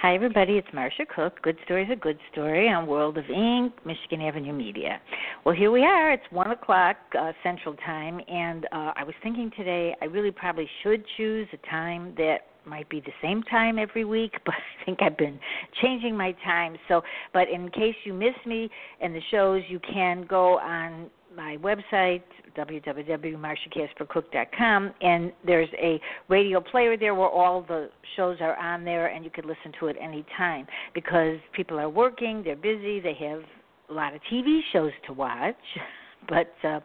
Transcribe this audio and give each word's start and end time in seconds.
Hi, 0.00 0.14
everybody. 0.14 0.52
It's 0.52 0.68
Marsha 0.68 1.08
Cook. 1.12 1.42
Good 1.42 1.56
Story's 1.64 1.88
a 1.92 1.96
Good 1.96 2.20
Story 2.30 2.68
on 2.68 2.86
World 2.86 3.18
of 3.18 3.24
Ink, 3.28 3.72
Michigan 3.84 4.20
Avenue 4.20 4.52
Media. 4.52 5.00
Well, 5.44 5.56
here 5.56 5.72
we 5.72 5.82
are. 5.82 6.12
It's 6.12 6.22
1 6.30 6.52
o'clock 6.52 6.98
uh, 7.18 7.32
Central 7.42 7.74
Time, 7.84 8.20
and 8.28 8.66
uh, 8.66 8.92
I 8.94 9.02
was 9.02 9.16
thinking 9.24 9.50
today 9.56 9.96
I 10.00 10.04
really 10.04 10.30
probably 10.30 10.68
should 10.84 11.02
choose 11.16 11.48
a 11.52 11.56
time 11.68 12.14
that 12.16 12.42
might 12.64 12.88
be 12.88 13.00
the 13.00 13.10
same 13.20 13.42
time 13.42 13.76
every 13.76 14.04
week, 14.04 14.34
but 14.44 14.54
I 14.54 14.84
think 14.84 15.02
I've 15.02 15.18
been 15.18 15.40
changing 15.82 16.16
my 16.16 16.30
time. 16.44 16.76
So, 16.86 17.02
but 17.34 17.48
in 17.48 17.68
case 17.68 17.96
you 18.04 18.14
miss 18.14 18.36
me 18.46 18.70
and 19.00 19.12
the 19.12 19.22
shows, 19.32 19.62
you 19.68 19.80
can 19.80 20.26
go 20.28 20.60
on 20.60 21.10
my 21.38 21.56
website 21.58 22.22
www.marshacaspercook.com 22.56 24.94
and 25.00 25.32
there's 25.46 25.68
a 25.80 26.00
radio 26.28 26.60
player 26.60 26.96
there 26.96 27.14
where 27.14 27.28
all 27.28 27.62
the 27.62 27.88
shows 28.16 28.38
are 28.40 28.56
on 28.56 28.84
there 28.84 29.06
and 29.06 29.24
you 29.24 29.30
can 29.30 29.46
listen 29.46 29.72
to 29.78 29.86
it 29.86 29.94
any 30.00 30.26
time 30.36 30.66
because 30.94 31.38
people 31.54 31.78
are 31.78 31.88
working 31.88 32.42
they're 32.44 32.56
busy 32.56 32.98
they 32.98 33.14
have 33.14 33.42
a 33.88 33.92
lot 33.92 34.12
of 34.14 34.20
tv 34.30 34.58
shows 34.72 34.92
to 35.06 35.14
watch. 35.14 35.54
But 36.28 36.52
uh 36.64 36.80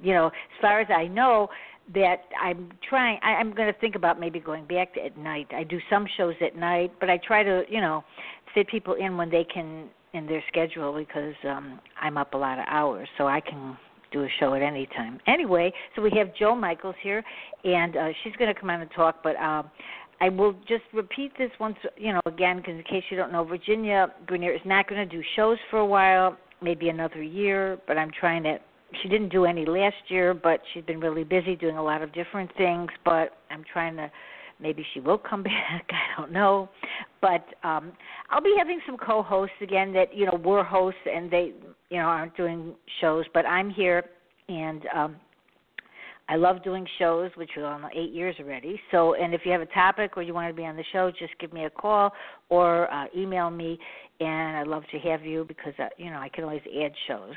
you 0.00 0.14
know 0.14 0.28
as 0.28 0.60
far 0.60 0.78
as 0.80 0.86
i 0.96 1.08
know 1.08 1.48
that 1.92 2.26
i'm 2.40 2.70
trying 2.88 3.18
I, 3.22 3.32
i'm 3.32 3.52
going 3.52 3.66
to 3.70 3.78
think 3.80 3.96
about 3.96 4.20
maybe 4.20 4.38
going 4.38 4.64
back 4.64 4.94
to 4.94 5.04
at 5.04 5.18
night. 5.18 5.48
I 5.50 5.64
do 5.64 5.80
some 5.90 6.06
shows 6.16 6.36
at 6.40 6.54
night 6.56 6.92
but 7.00 7.10
i 7.10 7.18
try 7.18 7.42
to 7.42 7.64
you 7.68 7.80
know 7.80 8.04
fit 8.54 8.68
people 8.68 8.94
in 8.94 9.16
when 9.16 9.28
they 9.28 9.42
can 9.52 9.88
in 10.14 10.26
their 10.26 10.44
schedule 10.46 10.94
because 10.96 11.34
um 11.46 11.80
i'm 12.00 12.16
up 12.16 12.34
a 12.34 12.36
lot 12.36 12.60
of 12.60 12.64
hours 12.68 13.08
so 13.18 13.26
i 13.26 13.40
can 13.40 13.76
do 14.12 14.24
a 14.24 14.28
show 14.40 14.54
at 14.54 14.62
any 14.62 14.86
time. 14.86 15.18
Anyway, 15.26 15.72
so 15.94 16.02
we 16.02 16.10
have 16.16 16.34
Jo 16.34 16.54
Michaels 16.54 16.94
here, 17.02 17.22
and 17.64 17.96
uh, 17.96 18.08
she's 18.22 18.34
going 18.36 18.52
to 18.52 18.58
come 18.58 18.70
on 18.70 18.80
and 18.80 18.90
talk. 18.92 19.22
But 19.22 19.36
um, 19.36 19.70
I 20.20 20.28
will 20.28 20.54
just 20.68 20.84
repeat 20.92 21.32
this 21.38 21.50
once, 21.60 21.76
you 21.96 22.12
know, 22.12 22.20
again, 22.26 22.58
because 22.58 22.74
in 22.74 22.82
case 22.84 23.04
you 23.10 23.16
don't 23.16 23.32
know, 23.32 23.44
Virginia 23.44 24.08
Grenier 24.26 24.52
is 24.52 24.60
not 24.64 24.88
going 24.88 25.06
to 25.06 25.16
do 25.16 25.22
shows 25.34 25.58
for 25.70 25.78
a 25.78 25.86
while, 25.86 26.36
maybe 26.62 26.88
another 26.88 27.22
year. 27.22 27.78
But 27.86 27.98
I'm 27.98 28.10
trying 28.18 28.42
to. 28.44 28.58
She 29.02 29.08
didn't 29.08 29.30
do 29.30 29.44
any 29.44 29.66
last 29.66 29.96
year, 30.08 30.32
but 30.32 30.60
she's 30.72 30.84
been 30.84 31.00
really 31.00 31.24
busy 31.24 31.56
doing 31.56 31.76
a 31.76 31.82
lot 31.82 32.02
of 32.02 32.12
different 32.14 32.50
things. 32.56 32.88
But 33.04 33.32
I'm 33.50 33.64
trying 33.72 33.96
to 33.96 34.10
maybe 34.60 34.84
she 34.94 35.00
will 35.00 35.18
come 35.18 35.42
back 35.42 35.88
i 35.90 36.20
don't 36.20 36.32
know. 36.32 36.68
But 37.20 37.46
um 37.62 37.92
i'll 38.30 38.42
be 38.42 38.54
having 38.58 38.80
some 38.86 38.96
co-hosts 38.96 39.56
again 39.60 39.92
that 39.92 40.16
you 40.16 40.26
know 40.26 40.40
were 40.44 40.64
hosts 40.64 41.00
and 41.12 41.30
they 41.30 41.52
you 41.90 41.98
know 41.98 42.04
aren't 42.04 42.36
doing 42.36 42.74
shows 43.00 43.24
but 43.34 43.46
i'm 43.46 43.70
here 43.70 44.04
and 44.48 44.82
um 44.94 45.16
I 46.28 46.36
love 46.36 46.64
doing 46.64 46.86
shows, 46.98 47.30
which 47.36 47.50
are 47.56 47.64
on 47.64 47.84
eight 47.94 48.12
years 48.12 48.34
already. 48.40 48.80
So, 48.90 49.14
and 49.14 49.32
if 49.32 49.42
you 49.44 49.52
have 49.52 49.60
a 49.60 49.66
topic 49.66 50.16
or 50.16 50.22
you 50.22 50.34
want 50.34 50.48
to 50.48 50.54
be 50.54 50.66
on 50.66 50.76
the 50.76 50.84
show, 50.92 51.10
just 51.16 51.38
give 51.38 51.52
me 51.52 51.66
a 51.66 51.70
call 51.70 52.12
or 52.48 52.92
uh, 52.92 53.06
email 53.16 53.48
me, 53.48 53.78
and 54.18 54.56
I'd 54.56 54.66
love 54.66 54.82
to 54.90 54.98
have 55.00 55.24
you 55.24 55.44
because 55.46 55.74
uh, 55.78 55.88
you 55.98 56.10
know 56.10 56.18
I 56.18 56.28
can 56.28 56.44
always 56.44 56.62
add 56.82 56.92
shows. 57.06 57.32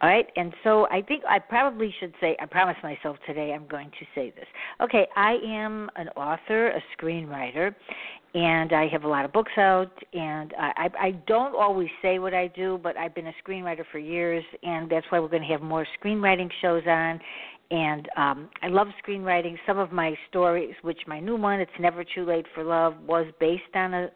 All 0.00 0.08
right, 0.08 0.26
and 0.36 0.52
so 0.62 0.86
I 0.88 1.02
think 1.02 1.24
I 1.28 1.40
probably 1.40 1.92
should 1.98 2.14
say 2.20 2.36
I 2.40 2.46
promised 2.46 2.82
myself 2.82 3.16
today 3.26 3.52
I'm 3.52 3.66
going 3.66 3.90
to 3.90 4.06
say 4.14 4.32
this. 4.36 4.46
Okay, 4.80 5.06
I 5.16 5.38
am 5.44 5.90
an 5.96 6.08
author, 6.10 6.68
a 6.68 6.82
screenwriter, 6.96 7.74
and 8.34 8.72
I 8.72 8.86
have 8.88 9.04
a 9.04 9.08
lot 9.08 9.24
of 9.24 9.32
books 9.32 9.52
out. 9.56 9.90
And 10.12 10.54
I, 10.58 10.88
I 11.00 11.10
don't 11.26 11.56
always 11.56 11.88
say 12.02 12.18
what 12.18 12.34
I 12.34 12.48
do, 12.48 12.78
but 12.82 12.96
I've 12.96 13.14
been 13.14 13.26
a 13.28 13.34
screenwriter 13.44 13.84
for 13.90 13.98
years, 13.98 14.44
and 14.62 14.90
that's 14.90 15.06
why 15.10 15.18
we're 15.18 15.28
going 15.28 15.42
to 15.42 15.48
have 15.48 15.62
more 15.62 15.86
screenwriting 16.00 16.50
shows 16.60 16.82
on 16.86 17.20
and 17.70 18.08
um 18.16 18.48
I 18.62 18.68
love 18.68 18.88
screenwriting. 19.06 19.56
Some 19.66 19.78
of 19.78 19.92
my 19.92 20.16
stories, 20.28 20.74
which 20.82 21.00
my 21.06 21.20
new 21.20 21.36
one, 21.36 21.60
It's 21.60 21.70
Never 21.78 22.04
Too 22.04 22.24
Late 22.24 22.46
for 22.54 22.64
Love, 22.64 22.94
was 23.06 23.26
based 23.40 23.74
on 23.74 23.94
a 23.94 24.10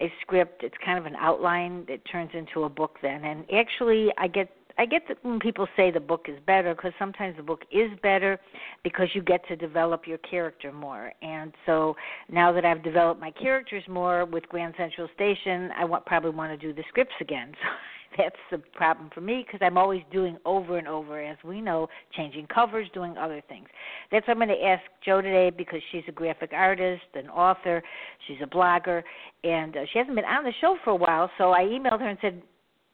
a 0.00 0.12
script. 0.22 0.62
It's 0.64 0.74
kind 0.84 0.98
of 0.98 1.06
an 1.06 1.14
outline 1.16 1.84
that 1.88 2.00
turns 2.10 2.30
into 2.34 2.64
a 2.64 2.68
book 2.68 2.96
then. 3.02 3.24
And 3.24 3.44
actually 3.52 4.10
I 4.18 4.26
get 4.28 4.48
I 4.78 4.86
get 4.86 5.02
that 5.08 5.18
when 5.22 5.38
people 5.38 5.66
say 5.76 5.90
the 5.90 6.00
book 6.00 6.26
is 6.28 6.38
better 6.46 6.74
because 6.74 6.92
sometimes 6.98 7.36
the 7.36 7.42
book 7.42 7.62
is 7.70 7.90
better 8.02 8.40
because 8.82 9.08
you 9.14 9.22
get 9.22 9.46
to 9.48 9.56
develop 9.56 10.06
your 10.06 10.18
character 10.18 10.72
more. 10.72 11.12
And 11.22 11.52
so 11.66 11.94
now 12.30 12.52
that 12.52 12.64
I've 12.64 12.82
developed 12.82 13.20
my 13.20 13.30
characters 13.30 13.84
more 13.88 14.24
with 14.24 14.48
Grand 14.48 14.74
Central 14.76 15.08
Station, 15.14 15.70
I 15.76 15.84
want, 15.84 16.06
probably 16.06 16.30
want 16.30 16.58
to 16.58 16.66
do 16.66 16.72
the 16.72 16.84
scripts 16.88 17.14
again. 17.20 17.52
So 17.64 17.91
that's 18.16 18.36
the 18.50 18.58
problem 18.58 19.10
for 19.14 19.20
me 19.20 19.44
because 19.46 19.60
I'm 19.64 19.78
always 19.78 20.02
doing 20.12 20.38
over 20.44 20.78
and 20.78 20.88
over, 20.88 21.22
as 21.22 21.36
we 21.44 21.60
know, 21.60 21.88
changing 22.16 22.46
covers, 22.46 22.88
doing 22.94 23.16
other 23.16 23.42
things. 23.48 23.68
That's 24.10 24.26
what 24.26 24.36
I'm 24.36 24.46
going 24.46 24.58
to 24.58 24.64
ask 24.64 24.82
Jo 25.04 25.20
today 25.20 25.50
because 25.50 25.80
she's 25.90 26.04
a 26.08 26.12
graphic 26.12 26.50
artist, 26.52 27.02
an 27.14 27.28
author, 27.28 27.82
she's 28.26 28.38
a 28.42 28.46
blogger, 28.46 29.02
and 29.44 29.76
uh, 29.76 29.80
she 29.92 29.98
hasn't 29.98 30.16
been 30.16 30.24
on 30.24 30.44
the 30.44 30.52
show 30.60 30.76
for 30.84 30.90
a 30.90 30.96
while. 30.96 31.30
So 31.38 31.50
I 31.52 31.62
emailed 31.62 32.00
her 32.00 32.08
and 32.08 32.18
said, 32.20 32.42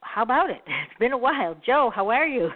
how 0.01 0.23
about 0.23 0.51
it? 0.51 0.63
It's 0.67 0.99
been 0.99 1.13
a 1.13 1.19
while. 1.19 1.57
Jo, 1.65 1.91
how 1.95 2.09
are 2.09 2.27
you? 2.27 2.51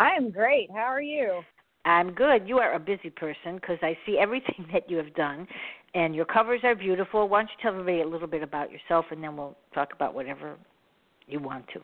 I 0.00 0.10
am 0.16 0.30
great. 0.30 0.68
How 0.70 0.82
are 0.84 1.02
you? 1.02 1.42
I'm 1.84 2.12
good. 2.12 2.46
You 2.46 2.58
are 2.58 2.74
a 2.74 2.78
busy 2.78 3.10
person 3.10 3.56
because 3.56 3.78
I 3.82 3.96
see 4.06 4.18
everything 4.18 4.66
that 4.72 4.90
you 4.90 4.96
have 4.96 5.14
done, 5.14 5.46
and 5.94 6.14
your 6.14 6.24
covers 6.24 6.60
are 6.64 6.74
beautiful. 6.74 7.28
Why 7.28 7.40
don't 7.40 7.50
you 7.50 7.62
tell 7.62 7.72
everybody 7.72 8.02
a 8.02 8.08
little 8.08 8.28
bit 8.28 8.42
about 8.42 8.70
yourself, 8.70 9.06
and 9.10 9.22
then 9.22 9.36
we'll 9.36 9.56
talk 9.74 9.92
about 9.92 10.14
whatever 10.14 10.56
you 11.26 11.38
want 11.38 11.66
to. 11.74 11.80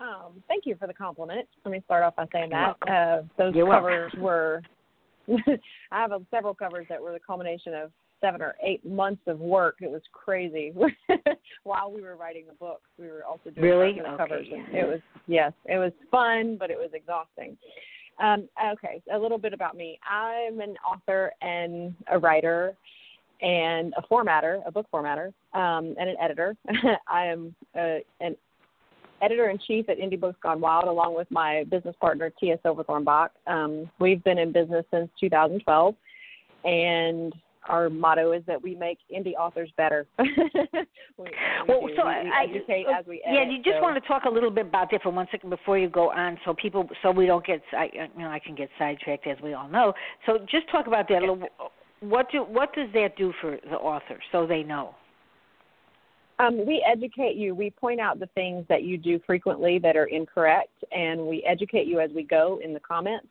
Um, 0.00 0.42
thank 0.46 0.64
you 0.64 0.76
for 0.76 0.86
the 0.86 0.94
compliment. 0.94 1.48
Let 1.64 1.72
me 1.72 1.82
start 1.84 2.04
off 2.04 2.16
by 2.16 2.26
saying 2.32 2.50
that 2.50 2.76
uh, 2.88 3.22
those 3.36 3.54
You're 3.54 3.66
covers 3.66 4.12
welcome. 4.14 4.20
were. 4.22 4.62
I 5.92 6.00
have 6.00 6.12
a, 6.12 6.20
several 6.30 6.54
covers 6.54 6.86
that 6.88 7.02
were 7.02 7.12
the 7.12 7.20
culmination 7.20 7.74
of 7.74 7.90
seven 8.20 8.40
or 8.40 8.54
eight 8.62 8.84
months 8.86 9.22
of 9.26 9.40
work. 9.40 9.76
It 9.80 9.90
was 9.90 10.02
crazy. 10.12 10.72
While 11.64 11.92
we 11.92 12.00
were 12.00 12.16
writing 12.16 12.44
the 12.48 12.54
book, 12.54 12.82
we 12.98 13.08
were 13.08 13.24
also 13.24 13.50
doing 13.50 13.66
really 13.66 14.00
okay. 14.00 14.16
covers. 14.16 14.46
And 14.52 14.74
it 14.74 14.86
was 14.86 15.00
yes, 15.26 15.52
it 15.66 15.78
was 15.78 15.92
fun, 16.10 16.56
but 16.58 16.70
it 16.70 16.78
was 16.78 16.90
exhausting. 16.94 17.56
Um, 18.20 18.48
okay, 18.72 19.00
a 19.12 19.18
little 19.18 19.38
bit 19.38 19.52
about 19.52 19.76
me. 19.76 19.98
I'm 20.08 20.60
an 20.60 20.76
author 20.88 21.32
and 21.40 21.94
a 22.10 22.18
writer 22.18 22.74
and 23.40 23.94
a 23.96 24.02
formatter, 24.02 24.60
a 24.66 24.72
book 24.72 24.86
formatter, 24.92 25.28
um, 25.54 25.94
and 25.98 26.10
an 26.10 26.16
editor. 26.20 26.56
I 27.08 27.26
am 27.26 27.54
uh, 27.76 27.98
an 28.20 28.36
editor 29.22 29.50
in 29.50 29.58
chief 29.66 29.88
at 29.88 29.98
Indie 29.98 30.18
Books 30.18 30.38
Gone 30.42 30.60
Wild, 30.60 30.84
along 30.84 31.14
with 31.16 31.30
my 31.30 31.64
business 31.70 31.96
partner 32.00 32.30
Tia 32.38 32.58
Silverthorne 32.62 33.04
Bach. 33.04 33.32
Um, 33.46 33.90
we've 34.00 34.22
been 34.24 34.38
in 34.38 34.52
business 34.52 34.84
since 34.90 35.08
2012, 35.20 35.94
and 36.64 37.34
our 37.68 37.90
motto 37.90 38.32
is 38.32 38.42
that 38.46 38.62
we 38.62 38.74
make 38.74 38.98
indie 39.14 39.34
authors 39.34 39.70
better. 39.76 40.06
we, 40.18 40.26
we 41.18 41.30
well, 41.68 41.88
so 41.96 42.06
we, 42.06 42.12
I, 42.12 42.46
educate 42.48 42.86
uh, 42.86 43.00
as 43.00 43.06
we 43.06 43.22
yeah, 43.26 43.48
you 43.48 43.58
just 43.58 43.76
so. 43.76 43.82
want 43.82 44.02
to 44.02 44.08
talk 44.08 44.24
a 44.24 44.30
little 44.30 44.50
bit 44.50 44.66
about 44.66 44.90
that 44.90 45.02
for 45.02 45.10
one 45.10 45.26
second 45.30 45.50
before 45.50 45.78
you 45.78 45.88
go 45.88 46.10
on, 46.10 46.38
so 46.44 46.54
people, 46.54 46.88
so 47.02 47.10
we 47.10 47.26
don't 47.26 47.44
get, 47.44 47.60
I, 47.72 47.90
you 47.92 48.22
know, 48.22 48.30
I 48.30 48.38
can 48.38 48.54
get 48.54 48.70
sidetracked 48.78 49.26
as 49.26 49.36
we 49.42 49.52
all 49.54 49.68
know. 49.68 49.92
So 50.26 50.38
just 50.50 50.68
talk 50.70 50.86
about 50.86 51.08
that 51.08 51.18
a 51.18 51.20
little. 51.20 51.40
What 52.00 52.30
do 52.30 52.42
what 52.42 52.74
does 52.74 52.88
that 52.94 53.16
do 53.16 53.32
for 53.40 53.58
the 53.70 53.76
author 53.76 54.18
so 54.32 54.46
they 54.46 54.62
know? 54.62 54.94
Um, 56.40 56.64
we 56.64 56.84
educate 56.88 57.34
you. 57.34 57.54
We 57.54 57.70
point 57.70 58.00
out 58.00 58.20
the 58.20 58.28
things 58.34 58.64
that 58.68 58.84
you 58.84 58.96
do 58.96 59.20
frequently 59.26 59.78
that 59.80 59.96
are 59.96 60.04
incorrect, 60.04 60.72
and 60.92 61.26
we 61.26 61.42
educate 61.42 61.86
you 61.86 61.98
as 61.98 62.10
we 62.14 62.22
go 62.22 62.60
in 62.62 62.72
the 62.72 62.80
comments. 62.80 63.26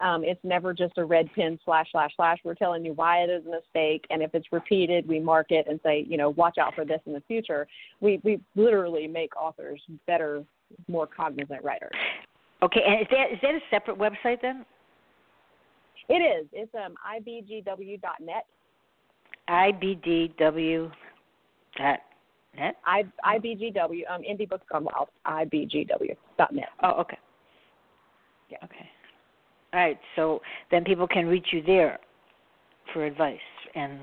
Um, 0.00 0.24
it's 0.24 0.40
never 0.42 0.74
just 0.74 0.98
a 0.98 1.04
red 1.04 1.28
pin 1.34 1.58
slash 1.64 1.88
slash 1.90 2.12
slash. 2.16 2.38
We're 2.44 2.54
telling 2.54 2.84
you 2.84 2.92
why 2.92 3.18
it 3.18 3.30
is 3.30 3.44
a 3.46 3.50
mistake, 3.50 4.06
and 4.10 4.22
if 4.22 4.34
it's 4.34 4.46
repeated, 4.52 5.06
we 5.06 5.20
mark 5.20 5.50
it 5.50 5.66
and 5.68 5.80
say, 5.82 6.06
you 6.08 6.16
know, 6.16 6.30
watch 6.30 6.58
out 6.58 6.74
for 6.74 6.84
this 6.84 7.00
in 7.06 7.12
the 7.12 7.22
future. 7.26 7.66
We 8.00 8.20
we 8.22 8.40
literally 8.54 9.06
make 9.06 9.36
authors 9.36 9.80
better, 10.06 10.42
more 10.88 11.06
cognizant 11.06 11.62
writers. 11.62 11.94
Okay, 12.62 12.80
and 12.86 13.00
is 13.00 13.06
that 13.10 13.32
is 13.32 13.38
that 13.42 13.54
a 13.54 13.60
separate 13.70 13.98
website 13.98 14.40
then? 14.40 14.64
It 16.08 16.14
is. 16.14 16.46
It's 16.52 16.72
um 16.74 16.94
ibgw.net. 17.18 18.44
ibdw 19.48 20.90
dot 21.78 22.00
net. 22.56 22.76
I 22.84 23.02
ibgw 23.36 24.00
um 24.10 24.22
indie 24.22 24.48
books 24.48 24.66
gone 24.70 24.84
wild. 24.84 25.08
ibgw.net. 25.26 26.68
Oh, 26.82 26.90
okay. 27.00 27.18
Yeah. 28.50 28.58
Okay. 28.64 28.88
All 29.72 29.80
right. 29.80 29.98
So 30.14 30.40
then 30.70 30.84
people 30.84 31.06
can 31.08 31.26
reach 31.26 31.48
you 31.52 31.62
there 31.62 31.98
for 32.92 33.04
advice, 33.04 33.38
and 33.74 33.98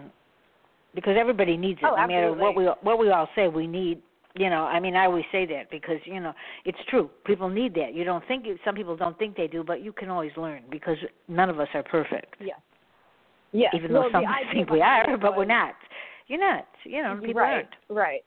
because 0.94 1.16
everybody 1.18 1.58
needs 1.58 1.80
it, 1.82 1.86
Oh, 1.90 1.96
no 1.96 2.08
matter 2.08 2.34
what 2.34 2.56
we 2.56 2.66
what 2.82 3.00
we 3.00 3.10
all 3.10 3.30
say, 3.36 3.48
we 3.48 3.68
need. 3.68 4.02
You 4.36 4.50
know, 4.50 4.64
I 4.64 4.80
mean, 4.80 4.96
I 4.96 5.06
always 5.06 5.26
say 5.32 5.46
that 5.46 5.70
because 5.70 5.98
you 6.06 6.20
know 6.20 6.34
it's 6.66 6.78
true. 6.90 7.10
People 7.26 7.50
need 7.50 7.76
that. 7.76 7.94
You 7.94 8.04
don't 8.04 8.26
think 8.28 8.46
some 8.66 8.74
people 8.74 8.96
don't 8.96 9.18
think 9.20 9.36
they 9.38 9.48
do, 9.48 9.64
but 9.64 9.84
you 9.84 9.92
can 9.92 10.10
always 10.10 10.32
learn 10.36 10.64
because 10.72 10.98
none 11.28 11.50
of 11.50 11.60
us 11.60 11.68
are 11.76 11.84
perfect. 11.84 12.36
Yes. 12.40 12.60
Yes. 13.52 13.74
Even 13.76 13.94
though 13.94 14.10
some 14.12 14.24
think 14.54 14.72
we 14.72 14.82
are, 14.82 15.18
but 15.18 15.38
we're 15.38 15.46
not. 15.46 15.76
You're 16.28 16.40
not. 16.40 16.66
You 16.84 17.04
know, 17.04 17.20
people 17.22 17.42
right, 17.42 17.54
aren't. 17.54 17.70
Right. 17.90 18.24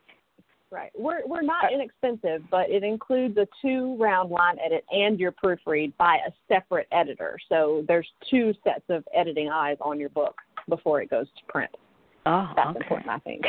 Right. 0.71 0.91
We're 0.97 1.27
we're 1.27 1.43
not 1.43 1.73
inexpensive, 1.73 2.43
but 2.51 2.69
it 2.71 2.85
includes 2.85 3.37
a 3.37 3.47
two 3.63 3.97
round 3.99 4.31
line 4.31 4.57
edit 4.65 4.85
and 4.91 5.19
your 5.19 5.33
proofread 5.33 5.93
by 5.97 6.19
a 6.27 6.33
separate 6.49 6.89
editor. 6.93 7.39
So 7.49 7.85
there's 7.89 8.09
two 8.29 8.53
sets 8.65 8.85
of 8.89 9.05
editing 9.15 9.49
eyes 9.49 9.77
on 9.81 9.99
your 9.99 10.09
book 10.09 10.35
before 10.69 11.01
it 11.01 11.11
goes 11.11 11.27
to 11.27 11.53
print. 11.53 11.71
Oh, 12.27 12.51
That's 12.57 12.71
okay. 12.71 12.79
important, 12.81 13.11
I 13.11 13.19
think. 13.21 13.45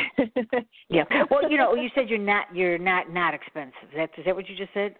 Yeah. 0.88 1.04
Well, 1.30 1.50
you 1.50 1.58
know, 1.58 1.74
you 1.74 1.90
said 1.94 2.08
you're 2.08 2.18
not 2.18 2.46
you're 2.54 2.78
not 2.78 3.12
not 3.12 3.34
expensive. 3.34 3.74
That's 3.94 4.12
is 4.16 4.24
that 4.24 4.34
what 4.34 4.48
you 4.48 4.56
just 4.56 4.72
said? 4.72 4.94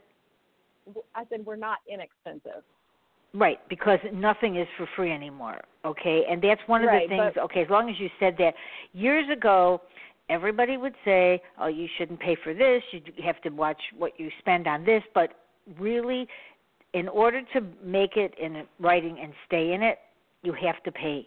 I 1.15 1.25
said 1.31 1.47
we're 1.47 1.57
not 1.57 1.79
inexpensive. 1.91 2.63
Right, 3.35 3.59
because 3.69 3.99
nothing 4.13 4.57
is 4.57 4.67
for 4.77 4.87
free 4.97 5.13
anymore. 5.13 5.61
Okay, 5.85 6.25
and 6.29 6.43
that's 6.43 6.61
one 6.67 6.83
of 6.83 6.89
Right, 6.89 7.09
the 7.09 7.17
things. 7.17 7.33
but- 7.35 7.43
okay, 7.45 7.63
as 7.63 7.69
long 7.71 7.89
as 7.91 7.97
you 8.01 8.09
said 8.19 8.37
that 8.39 8.55
years 8.95 9.27
ago, 9.31 9.81
everybody 10.31 10.77
would 10.77 10.95
say, 11.05 11.41
"Oh, 11.59 11.67
you 11.69 11.87
shouldn't 11.97 12.21
pay 12.21 12.35
for 12.43 12.53
this. 12.55 12.83
You 12.91 13.01
have 13.23 13.41
to 13.43 13.51
watch 13.51 13.81
what 13.97 14.19
you 14.19 14.31
spend 14.41 14.67
on 14.67 14.85
this." 14.85 15.03
But 15.15 15.35
really, 15.79 16.27
in 16.95 17.07
order 17.09 17.43
to 17.55 17.61
make 17.83 18.17
it 18.17 18.35
in 18.39 18.67
writing 18.81 19.19
and 19.21 19.33
stay 19.47 19.73
in 19.73 19.83
it, 19.83 19.99
you 20.43 20.53
have 20.53 20.83
to 20.85 20.93
pay. 20.93 21.27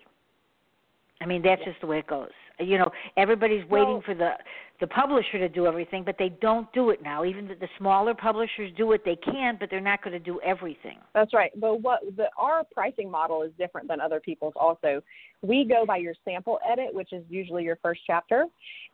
I 1.22 1.26
mean, 1.26 1.42
that's 1.42 1.64
just 1.64 1.80
the 1.82 1.88
way 1.88 2.00
it 2.00 2.08
goes. 2.08 2.30
You 2.60 2.78
know, 2.78 2.92
everybody's 3.18 3.68
waiting 3.70 3.94
Well- 3.94 4.02
for 4.02 4.14
the 4.16 4.32
the 4.80 4.88
publisher 4.88 5.38
to 5.38 5.48
do 5.48 5.68
everything, 5.68 6.04
but 6.04 6.16
they 6.18 6.30
don't 6.42 6.72
do 6.74 6.90
it 6.90 7.04
now. 7.04 7.24
Even 7.24 7.48
the, 7.48 7.54
the 7.54 7.68
smaller 7.78 8.16
publishers 8.16 8.72
do 8.76 8.94
it; 8.94 9.06
they 9.06 9.16
can, 9.16 9.56
but 9.60 9.70
they're 9.70 9.80
not 9.80 10.04
going 10.04 10.14
to 10.14 10.20
do 10.20 10.42
everything. 10.42 10.98
That's 11.14 11.36
right. 11.36 11.52
But 11.60 11.82
what 11.82 12.00
the 12.18 12.26
our 12.36 12.64
pricing 12.74 13.10
model 13.10 13.44
is 13.44 13.52
different 13.60 13.88
than 13.88 14.02
other 14.02 14.20
people's 14.20 14.54
also. 14.56 15.04
We 15.44 15.66
go 15.66 15.86
by 15.86 15.98
your 15.98 16.16
sample 16.26 16.58
edit, 16.68 16.92
which 16.94 17.14
is 17.14 17.24
usually 17.30 17.64
your 17.64 17.76
first 17.84 18.02
chapter, 18.08 18.46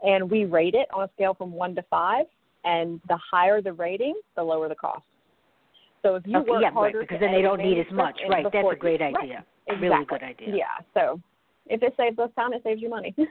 and 0.03 0.29
we 0.29 0.43
rate 0.43 0.73
it 0.73 0.89
on 0.93 1.03
a 1.03 1.09
scale 1.15 1.33
from 1.33 1.53
1 1.53 1.75
to 1.75 1.83
5, 1.89 2.25
and 2.65 2.99
the 3.07 3.17
higher 3.31 3.61
the 3.61 3.71
rating, 3.71 4.15
the 4.35 4.43
lower 4.43 4.67
the 4.67 4.75
cost. 4.75 5.03
So 6.01 6.15
if 6.15 6.27
you 6.27 6.37
Okay, 6.39 6.51
work 6.51 6.61
yeah, 6.63 6.69
right, 6.77 6.93
because 6.99 7.19
then 7.21 7.31
they 7.31 7.41
don't 7.41 7.59
need 7.59 7.79
as 7.79 7.91
much. 7.93 8.19
Right, 8.29 8.43
that's 8.51 8.55
a 8.73 8.75
great 8.75 8.99
you- 8.99 9.05
right, 9.05 9.15
idea. 9.15 9.45
Exactly. 9.67 9.89
Really 9.89 10.05
good 10.05 10.23
idea. 10.23 10.55
Yeah. 10.55 10.65
So 10.93 11.19
if 11.69 11.83
it 11.83 11.93
saves 11.97 12.17
us 12.19 12.29
time, 12.35 12.53
it 12.53 12.63
saves 12.63 12.81
you 12.81 12.89
money. 12.89 13.15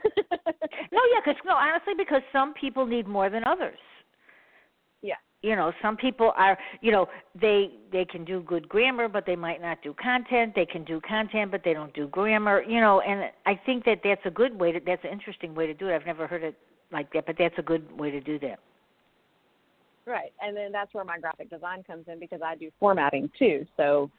No, 0.91 0.99
yeah, 1.13 1.19
because 1.23 1.41
no, 1.45 1.53
honestly, 1.53 1.93
because 1.97 2.21
some 2.31 2.53
people 2.53 2.85
need 2.85 3.07
more 3.07 3.29
than 3.29 3.43
others. 3.45 3.77
Yeah. 5.01 5.15
You 5.41 5.55
know, 5.55 5.71
some 5.81 5.97
people 5.97 6.31
are, 6.37 6.57
you 6.81 6.91
know, 6.91 7.07
they 7.39 7.71
they 7.91 8.05
can 8.05 8.23
do 8.23 8.41
good 8.41 8.69
grammar, 8.69 9.07
but 9.07 9.25
they 9.25 9.35
might 9.35 9.61
not 9.61 9.81
do 9.81 9.93
content. 10.01 10.53
They 10.55 10.65
can 10.65 10.83
do 10.85 11.01
content, 11.01 11.51
but 11.51 11.61
they 11.63 11.73
don't 11.73 11.93
do 11.93 12.07
grammar. 12.07 12.63
You 12.63 12.79
know, 12.79 13.01
and 13.01 13.31
I 13.45 13.59
think 13.65 13.85
that 13.85 13.99
that's 14.03 14.21
a 14.25 14.31
good 14.31 14.57
way 14.57 14.71
to. 14.71 14.79
That's 14.79 15.03
an 15.03 15.11
interesting 15.11 15.53
way 15.53 15.67
to 15.67 15.73
do 15.73 15.89
it. 15.89 15.95
I've 15.95 16.05
never 16.05 16.25
heard 16.25 16.43
it 16.43 16.55
like 16.91 17.11
that, 17.13 17.25
but 17.25 17.35
that's 17.37 17.55
a 17.57 17.63
good 17.63 17.85
way 17.99 18.09
to 18.11 18.21
do 18.21 18.39
that. 18.39 18.59
Right. 20.05 20.31
And 20.41 20.55
then 20.55 20.71
that's 20.71 20.93
where 20.93 21.03
my 21.03 21.19
graphic 21.19 21.49
design 21.49 21.83
comes 21.83 22.05
in 22.07 22.17
because 22.17 22.39
I 22.41 22.55
do 22.55 22.71
formatting 22.79 23.29
too. 23.37 23.65
So 23.75 24.09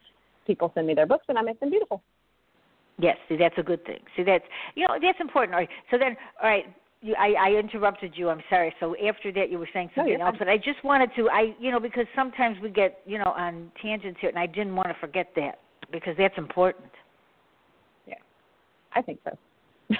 people 0.46 0.70
send 0.74 0.86
me 0.86 0.94
their 0.94 1.06
books 1.06 1.24
and 1.28 1.38
I 1.38 1.42
make 1.42 1.58
them 1.60 1.70
beautiful. 1.70 2.02
Yes, 2.98 3.16
see, 3.28 3.36
that's 3.36 3.56
a 3.58 3.62
good 3.62 3.84
thing. 3.84 4.00
See, 4.16 4.22
that's 4.22 4.44
you 4.74 4.86
know 4.86 4.98
that's 5.00 5.20
important. 5.20 5.54
All 5.54 5.60
right. 5.60 5.68
So 5.90 5.98
then, 5.98 6.16
all 6.42 6.48
right. 6.48 6.64
You, 7.00 7.14
I, 7.16 7.34
I 7.38 7.50
interrupted 7.52 8.14
you. 8.16 8.28
I'm 8.28 8.42
sorry. 8.50 8.74
So 8.80 8.96
after 9.06 9.30
that, 9.30 9.52
you 9.52 9.58
were 9.60 9.68
saying 9.72 9.90
something 9.94 10.20
else, 10.20 10.34
but 10.36 10.48
I 10.48 10.56
just 10.56 10.82
wanted 10.82 11.10
to. 11.14 11.30
I, 11.30 11.54
you 11.60 11.70
know, 11.70 11.78
because 11.78 12.06
sometimes 12.16 12.56
we 12.60 12.70
get, 12.70 13.02
you 13.06 13.18
know, 13.18 13.32
on 13.36 13.70
tangents 13.80 14.18
here, 14.20 14.30
and 14.30 14.38
I 14.38 14.46
didn't 14.46 14.74
want 14.74 14.88
to 14.88 14.96
forget 15.00 15.28
that 15.36 15.60
because 15.92 16.16
that's 16.18 16.36
important. 16.36 16.90
Yeah, 18.08 18.14
I 18.96 19.02
think 19.02 19.20
so. 19.22 19.38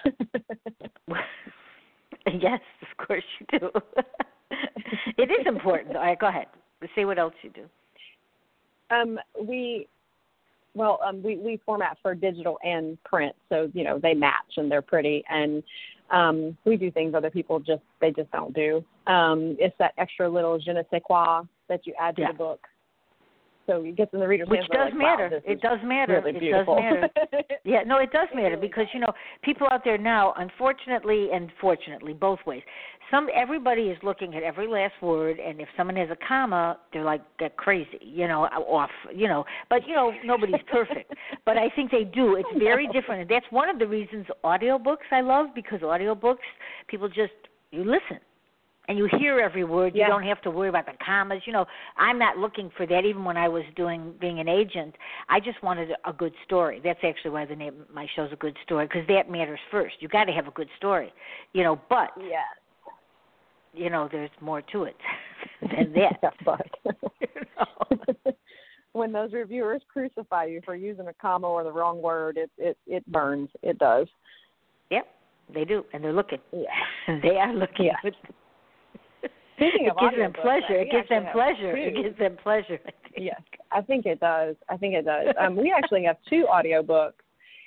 yes, 2.26 2.60
of 2.82 3.06
course 3.06 3.24
you 3.38 3.60
do. 3.60 3.70
it 5.16 5.30
is 5.30 5.46
important. 5.46 5.96
All 5.96 6.02
right, 6.02 6.18
go 6.18 6.26
ahead. 6.26 6.46
Say 6.96 7.04
what 7.04 7.18
else 7.18 7.34
you 7.42 7.50
do. 7.50 7.64
Um, 8.90 9.18
we, 9.40 9.86
well, 10.78 11.00
um, 11.04 11.22
we 11.22 11.36
we 11.36 11.60
format 11.66 11.98
for 12.00 12.14
digital 12.14 12.58
and 12.62 13.02
print, 13.04 13.34
so 13.48 13.70
you 13.74 13.84
know 13.84 13.98
they 13.98 14.14
match 14.14 14.56
and 14.56 14.70
they're 14.70 14.80
pretty, 14.80 15.24
and 15.28 15.62
um, 16.10 16.56
we 16.64 16.76
do 16.76 16.90
things 16.90 17.14
other 17.14 17.30
people 17.30 17.58
just 17.58 17.82
they 18.00 18.12
just 18.12 18.30
don't 18.30 18.54
do. 18.54 18.84
Um, 19.06 19.56
it's 19.58 19.76
that 19.78 19.92
extra 19.98 20.28
little 20.28 20.58
je 20.58 20.72
ne 20.72 20.82
sais 20.90 21.02
quoi 21.04 21.42
that 21.68 21.86
you 21.86 21.94
add 22.00 22.16
to 22.16 22.22
Yeah. 22.22 22.32
the 22.32 22.38
book, 22.38 22.66
so 23.68 23.82
it 23.82 23.96
gets 23.96 24.12
in 24.14 24.20
the 24.20 24.26
reader's 24.26 24.48
Which 24.48 24.60
hands. 24.60 24.70
does 24.72 24.90
like, 24.92 24.98
matter. 24.98 25.28
this 25.28 25.42
It 25.44 25.60
does 25.60 25.78
matter. 25.84 26.22
Really 26.24 26.46
it 26.46 26.50
does 26.50 26.66
matter. 26.66 27.08
Yeah, 27.64 27.82
no, 27.86 27.98
it 27.98 28.10
does 28.12 28.28
matter 28.34 28.56
because 28.56 28.86
you 28.94 29.00
know 29.00 29.12
people 29.42 29.66
out 29.70 29.82
there 29.84 29.98
now, 29.98 30.32
unfortunately 30.38 31.28
and 31.32 31.50
fortunately, 31.60 32.14
both 32.14 32.38
ways. 32.46 32.62
Some 33.10 33.28
everybody 33.34 33.82
is 33.82 33.98
looking 34.02 34.34
at 34.34 34.42
every 34.42 34.66
last 34.66 34.94
word, 35.02 35.38
and 35.38 35.60
if 35.60 35.68
someone 35.76 35.96
has 35.96 36.08
a 36.10 36.16
comma, 36.26 36.78
they're 36.92 37.04
like 37.04 37.20
get 37.38 37.56
crazy, 37.58 37.98
you 38.00 38.26
know, 38.26 38.44
off, 38.44 38.90
you 39.14 39.28
know. 39.28 39.44
But 39.68 39.86
you 39.86 39.94
know, 39.94 40.12
nobody's 40.24 40.62
perfect. 40.70 41.12
but 41.44 41.58
I 41.58 41.68
think 41.76 41.90
they 41.90 42.04
do. 42.04 42.36
It's 42.36 42.48
very 42.58 42.86
different, 42.88 43.22
and 43.22 43.30
that's 43.30 43.46
one 43.50 43.68
of 43.68 43.78
the 43.78 43.86
reasons 43.86 44.26
audiobooks 44.44 45.08
I 45.12 45.20
love 45.20 45.48
because 45.54 45.80
audiobooks 45.80 46.36
people 46.88 47.08
just 47.08 47.32
you 47.70 47.80
listen 47.80 48.18
and 48.88 48.96
you 48.96 49.08
hear 49.18 49.38
every 49.38 49.64
word. 49.64 49.94
You 49.94 50.06
don't 50.06 50.22
have 50.22 50.40
to 50.42 50.50
worry 50.50 50.70
about 50.70 50.86
the 50.86 50.92
commas. 51.04 51.42
You 51.44 51.52
know, 51.52 51.66
I'm 51.96 52.18
not 52.18 52.38
looking 52.38 52.70
for 52.76 52.86
that. 52.86 53.04
Even 53.04 53.24
when 53.24 53.36
I 53.36 53.46
was 53.46 53.62
doing 53.76 54.14
being 54.18 54.40
an 54.40 54.48
agent, 54.48 54.94
I 55.28 55.40
just 55.40 55.62
wanted 55.62 55.90
a 56.06 56.12
good 56.12 56.32
story. 56.46 56.80
That's 56.82 57.00
actually 57.04 57.32
why 57.32 57.44
the 57.44 57.54
name 57.54 57.84
my 57.92 58.06
show's 58.16 58.32
a 58.32 58.36
good 58.36 58.56
story 58.64 58.86
because 58.86 59.06
that 59.08 59.30
matters 59.30 59.60
first. 59.70 59.96
You 60.00 60.08
got 60.08 60.24
to 60.24 60.32
have 60.32 60.48
a 60.48 60.52
good 60.52 60.68
story, 60.78 61.12
you 61.52 61.62
know. 61.62 61.78
But 61.90 62.10
yes. 62.18 62.44
you 63.74 63.90
know, 63.90 64.08
there's 64.10 64.30
more 64.40 64.62
to 64.72 64.84
it 64.84 64.96
than 65.60 65.92
that. 65.92 66.18
Yeah, 66.22 66.30
but 66.44 68.34
when 68.92 69.12
those 69.12 69.34
reviewers 69.34 69.82
crucify 69.92 70.46
you 70.46 70.62
for 70.64 70.74
using 70.74 71.08
a 71.08 71.14
comma 71.14 71.46
or 71.46 71.62
the 71.62 71.72
wrong 71.72 72.00
word, 72.00 72.38
it 72.38 72.50
it 72.56 72.78
it 72.86 73.06
burns. 73.12 73.50
It 73.62 73.78
does. 73.78 74.06
Yep, 74.90 75.06
they 75.52 75.66
do, 75.66 75.84
and 75.92 76.02
they're 76.02 76.14
looking. 76.14 76.38
Yeah. 76.52 77.18
they 77.22 77.36
are 77.36 77.52
looking. 77.54 77.90
Yeah. 78.02 78.10
Speaking 79.58 79.86
it 79.86 79.92
gives 80.00 80.16
them 80.16 80.32
pleasure. 80.32 80.74
It 80.76 80.90
gives 80.90 81.08
them 81.08 81.26
pleasure. 81.32 81.74
two. 81.74 81.80
It 81.98 82.02
gives 82.02 82.18
them 82.18 82.36
pleasure. 82.42 82.78
I 82.86 82.90
think. 82.90 83.14
Yes, 83.16 83.40
I 83.72 83.80
think 83.82 84.06
it 84.06 84.20
does. 84.20 84.54
I 84.68 84.76
think 84.76 84.94
it 84.94 85.04
does. 85.04 85.34
Um, 85.40 85.56
we 85.56 85.74
actually 85.76 86.04
have 86.04 86.16
two 86.30 86.46
audiobooks. 86.52 87.12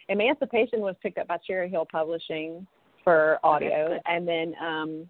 Emancipation 0.07 0.79
was 0.79 0.95
picked 1.03 1.17
up 1.17 1.27
by 1.27 1.37
Cherry 1.45 1.69
Hill 1.69 1.87
Publishing 1.91 2.65
for 3.03 3.39
Oh, 3.43 3.49
audio, 3.49 3.89
good. 3.89 4.01
and 4.05 4.27
then 4.27 4.53
um, 4.61 5.07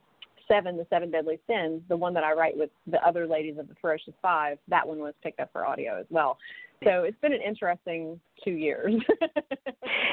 Seven, 0.51 0.77
the 0.77 0.85
Seven 0.89 1.11
Deadly 1.11 1.39
Sins, 1.47 1.81
the 1.87 1.95
one 1.95 2.13
that 2.13 2.23
I 2.23 2.33
write 2.33 2.57
with 2.57 2.69
the 2.87 2.97
other 3.07 3.27
ladies 3.27 3.57
of 3.57 3.67
the 3.67 3.75
Ferocious 3.81 4.13
Five, 4.21 4.57
that 4.67 4.87
one 4.87 4.99
was 4.99 5.13
picked 5.23 5.39
up 5.39 5.49
for 5.53 5.65
audio 5.65 5.99
as 5.99 6.05
well. 6.09 6.37
So 6.83 7.03
it's 7.03 7.17
been 7.21 7.31
an 7.31 7.41
interesting 7.41 8.19
two 8.43 8.51
years. 8.51 8.93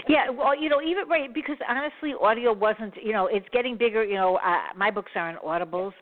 Yeah, 0.09 0.31
well, 0.31 0.59
you 0.59 0.71
know, 0.71 0.81
even 0.81 1.07
right 1.07 1.33
because 1.33 1.57
honestly, 1.69 2.15
audio 2.21 2.53
wasn't. 2.53 2.95
You 3.03 3.13
know, 3.13 3.27
it's 3.27 3.47
getting 3.53 3.77
bigger. 3.77 4.03
You 4.03 4.15
know, 4.15 4.37
uh, 4.37 4.75
my 4.75 4.91
books 4.91 5.13
are 5.15 5.29
on 5.29 5.37
Audibles, 5.45 5.93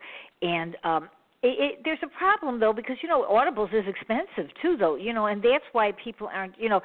and 0.43 0.77
um, 0.85 1.09
it, 1.43 1.59
it, 1.59 1.81
there's 1.85 1.99
a 2.05 2.19
problem 2.19 2.61
though 2.61 2.73
because 2.73 2.97
you 3.03 3.09
know 3.09 3.27
Audibles 3.29 3.75
is 3.75 3.85
expensive 3.89 4.51
too, 4.63 4.77
though. 4.79 4.95
You 4.95 5.13
know, 5.13 5.27
and 5.27 5.43
that's 5.43 5.65
why 5.73 5.93
people 6.03 6.29
aren't. 6.33 6.59
You 6.59 6.69
know, 6.69 6.81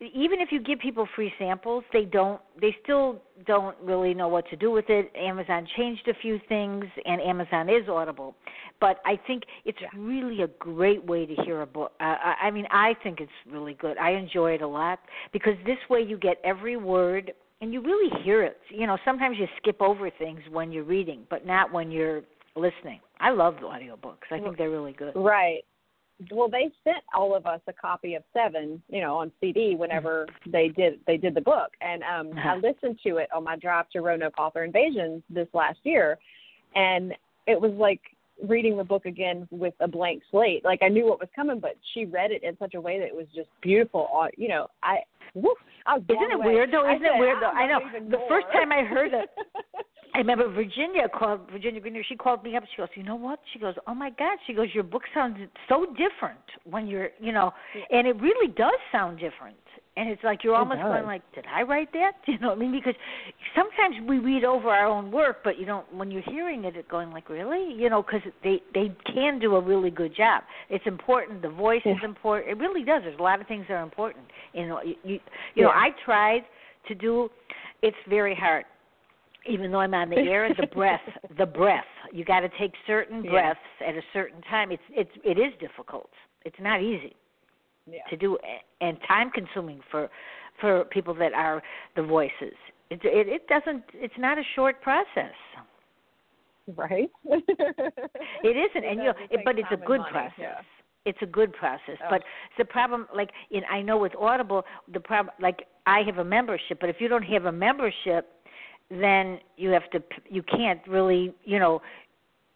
even 0.00 0.40
if 0.40 0.52
you 0.52 0.60
give 0.60 0.78
people 0.78 1.08
free 1.16 1.32
samples, 1.38 1.82
they 1.92 2.04
don't. 2.04 2.40
They 2.60 2.76
still 2.82 3.20
don't 3.46 3.76
really 3.82 4.14
know 4.14 4.28
what 4.28 4.48
to 4.50 4.56
do 4.56 4.70
with 4.70 4.84
it. 4.88 5.10
Amazon 5.16 5.66
changed 5.76 6.06
a 6.06 6.14
few 6.14 6.40
things, 6.48 6.84
and 7.04 7.20
Amazon 7.20 7.68
is 7.68 7.88
Audible. 7.88 8.36
But 8.80 9.00
I 9.04 9.16
think 9.26 9.42
it's 9.64 9.80
Yeah. 9.80 9.88
really 9.96 10.42
a 10.42 10.46
great 10.46 11.02
way 11.04 11.26
to 11.26 11.34
hear 11.42 11.62
a 11.62 11.66
book. 11.66 11.92
Uh, 12.00 12.16
I 12.22 12.36
I 12.42 12.50
mean, 12.52 12.66
I 12.70 12.94
think 13.02 13.20
it's 13.20 13.32
really 13.46 13.74
good. 13.74 13.98
I 13.98 14.10
enjoy 14.10 14.52
it 14.52 14.62
a 14.62 14.68
lot 14.68 15.00
because 15.32 15.56
this 15.64 15.78
way 15.88 16.00
you 16.02 16.16
get 16.16 16.40
every 16.44 16.76
word 16.76 17.34
and 17.60 17.72
you 17.72 17.80
really 17.80 18.10
hear 18.22 18.44
it. 18.44 18.60
You 18.70 18.86
know, 18.86 18.98
sometimes 19.04 19.36
you 19.36 19.48
skip 19.56 19.82
over 19.82 20.10
things 20.10 20.40
when 20.50 20.70
you're 20.70 20.84
reading, 20.84 21.26
but 21.28 21.44
not 21.44 21.72
when 21.72 21.90
you're 21.90 22.22
listening. 22.54 23.00
I 23.18 23.30
love 23.30 23.56
the 23.56 23.66
audiobooks. 23.66 24.30
I 24.30 24.38
think 24.38 24.56
they're 24.56 24.70
really 24.70 24.92
good. 24.92 25.12
Right. 25.16 25.64
Well, 26.32 26.48
they 26.48 26.70
sent 26.82 26.98
all 27.14 27.34
of 27.36 27.46
us 27.46 27.60
a 27.68 27.72
copy 27.72 28.14
of 28.14 28.24
Seven, 28.32 28.82
you 28.88 29.00
know, 29.00 29.16
on 29.18 29.30
CD 29.40 29.76
whenever 29.76 30.26
they 30.46 30.68
did 30.68 30.98
they 31.06 31.16
did 31.16 31.34
the 31.34 31.40
book, 31.40 31.70
and 31.80 32.02
um, 32.02 32.36
I 32.38 32.56
listened 32.56 32.98
to 33.04 33.18
it 33.18 33.28
on 33.32 33.44
my 33.44 33.56
drive 33.56 33.88
to 33.90 34.00
Roanoke 34.00 34.38
Author 34.38 34.64
Invasions 34.64 35.22
this 35.30 35.46
last 35.52 35.78
year, 35.84 36.18
and 36.74 37.14
it 37.46 37.60
was 37.60 37.72
like 37.72 38.00
reading 38.46 38.76
the 38.76 38.84
book 38.84 39.06
again 39.06 39.46
with 39.50 39.74
a 39.80 39.86
blank 39.88 40.22
slate. 40.30 40.64
Like 40.64 40.80
I 40.82 40.88
knew 40.88 41.06
what 41.06 41.20
was 41.20 41.28
coming, 41.36 41.60
but 41.60 41.76
she 41.94 42.04
read 42.04 42.30
it 42.32 42.42
in 42.42 42.56
such 42.58 42.74
a 42.74 42.80
way 42.80 42.98
that 42.98 43.06
it 43.06 43.14
was 43.14 43.26
just 43.34 43.48
beautiful. 43.62 44.08
Uh, 44.14 44.26
You 44.36 44.48
know, 44.48 44.66
I 44.82 44.98
woof, 45.34 45.58
I 45.86 45.94
was 45.94 46.02
Isn't 46.08 46.22
it 46.32 46.34
away. 46.34 46.46
weird 46.54 46.72
though? 46.72 46.88
Isn't 46.92 47.04
it 47.06 47.18
weird 47.18 47.38
though? 47.40 47.50
"I 47.50 47.66
know. 47.68 47.80
The 48.10 48.24
first 48.28 48.46
time 48.52 48.72
I 48.72 48.82
heard 48.82 49.12
it, 49.14 49.28
I 50.14 50.18
remember 50.18 50.48
Virginia 50.48 51.08
called 51.08 51.40
Virginia 51.50 51.80
Grenier. 51.80 52.02
She 52.08 52.16
called 52.16 52.42
me 52.42 52.56
up. 52.56 52.64
She 52.74 52.76
goes, 52.78 52.88
"You 52.94 53.02
know 53.02 53.14
what?" 53.14 53.40
She 53.52 53.58
goes, 53.58 53.74
"Oh 53.86 53.94
my 53.94 54.10
God!" 54.10 54.38
She 54.46 54.52
goes, 54.52 54.74
"Your 54.74 54.84
book 54.84 55.02
sounds 55.14 55.38
so 55.68 55.86
different 55.86 56.40
when 56.64 56.86
you're, 56.86 57.10
you 57.20 57.32
know, 57.32 57.52
and 57.90 58.06
it 58.06 58.20
really 58.20 58.48
does 58.48 58.78
sound 58.90 59.18
different." 59.18 59.56
And 59.96 60.08
it's 60.08 60.22
like 60.22 60.44
you're 60.44 60.54
It 60.54 60.58
almost 60.58 60.80
going 60.80 61.06
like, 61.06 61.22
"Did 61.34 61.46
I 61.46 61.62
write 61.62 61.92
that?" 61.92 62.12
You 62.26 62.38
know 62.38 62.48
what 62.48 62.58
I 62.58 62.60
mean? 62.60 62.72
Because 62.72 62.94
sometimes 63.54 63.96
we 64.08 64.18
read 64.18 64.44
over 64.44 64.70
our 64.70 64.86
own 64.86 65.10
work, 65.10 65.38
but 65.44 65.58
you 65.58 65.66
don't. 65.66 65.92
When 65.92 66.10
you're 66.10 66.22
hearing 66.22 66.64
it, 66.64 66.76
it 66.76 66.88
going 66.88 67.10
like, 67.10 67.28
"Really?" 67.28 67.74
You 67.74 67.90
know, 67.90 68.02
because 68.02 68.22
they 68.42 68.62
they 68.74 68.94
can 69.12 69.38
do 69.38 69.56
a 69.56 69.60
really 69.60 69.90
good 69.90 70.14
job. 70.16 70.44
It's 70.70 70.86
important. 70.86 71.42
The 71.42 71.50
voice 71.50 71.82
is 71.84 71.98
important. 72.02 72.50
It 72.50 72.58
really 72.58 72.84
does. 72.84 73.02
There's 73.02 73.18
a 73.18 73.22
lot 73.22 73.40
of 73.40 73.46
things 73.46 73.66
that 73.68 73.74
are 73.74 73.82
important. 73.82 74.24
You 74.52 74.62
uh, 74.62 74.66
know, 74.66 74.82
you 74.82 74.94
you, 75.04 75.20
you 75.54 75.62
know, 75.64 75.70
I 75.70 75.90
tried 76.04 76.44
to 76.88 76.94
do. 76.94 77.30
It's 77.82 77.96
very 78.08 78.34
hard 78.34 78.64
even 79.48 79.70
though 79.72 79.80
I'm 79.80 79.94
on 79.94 80.10
the 80.10 80.16
air, 80.18 80.48
the 80.58 80.66
breath, 80.74 81.00
the 81.36 81.46
breath. 81.46 81.84
You 82.12 82.24
got 82.24 82.40
to 82.40 82.48
take 82.58 82.72
certain 82.86 83.24
Yeah. 83.24 83.30
breaths 83.30 83.60
at 83.86 83.94
a 83.94 84.02
certain 84.12 84.40
time. 84.42 84.70
It's 84.72 84.82
it's 84.90 85.10
it 85.24 85.38
is 85.38 85.52
difficult. 85.60 86.10
It's 86.44 86.56
not 86.60 86.82
easy 86.82 87.14
yeah. 87.90 88.00
to 88.10 88.16
do 88.16 88.38
and 88.80 88.96
time 89.06 89.30
consuming 89.30 89.80
for 89.90 90.08
for 90.60 90.84
people 90.86 91.14
that 91.14 91.32
are 91.34 91.62
the 91.96 92.02
voices. 92.02 92.54
It 92.90 93.00
it, 93.04 93.28
it 93.28 93.48
doesn't. 93.48 93.84
It's 93.94 94.18
not 94.18 94.38
a 94.38 94.42
short 94.54 94.80
process. 94.82 95.34
right. 96.76 97.10
It 98.44 98.56
isn't, 98.56 98.84
and 98.84 98.98
you 98.98 99.04
know, 99.06 99.12
does. 99.12 99.22
It 99.30 99.40
it, 99.40 99.44
but 99.44 99.58
it's 99.58 99.68
a 99.72 99.76
good 99.76 100.00
money, 100.00 100.12
process. 100.12 100.32
yeah. 100.38 100.60
It's 101.04 101.18
a 101.22 101.26
good 101.26 101.52
process, 101.54 101.96
Oh. 102.02 102.06
but 102.10 102.22
the 102.58 102.64
problem, 102.64 103.06
like 103.14 103.30
in, 103.50 103.62
I 103.70 103.80
know 103.82 103.96
with 103.98 104.14
Audible, 104.16 104.64
the 104.92 105.00
problem, 105.00 105.34
like 105.40 105.66
I 105.86 106.00
have 106.02 106.18
a 106.18 106.24
membership, 106.24 106.78
but 106.80 106.90
if 106.90 106.96
you 107.00 107.08
don't 107.08 107.22
have 107.22 107.46
a 107.46 107.52
membership, 107.52 108.28
then 108.90 109.38
you 109.56 109.70
have 109.70 109.88
to, 109.90 110.02
you 110.28 110.42
can't 110.42 110.80
really, 110.88 111.34
you 111.44 111.58
know, 111.58 111.82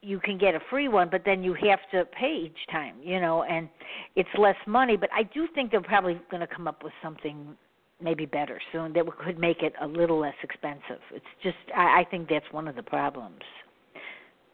you 0.01 0.19
can 0.19 0.37
get 0.37 0.55
a 0.55 0.61
free 0.69 0.89
one, 0.89 1.09
but 1.11 1.23
then 1.25 1.45
you 1.45 1.55
have 1.55 1.79
to 1.93 2.05
pay 2.07 2.47
each 2.47 2.71
time, 2.71 2.97
you 3.03 3.21
know, 3.21 3.45
and 3.45 3.69
it's 4.17 4.29
less 4.37 4.57
money. 4.67 4.97
But 4.97 5.11
I 5.15 5.23
do 5.23 5.47
think 5.55 5.71
they're 5.71 5.81
probably 5.81 6.21
going 6.31 6.41
to 6.41 6.47
come 6.47 6.67
up 6.67 6.83
with 6.83 6.93
something 7.03 7.57
maybe 8.03 8.27
better 8.27 8.61
soon 8.73 8.93
that 8.95 9.05
could 9.25 9.39
make 9.39 9.63
it 9.63 9.75
a 9.81 9.87
little 9.87 10.19
less 10.19 10.35
expensive. 10.43 11.01
It's 11.15 11.25
just, 11.43 11.57
I, 11.77 12.01
I 12.01 12.05
think 12.11 12.29
that's 12.29 12.51
one 12.51 12.67
of 12.67 12.75
the 12.75 12.83
problems. 12.83 13.43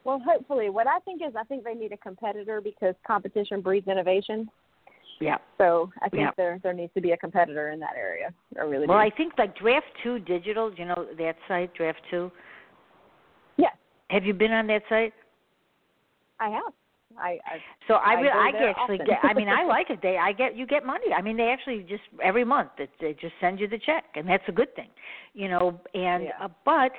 Well, 0.05 0.23
hopefully, 0.25 0.71
what 0.71 0.87
I 0.87 0.99
think 1.01 1.23
is, 1.27 1.35
I 1.37 1.45
think 1.45 1.65
they 1.65 1.75
need 1.75 1.93
a 1.93 1.97
competitor 1.97 2.61
because 2.61 2.95
competition 3.07 3.61
breeds 3.61 3.89
innovation. 3.89 4.49
Yeah. 5.21 5.39
So 5.59 5.91
I 6.03 6.09
think 6.09 6.23
Yeah. 6.23 6.31
there 6.37 6.61
there 6.63 6.73
needs 6.73 6.93
to 6.95 7.01
be 7.01 7.13
a 7.13 7.17
competitor 7.17 7.71
in 7.71 7.81
that 7.81 7.97
area. 7.97 8.33
I 8.59 8.63
really 8.63 8.87
Well, 8.87 8.99
do. 8.99 9.03
I 9.03 9.11
think 9.11 9.35
like 9.39 9.57
Draft 9.57 9.87
Two 10.03 10.19
Digital, 10.21 10.73
you 10.75 10.85
know 10.85 11.07
that 11.19 11.37
site, 11.49 11.75
Draft 11.75 12.01
Two. 12.11 12.31
yes, 13.57 13.75
Have 14.11 14.25
you 14.25 14.35
been 14.35 14.53
on 14.53 14.67
that 14.69 14.83
site? 14.89 15.13
I 16.41 16.51
have. 16.51 16.73
I, 17.19 17.39
I 17.47 17.59
So 17.87 17.95
I, 17.95 18.15
I 18.15 18.49
I 18.49 18.53
there 18.53 18.71
actually 18.71 18.99
often. 18.99 19.07
get. 19.07 19.19
I 19.23 19.35
mean, 19.35 19.49
I 19.49 19.65
like 19.77 19.91
it. 19.91 20.01
They, 20.03 20.19
I 20.19 20.33
get, 20.33 20.57
you 20.57 20.67
get 20.67 20.85
money. 20.85 21.13
I 21.17 21.23
mean, 21.23 21.37
they 21.37 21.49
actually 21.49 21.83
just 21.89 22.03
every 22.23 22.45
month 22.45 22.71
they, 22.79 22.89
they 23.01 23.15
just 23.15 23.35
send 23.41 23.59
you 23.61 23.67
the 23.67 23.79
check, 23.79 24.05
and 24.15 24.29
that's 24.29 24.45
a 24.49 24.53
good 24.53 24.75
thing, 24.77 24.89
you 25.35 25.49
know. 25.49 25.81
And 25.95 26.25
Yeah. 26.25 26.31
uh, 26.45 26.49
but 26.65 26.93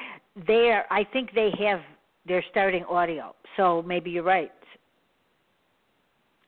they're, 0.48 0.92
I 0.92 1.04
think 1.04 1.34
they 1.34 1.52
have, 1.60 1.82
they're 2.26 2.44
starting 2.52 2.84
audio. 2.86 3.36
So 3.56 3.84
maybe 3.84 4.10
you're 4.10 4.24
right. 4.24 4.52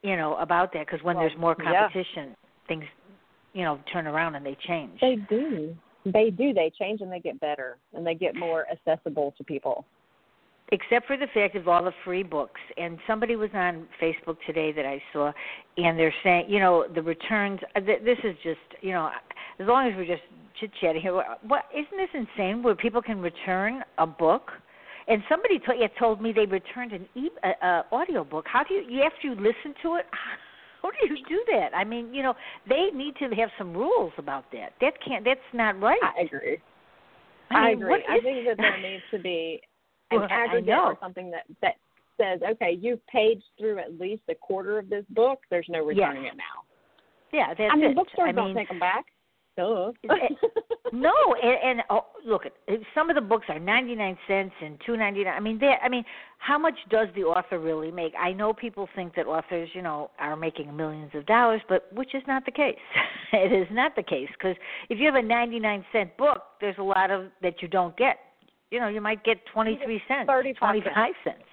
You 0.04 0.16
know 0.18 0.36
about 0.38 0.74
that 0.74 0.86
because 0.88 1.04
when 1.04 1.16
Well, 1.18 1.28
there's 1.28 1.40
more 1.40 1.56
yeah. 1.64 1.88
competition, 1.88 2.36
things, 2.68 2.86
you 3.54 3.64
know, 3.64 3.80
turn 3.94 4.08
around 4.08 4.36
and 4.36 4.46
they 4.46 4.58
change. 4.68 5.00
they 5.00 5.18
do. 5.30 5.76
They 6.06 6.32
do. 6.32 6.54
They 6.54 6.72
change 6.80 7.02
and 7.02 7.12
they 7.12 7.20
get 7.20 7.40
better 7.40 7.78
and 7.94 8.06
they 8.06 8.16
get 8.16 8.36
more 8.36 8.66
accessible 8.72 9.34
to 9.38 9.44
people. 9.44 9.86
except 10.74 11.06
for 11.06 11.18
the 11.18 11.28
fact 11.34 11.56
of 11.58 11.68
all 11.68 11.84
the 11.84 11.92
free 12.06 12.24
books. 12.24 12.62
And 12.78 12.98
somebody 13.06 13.36
was 13.36 13.50
on 13.54 13.88
Facebook 14.02 14.38
today 14.48 14.72
that 14.72 14.86
I 14.86 15.04
saw, 15.12 15.34
and 15.78 16.00
they're 16.00 16.14
saying, 16.24 16.46
you 16.50 16.60
know, 16.60 16.86
the 16.96 17.02
returns. 17.02 17.60
uh, 17.76 17.82
This 17.82 18.18
is 18.24 18.36
just, 18.42 18.60
you 18.82 18.92
know, 18.94 19.12
as 19.60 19.68
long 19.68 19.88
as 19.90 19.94
we're 19.98 20.06
just 20.06 20.22
chit 20.60 20.72
chatting 20.80 21.02
here. 21.02 21.14
What 21.46 21.64
isn't 21.76 21.98
this 21.98 22.10
insane? 22.14 22.64
Where 22.64 22.74
people 22.74 23.02
can 23.02 23.20
return 23.22 23.84
a 23.98 24.08
book, 24.08 24.50
and 25.08 25.22
somebody 25.30 25.60
yeah, 25.80 25.88
told 26.00 26.22
me 26.22 26.34
they 26.34 26.46
returned 26.46 26.92
an 26.94 27.08
e 27.16 27.30
uh, 27.44 27.66
uh, 27.66 27.84
audio 27.92 28.24
book. 28.24 28.46
How 28.48 28.64
do 28.64 28.74
you, 28.74 28.84
you 28.88 29.02
after 29.04 29.28
you 29.28 29.36
listen 29.36 29.74
to 29.84 29.96
it? 29.96 30.06
How 30.82 30.90
do 30.90 31.14
you 31.14 31.18
do 31.30 31.44
that? 31.52 31.76
I 31.76 31.84
mean, 31.84 32.12
you 32.12 32.24
know, 32.24 32.34
they 32.68 32.90
need 32.94 33.16
to 33.18 33.26
have 33.36 33.50
some 33.58 33.72
rules 33.72 34.14
about 34.18 34.46
that. 34.52 34.74
That 34.82 34.94
can't. 35.06 35.24
That's 35.24 35.40
not 35.54 35.80
right. 35.80 36.00
I 36.02 36.22
agree. 36.24 36.58
I, 37.52 37.68
I, 37.68 37.70
agree. 37.72 37.90
what 37.90 38.00
I 38.10 38.16
is- 38.18 38.24
think 38.24 38.48
that 38.48 38.58
there 38.58 38.82
needs 38.92 39.04
to 39.12 39.20
be 39.20 39.62
an 40.10 40.22
Well, 40.22 40.28
aggregate 40.32 40.74
or 40.74 40.98
something 41.00 41.32
that 41.32 41.44
that 41.62 41.76
says, 42.18 42.40
okay, 42.54 42.78
you've 42.80 43.06
paid 43.08 43.42
through 43.60 43.80
at 43.80 44.00
least 44.00 44.24
a 44.30 44.36
quarter 44.36 44.80
of 44.80 44.90
this 44.90 45.06
book. 45.12 45.40
There's 45.50 45.68
no 45.70 45.84
returning 45.86 46.26
it 46.26 46.36
now. 46.36 46.64
Yeah, 47.32 47.54
that's 47.58 47.72
I 47.72 47.76
mean, 47.76 47.92
it. 47.92 47.96
bookstores 47.96 48.30
I 48.30 48.32
don't 48.32 48.56
take 48.56 48.68
them 48.68 48.80
back. 48.80 49.06
Duh. 49.62 49.92
Eh, 50.10 50.28
no, 50.94 51.14
and, 51.42 51.80
and 51.80 51.82
oh, 51.90 52.06
look, 52.26 52.44
some 52.94 53.10
of 53.10 53.16
the 53.16 53.22
books 53.22 53.46
are 53.50 53.60
ninety 53.60 53.96
nine 53.96 54.18
cents 54.28 54.54
and 54.62 54.78
two 54.86 54.98
ninety 54.98 55.24
nine. 55.24 55.34
I 55.34 55.40
mean, 55.40 55.58
they. 55.60 55.76
I 55.82 55.88
mean, 55.88 56.04
how 56.38 56.58
much 56.58 56.74
does 56.90 57.08
the 57.16 57.22
author 57.22 57.60
really 57.60 57.92
make? 57.92 58.14
I 58.20 58.34
know 58.34 58.54
people 58.54 58.90
think 58.96 59.16
that 59.16 59.26
authors, 59.28 59.70
you 59.74 59.82
know, 59.82 60.12
are 60.20 60.36
making 60.36 60.76
millions 60.76 61.12
of 61.14 61.26
dollars, 61.26 61.62
but 61.70 61.92
which 61.94 62.14
is 62.14 62.24
not 62.28 62.46
the 62.46 62.52
case. 62.52 62.76
it 63.34 63.54
is 63.54 63.68
not 63.72 63.96
the 63.96 64.04
case 64.04 64.30
because 64.38 64.56
if 64.90 65.00
you 65.00 65.06
have 65.06 65.16
a 65.16 65.22
ninety 65.22 65.60
nine 65.60 65.86
cent 65.92 66.16
book, 66.18 66.44
there's 66.60 66.78
a 66.78 66.84
lot 66.84 67.12
of 67.12 67.28
that 67.42 67.62
you 67.62 67.68
don't 67.68 67.96
get. 67.96 68.18
You 68.72 68.80
know, 68.80 68.88
you 68.88 69.02
might 69.02 69.24
get 69.24 69.38
twenty 69.54 69.80
three 69.84 70.02
cents, 70.08 70.28
35 70.28 70.60
twenty 70.60 70.82
five 70.94 71.14
cents. 71.24 71.44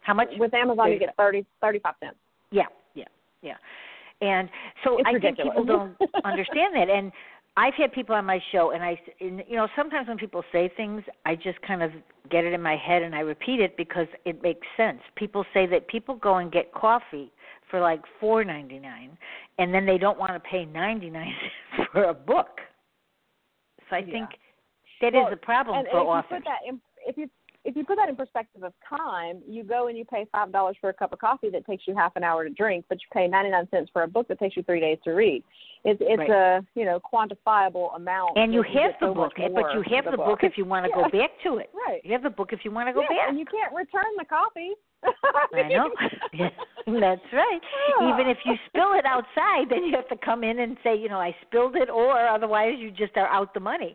How 0.00 0.14
much? 0.14 0.28
With 0.38 0.54
Amazon, 0.54 0.90
you 0.92 0.98
get 0.98 1.16
thirty 1.16 1.44
thirty 1.60 1.78
five 1.78 1.94
cents. 2.00 2.16
Yeah, 2.50 2.66
yeah, 2.94 3.04
yeah. 3.42 3.54
And 4.20 4.48
so 4.84 4.98
It's 4.98 5.06
I 5.06 5.18
think 5.18 5.36
people 5.36 5.64
don't 5.64 5.96
understand 6.24 6.74
that. 6.74 6.88
And 6.88 7.12
I've 7.56 7.74
had 7.74 7.92
people 7.92 8.16
on 8.16 8.24
my 8.24 8.40
show, 8.50 8.72
and 8.72 8.82
I, 8.82 9.00
and, 9.20 9.42
you 9.48 9.56
know, 9.56 9.68
sometimes 9.76 10.08
when 10.08 10.18
people 10.18 10.42
say 10.50 10.70
things, 10.76 11.02
I 11.24 11.36
just 11.36 11.60
kind 11.62 11.82
of 11.82 11.92
get 12.30 12.44
it 12.44 12.52
in 12.52 12.60
my 12.60 12.76
head 12.76 13.02
and 13.02 13.14
I 13.14 13.20
repeat 13.20 13.60
it 13.60 13.76
because 13.76 14.08
it 14.24 14.42
makes 14.42 14.66
sense. 14.76 15.00
People 15.14 15.44
say 15.54 15.66
that 15.66 15.86
people 15.86 16.16
go 16.16 16.36
and 16.38 16.50
get 16.50 16.72
coffee 16.74 17.30
for 17.70 17.80
like 17.80 18.02
four 18.18 18.44
ninety 18.44 18.78
nine, 18.78 19.16
and 19.58 19.72
then 19.72 19.86
they 19.86 19.98
don't 19.98 20.18
want 20.18 20.32
to 20.32 20.40
pay 20.40 20.64
ninety 20.64 21.10
nine 21.10 21.32
for 21.92 22.04
a 22.04 22.14
book. 22.14 22.60
So 23.88 23.96
I 23.96 24.00
Yeah. 24.00 24.12
think 24.12 24.30
that 25.00 25.08
is 25.08 25.14
Well, 25.14 25.32
a 25.32 25.36
problem 25.36 25.78
and, 25.78 25.86
for 25.88 25.98
and 25.98 26.08
if 26.08 26.14
authors. 26.14 26.42
you 26.44 26.50
that 26.50 26.58
if 27.06 27.16
you 27.16 27.30
if 27.64 27.74
you 27.76 27.84
put 27.84 27.96
that 27.96 28.08
in 28.08 28.16
perspective 28.16 28.62
of 28.62 28.72
time, 28.88 29.40
you 29.48 29.64
go 29.64 29.88
and 29.88 29.96
you 29.96 30.04
pay 30.04 30.26
five 30.30 30.52
dollars 30.52 30.76
for 30.80 30.90
a 30.90 30.92
cup 30.94 31.12
of 31.12 31.18
coffee 31.18 31.50
that 31.50 31.64
takes 31.66 31.84
you 31.86 31.94
half 31.94 32.14
an 32.16 32.22
hour 32.24 32.44
to 32.44 32.50
drink, 32.50 32.84
but 32.88 32.98
you 33.00 33.06
pay 33.12 33.26
ninety 33.26 33.50
nine 33.50 33.66
cents 33.70 33.90
for 33.92 34.02
a 34.02 34.08
book 34.08 34.28
that 34.28 34.38
takes 34.38 34.56
you 34.56 34.62
three 34.64 34.80
days 34.80 34.98
to 35.04 35.12
read. 35.12 35.42
It's 35.84 36.00
it's 36.02 36.18
Right. 36.18 36.30
a 36.30 36.66
you 36.74 36.84
know 36.84 37.00
quantifiable 37.00 37.94
amount. 37.96 38.36
and 38.36 38.52
you 38.52 38.62
have 38.62 38.92
get 38.92 39.00
the 39.00 39.06
so 39.08 39.14
book, 39.14 39.32
eh, 39.38 39.48
but 39.54 39.72
you 39.74 39.82
have 39.96 40.04
the 40.10 40.16
book 40.16 40.40
if 40.42 40.56
you 40.58 40.64
want 40.64 40.84
to 40.84 40.90
Yeah. 40.96 41.02
go 41.04 41.18
back 41.18 41.30
to 41.44 41.56
it. 41.58 41.70
Right. 41.86 42.00
You 42.04 42.12
have 42.12 42.22
the 42.22 42.30
book 42.30 42.52
if 42.52 42.60
you 42.64 42.70
want 42.70 42.88
to 42.88 42.92
go 42.92 43.00
yeah, 43.02 43.08
back. 43.08 43.28
and 43.28 43.38
you 43.38 43.46
can't 43.46 43.74
return 43.74 44.12
the 44.18 44.24
coffee. 44.24 44.72
I 45.54 45.68
know. 45.68 45.90
Yeah, 46.32 46.48
That's 46.86 47.20
right. 47.32 47.60
Yeah. 48.00 48.12
Even 48.14 48.26
if 48.28 48.38
you 48.44 48.54
spill 48.68 48.92
it 48.94 49.04
outside, 49.06 49.68
then 49.70 49.84
you 49.84 49.94
have 49.96 50.08
to 50.08 50.16
come 50.24 50.42
in 50.44 50.60
and 50.60 50.76
say, 50.82 50.96
you 50.96 51.08
know, 51.08 51.18
I 51.20 51.34
spilled 51.46 51.76
it, 51.76 51.90
or 51.90 52.18
otherwise 52.28 52.74
you 52.78 52.90
just 52.90 53.16
are 53.16 53.28
out 53.28 53.52
the 53.54 53.60
money. 53.60 53.94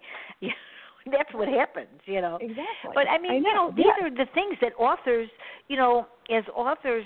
That's 1.18 1.34
what 1.34 1.48
happens, 1.48 2.00
you 2.06 2.22
know. 2.22 2.38
Exactly. 2.42 2.92
But 2.94 3.08
I 3.08 3.18
mean, 3.18 3.44
you 3.44 3.54
know, 3.54 3.72
these 3.75 3.86
yeah. 3.86 4.08
are 4.08 4.10
the 4.10 4.30
things 4.34 4.58
that 4.62 4.74
authors, 4.80 5.30
you 5.68 5.78
know, 5.78 6.08
as 6.36 6.44
authors, 6.56 7.06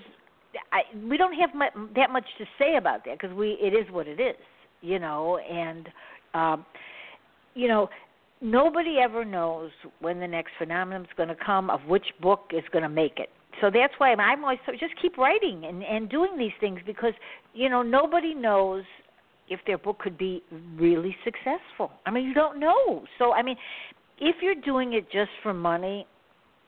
I, 0.71 0.81
we 1.07 1.17
don't 1.17 1.33
have 1.33 1.49
mu- 1.53 1.87
that 1.95 2.11
much 2.11 2.25
to 2.37 2.45
say 2.59 2.75
about 2.77 3.05
that 3.05 3.19
because 3.19 3.35
we 3.35 3.57
it 3.61 3.73
is 3.73 3.91
what 3.91 4.07
it 4.07 4.19
is, 4.19 4.35
you 4.81 4.99
know, 4.99 5.37
and 5.37 5.89
um, 6.33 6.65
you 7.55 7.67
know, 7.67 7.89
nobody 8.41 8.97
ever 9.03 9.23
knows 9.23 9.71
when 9.99 10.19
the 10.19 10.27
next 10.27 10.51
phenomenon 10.57 11.03
is 11.03 11.11
going 11.15 11.29
to 11.29 11.35
come 11.35 11.69
of 11.69 11.81
which 11.87 12.05
book 12.21 12.51
is 12.51 12.63
going 12.71 12.83
to 12.83 12.89
make 12.89 13.17
it 13.17 13.29
so 13.61 13.69
that's 13.73 13.93
why 13.97 14.13
I'm 14.13 14.43
always 14.43 14.59
so 14.65 14.71
just 14.73 14.93
keep 15.01 15.17
writing 15.17 15.65
and 15.65 15.83
and 15.83 16.09
doing 16.09 16.37
these 16.37 16.51
things 16.59 16.79
because 16.85 17.13
you 17.53 17.69
know 17.69 17.81
nobody 17.81 18.33
knows 18.33 18.83
if 19.53 19.59
their 19.65 19.77
book 19.77 19.99
could 19.99 20.17
be 20.17 20.43
really 20.75 21.15
successful. 21.23 21.91
I 22.05 22.11
mean, 22.11 22.25
you 22.25 22.33
don't 22.33 22.59
know. 22.59 23.03
So 23.17 23.33
I 23.33 23.41
mean, 23.41 23.55
if 24.19 24.37
you're 24.41 24.55
doing 24.55 24.93
it 24.93 25.11
just 25.11 25.31
for 25.41 25.53
money, 25.53 26.07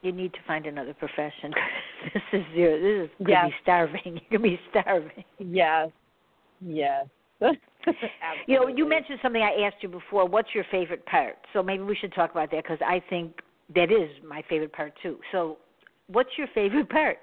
you 0.01 0.11
need 0.11 0.33
to 0.33 0.39
find 0.45 0.65
another 0.65 0.93
profession. 0.93 1.51
this 2.13 2.23
is 2.33 2.43
your 2.53 2.79
this 2.79 3.09
is 3.09 3.17
could 3.17 3.29
yes. 3.29 3.45
be 3.47 3.55
starving. 3.61 4.01
You 4.15 4.21
could 4.31 4.43
be 4.43 4.59
starving. 4.69 5.23
Yes. 5.39 5.89
Yes. 6.61 7.05
you 8.47 8.55
know, 8.55 8.67
you 8.67 8.87
mentioned 8.87 9.19
something 9.21 9.41
I 9.41 9.65
asked 9.65 9.77
you 9.81 9.89
before. 9.89 10.27
What's 10.27 10.49
your 10.53 10.65
favorite 10.71 11.05
part? 11.05 11.35
So 11.53 11.61
maybe 11.61 11.83
we 11.83 11.95
should 11.95 12.13
talk 12.13 12.31
about 12.31 12.49
that 12.51 12.63
because 12.63 12.79
I 12.85 13.01
think 13.09 13.41
that 13.73 13.91
is 13.91 14.09
my 14.27 14.41
favorite 14.47 14.71
part 14.71 14.93
too. 15.01 15.19
So, 15.31 15.57
what's 16.07 16.29
your 16.37 16.47
favorite 16.53 16.89
part? 16.89 17.17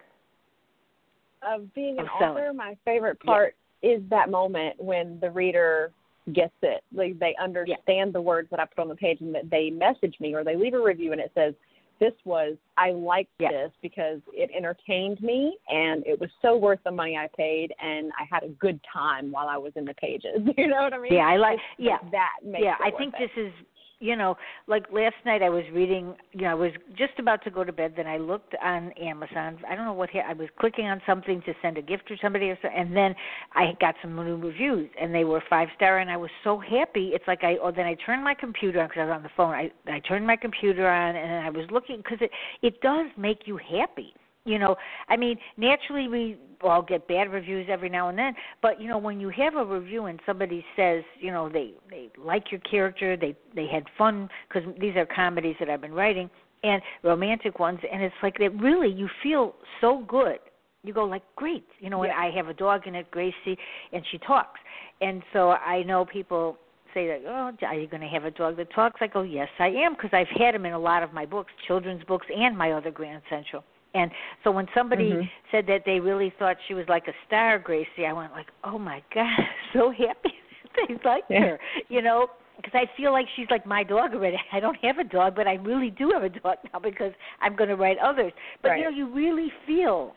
Of 1.43 1.73
being 1.75 1.99
an 1.99 2.05
of 2.05 2.31
author, 2.31 2.53
my 2.53 2.77
favorite 2.85 3.19
part. 3.21 3.57
Is 3.83 4.03
that 4.11 4.31
moment 4.31 4.77
when 4.79 5.19
the 5.21 5.31
reader 5.31 5.93
gets 6.33 6.55
it. 6.63 6.83
Like 6.95 7.19
they 7.19 7.35
understand 7.43 7.81
yeah. 7.89 8.11
the 8.13 8.21
words 8.21 8.49
that 8.51 8.61
I 8.61 8.67
put 8.67 8.81
on 8.81 8.89
the 8.89 8.95
page 8.95 9.21
and 9.21 9.35
that 9.35 9.51
they 9.51 9.71
message 9.71 10.15
me 10.21 10.35
or 10.35 10.45
they 10.45 10.57
leave 10.57 10.75
a 10.75 10.83
review 10.83 11.13
and 11.13 11.21
it 11.21 11.33
says, 11.35 11.55
This 11.99 12.13
was 12.25 12.57
I 12.79 12.91
liked 12.91 13.31
yeah. 13.39 13.51
this 13.51 13.73
because 13.83 14.21
it 14.33 14.51
entertained 14.57 15.21
me 15.21 15.57
and 15.69 16.07
it 16.07 16.21
was 16.21 16.31
so 16.41 16.57
worth 16.57 16.79
the 16.85 16.93
money 16.93 17.17
I 17.17 17.29
paid 17.37 17.73
and 17.83 18.13
I 18.19 18.25
had 18.33 18.45
a 18.45 18.53
good 18.55 18.81
time 18.93 19.33
while 19.33 19.49
I 19.49 19.57
was 19.57 19.73
in 19.75 19.85
the 19.85 19.95
pages. 19.95 20.31
You 20.57 20.69
know 20.69 20.83
what 20.83 20.95
I 20.95 20.99
mean? 20.99 21.15
Yeah, 21.15 21.27
I 21.27 21.37
like 21.37 21.59
yeah. 21.79 21.99
That 22.13 22.31
makes 22.45 22.65
Yeah, 22.65 22.75
I 22.81 22.97
think 22.97 23.15
it. 23.19 23.31
this 23.35 23.45
is 23.47 23.53
you 24.03 24.17
know, 24.17 24.37
like 24.67 24.87
last 24.93 25.15
night 25.25 25.43
I 25.43 25.49
was 25.49 25.63
reading, 25.73 26.15
you 26.33 26.43
know, 26.43 26.49
I 26.49 26.55
was 26.55 26.73
just 26.99 27.13
about 27.19 27.45
to 27.45 27.51
go 27.51 27.63
to 27.63 27.73
bed, 27.73 27.95
then 27.97 28.09
I 28.09 28.19
looked 28.19 28.55
on 28.63 28.91
Amazon. 29.01 29.59
I 29.69 29.77
don't 29.77 29.85
know 29.85 29.93
what 29.93 30.11
I 30.15 30.33
was 30.33 30.49
clicking 30.59 30.87
on 30.87 31.01
something 31.07 31.41
to 31.43 31.55
send 31.63 31.79
a 31.79 31.83
gift 31.83 32.09
to 32.09 32.17
somebody 32.21 32.47
or 32.47 32.59
something, 32.61 32.79
and 32.79 32.97
then 32.97 33.15
I 33.55 33.75
got 33.81 33.95
some 34.03 34.17
new 34.17 34.37
reviews 34.37 34.91
and 35.01 35.15
they 35.15 35.25
were 35.25 35.41
five 35.49 35.69
star 35.77 35.99
and 35.99 36.11
I 36.11 36.17
was 36.17 36.31
so 36.43 36.59
happy. 36.59 37.13
It's 37.15 37.25
like 37.29 37.45
I 37.45 37.57
oh 37.63 37.71
then 37.71 37.87
I 37.87 37.95
turned 38.05 38.25
my 38.25 38.35
computer 38.35 38.81
on 38.81 38.89
because 38.89 39.03
I 39.03 39.05
was 39.05 39.15
on 39.15 39.23
the 39.23 39.31
phone. 39.37 39.55
I 39.55 39.71
I 39.87 40.01
turned 40.01 40.27
my 40.27 40.37
computer 40.37 40.89
on 40.89 41.15
and 41.15 41.47
I 41.47 41.51
was 41.51 41.67
looking 41.71 41.99
because 41.99 42.19
it 42.21 42.31
it 42.63 42.81
does 42.81 43.07
make 43.17 43.47
you 43.47 43.57
happy 43.57 44.15
you 44.45 44.59
know 44.59 44.77
i 45.09 45.17
mean 45.17 45.37
naturally 45.57 46.09
we 46.09 46.37
all 46.63 46.83
get 46.83 47.07
bad 47.09 47.31
reviews 47.31 47.67
every 47.69 47.89
now 47.89 48.09
and 48.09 48.19
then 48.19 48.35
but 48.61 48.81
you 48.81 48.89
know 48.89 48.99
when 48.99 49.21
you 49.21 49.29
have 49.29 49.57
a 49.57 49.65
review 49.65 50.07
and 50.07 50.21
somebody 50.25 50.65
says 50.77 51.03
you 51.21 51.31
know 51.31 51.49
they 51.49 51.73
they 51.91 52.09
like 52.19 52.51
your 52.51 52.61
character 52.61 53.17
they 53.17 53.37
they 53.55 53.67
had 53.67 53.85
fun 53.99 54.29
because 54.49 54.69
these 54.81 54.95
are 54.97 55.07
comedies 55.07 55.57
that 55.59 55.69
i've 55.69 55.81
been 55.81 55.95
writing 55.95 56.31
and 56.63 56.81
romantic 57.03 57.59
ones 57.59 57.81
and 57.93 58.03
it's 58.03 58.15
like 58.23 58.37
that 58.39 58.51
really 58.61 58.93
you 58.93 59.09
feel 59.23 59.55
so 59.81 60.05
good 60.07 60.39
you 60.85 60.93
go 60.93 61.05
like 61.05 61.23
great 61.37 61.67
you 61.81 61.91
know 61.91 62.05
yeah. 62.05 62.11
and 62.11 62.19
i 62.19 62.37
have 62.37 62.49
a 62.49 62.55
dog 62.55 62.87
in 62.87 62.95
it 62.95 63.11
gracie 63.11 63.59
and 63.93 64.05
she 64.11 64.19
talks 64.19 64.61
and 65.01 65.23
so 65.33 65.51
i 65.51 65.83
know 65.83 66.05
people 66.05 66.57
say 66.95 67.07
that, 67.07 67.23
oh, 67.27 67.51
are 67.67 67.75
you 67.75 67.87
going 67.89 68.03
to 68.03 68.09
have 68.09 68.25
a 68.25 68.31
dog 68.31 68.57
that 68.59 68.73
talks? 68.75 69.01
I 69.01 69.07
go, 69.07 69.23
yes, 69.23 69.49
I 69.59 69.69
am, 69.69 69.95
because 69.95 70.11
I've 70.13 70.27
had 70.39 70.55
him 70.55 70.67
in 70.67 70.73
a 70.73 70.79
lot 70.79 71.03
of 71.03 71.13
my 71.13 71.25
books, 71.25 71.51
children's 71.67 72.05
books, 72.05 72.27
and 72.35 72.57
my 72.57 72.73
other 72.73 72.91
Grand 72.91 73.23
Central. 73.31 73.65
And 73.95 74.11
so 74.43 74.51
when 74.51 74.67
somebody 74.75 75.11
mm-hmm. 75.11 75.27
said 75.51 75.67
that 75.67 75.83
they 75.85 76.01
really 76.01 76.33
thought 76.39 76.57
she 76.67 76.75
was 76.75 76.87
like 76.89 77.09
a 77.09 77.13
star, 77.27 77.59
Gracie, 77.59 78.07
I 78.09 78.13
went 78.13 78.33
like, 78.33 78.47
"Oh 78.65 78.79
my 78.79 79.03
god, 79.15 79.27
so 79.73 79.91
happy 79.91 80.35
they 80.89 80.95
liked 81.05 81.31
yeah. 81.31 81.41
her," 81.41 81.61
you 81.89 82.01
know, 82.01 82.29
because 82.57 82.73
I 82.75 82.97
feel 82.97 83.13
like 83.13 83.27
she's 83.37 83.49
like 83.51 83.67
my 83.67 83.83
dog 83.83 84.15
already. 84.15 84.37
I 84.53 84.61
don't 84.61 84.77
have 84.83 84.99
a 84.99 85.05
dog, 85.05 85.35
but 85.35 85.47
I 85.47 85.55
really 85.55 85.91
do 85.91 86.11
have 86.13 86.23
a 86.23 86.29
dog 86.29 86.57
now 86.73 86.79
because 86.79 87.13
I'm 87.41 87.57
going 87.57 87.69
to 87.69 87.77
write 87.77 87.99
others. 87.99 88.33
But 88.63 88.71
right. 88.71 88.79
you 88.79 88.85
know, 88.85 88.91
you 88.91 89.13
really 89.13 89.49
feel. 89.67 90.15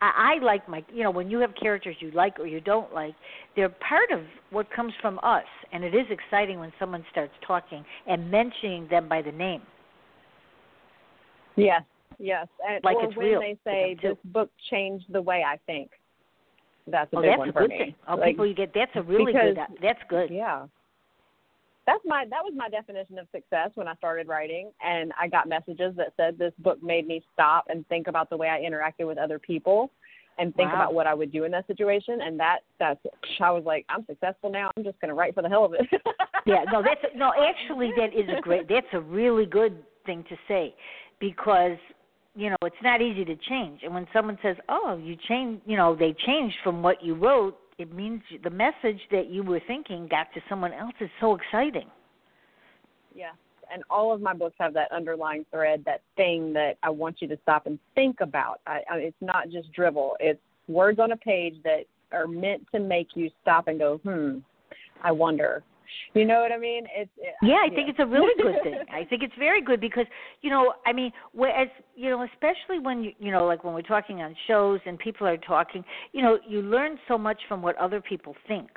I, 0.00 0.36
I 0.40 0.44
like 0.44 0.68
my, 0.68 0.82
you 0.92 1.02
know, 1.02 1.10
when 1.10 1.30
you 1.30 1.38
have 1.40 1.50
characters 1.60 1.96
you 2.00 2.10
like 2.12 2.40
or 2.40 2.46
you 2.46 2.60
don't 2.60 2.92
like, 2.94 3.14
they're 3.54 3.68
part 3.68 4.10
of 4.12 4.20
what 4.50 4.70
comes 4.70 4.92
from 5.00 5.18
us, 5.22 5.44
and 5.72 5.84
it 5.84 5.94
is 5.94 6.06
exciting 6.10 6.58
when 6.58 6.72
someone 6.78 7.04
starts 7.10 7.32
talking 7.46 7.84
and 8.06 8.30
mentioning 8.30 8.88
them 8.88 9.08
by 9.08 9.20
the 9.20 9.32
name. 9.32 9.60
Yes, 11.56 11.82
Yes, 12.18 12.46
and 12.66 12.82
like 12.84 12.96
or 12.96 13.04
it's 13.04 13.16
when 13.16 13.26
real 13.26 13.40
they 13.40 13.58
say 13.64 13.96
this 14.02 14.16
book 14.24 14.50
changed 14.70 15.06
the 15.10 15.22
way 15.22 15.42
I 15.46 15.58
think. 15.66 15.90
That's 16.86 17.12
a 17.12 17.16
oh, 17.16 17.22
big 17.22 17.30
that's 17.30 17.38
one 17.38 17.48
a 17.48 17.52
for 17.52 17.60
good 17.62 17.70
me. 17.70 17.78
thing. 17.78 17.94
Oh, 18.08 18.16
like, 18.16 18.30
people 18.30 18.46
you 18.46 18.54
get 18.54 18.72
that's 18.74 18.90
a 18.94 19.02
really 19.02 19.32
because, 19.32 19.54
good. 19.54 19.78
That's 19.82 20.00
good. 20.08 20.30
Yeah. 20.30 20.66
That's 21.86 22.02
my 22.06 22.24
that 22.30 22.42
was 22.42 22.52
my 22.56 22.68
definition 22.68 23.18
of 23.18 23.26
success 23.32 23.70
when 23.74 23.88
I 23.88 23.94
started 23.96 24.26
writing 24.26 24.70
and 24.84 25.12
I 25.20 25.28
got 25.28 25.48
messages 25.48 25.94
that 25.96 26.12
said 26.16 26.38
this 26.38 26.52
book 26.58 26.82
made 26.82 27.06
me 27.06 27.22
stop 27.32 27.66
and 27.68 27.86
think 27.88 28.06
about 28.06 28.30
the 28.30 28.36
way 28.36 28.48
I 28.48 28.60
interacted 28.60 29.06
with 29.06 29.18
other 29.18 29.38
people 29.38 29.90
and 30.38 30.54
think 30.56 30.70
wow. 30.70 30.76
about 30.76 30.94
what 30.94 31.06
I 31.06 31.14
would 31.14 31.30
do 31.30 31.44
in 31.44 31.52
that 31.52 31.66
situation 31.66 32.20
and 32.22 32.40
that 32.40 32.60
that's 32.78 33.00
I 33.40 33.50
was 33.50 33.64
like 33.64 33.84
I'm 33.88 34.04
successful 34.06 34.50
now 34.50 34.70
I'm 34.76 34.84
just 34.84 34.98
going 35.00 35.10
to 35.10 35.14
write 35.14 35.34
for 35.34 35.42
the 35.42 35.48
hell 35.48 35.64
of 35.64 35.74
it. 35.74 35.86
yeah, 36.46 36.64
no 36.72 36.82
that's 36.82 37.00
no 37.14 37.32
actually 37.48 37.92
that 37.96 38.14
is 38.14 38.28
a 38.36 38.40
great 38.40 38.68
that's 38.68 38.86
a 38.92 39.00
really 39.00 39.46
good 39.46 39.82
thing 40.06 40.24
to 40.28 40.36
say 40.48 40.74
because 41.20 41.76
you 42.34 42.50
know 42.50 42.56
it's 42.62 42.76
not 42.82 43.00
easy 43.00 43.24
to 43.24 43.36
change. 43.48 43.80
And 43.82 43.94
when 43.94 44.06
someone 44.12 44.38
says 44.42 44.56
oh 44.68 45.00
you 45.02 45.16
changed 45.28 45.62
you 45.66 45.76
know 45.76 45.94
they 45.94 46.14
changed 46.26 46.56
from 46.62 46.82
what 46.82 47.02
you 47.02 47.14
wrote 47.14 47.58
it 47.78 47.92
means 47.92 48.22
the 48.42 48.50
message 48.50 49.00
that 49.10 49.28
you 49.28 49.42
were 49.42 49.60
thinking 49.66 50.06
got 50.08 50.28
to 50.34 50.40
someone 50.48 50.72
else. 50.72 50.92
Is 51.00 51.10
so 51.20 51.34
exciting. 51.36 51.88
Yeah 53.14 53.32
and 53.72 53.82
all 53.88 54.12
of 54.12 54.20
my 54.20 54.34
books 54.34 54.54
have 54.58 54.74
that 54.74 54.92
underlying 54.92 55.44
thread 55.50 55.82
that 55.86 56.02
thing 56.16 56.52
that 56.52 56.74
i 56.82 56.90
want 56.90 57.16
you 57.20 57.28
to 57.28 57.38
stop 57.42 57.66
and 57.66 57.78
think 57.94 58.20
about. 58.20 58.60
I, 58.66 58.80
I, 58.90 58.96
it's 58.96 59.16
not 59.20 59.48
just 59.50 59.72
drivel. 59.72 60.16
It's 60.20 60.40
words 60.68 60.98
on 60.98 61.12
a 61.12 61.16
page 61.16 61.54
that 61.64 61.84
are 62.12 62.26
meant 62.26 62.66
to 62.72 62.80
make 62.80 63.08
you 63.14 63.30
stop 63.42 63.68
and 63.68 63.78
go 63.78 63.98
hmm 63.98 64.38
i 65.02 65.10
wonder 65.10 65.62
you 66.14 66.24
know 66.24 66.40
what 66.40 66.52
I 66.52 66.58
mean? 66.58 66.84
It's 66.96 67.10
it, 67.16 67.34
yeah, 67.42 67.56
I 67.56 67.68
yeah. 67.70 67.74
think 67.74 67.88
it's 67.88 67.98
a 67.98 68.06
really 68.06 68.34
good 68.42 68.62
thing. 68.62 68.78
I 68.92 69.04
think 69.04 69.22
it's 69.22 69.34
very 69.38 69.62
good 69.62 69.80
because 69.80 70.06
you 70.42 70.50
know, 70.50 70.74
I 70.86 70.92
mean, 70.92 71.12
whereas 71.32 71.68
you 71.96 72.10
know, 72.10 72.22
especially 72.22 72.78
when 72.78 73.02
you 73.02 73.12
you 73.18 73.30
know, 73.30 73.46
like 73.46 73.64
when 73.64 73.74
we're 73.74 73.82
talking 73.82 74.22
on 74.22 74.34
shows 74.46 74.80
and 74.86 74.98
people 74.98 75.26
are 75.26 75.36
talking, 75.36 75.84
you 76.12 76.22
know, 76.22 76.38
you 76.48 76.62
learn 76.62 76.98
so 77.08 77.18
much 77.18 77.38
from 77.48 77.62
what 77.62 77.76
other 77.78 78.00
people 78.00 78.34
think, 78.48 78.68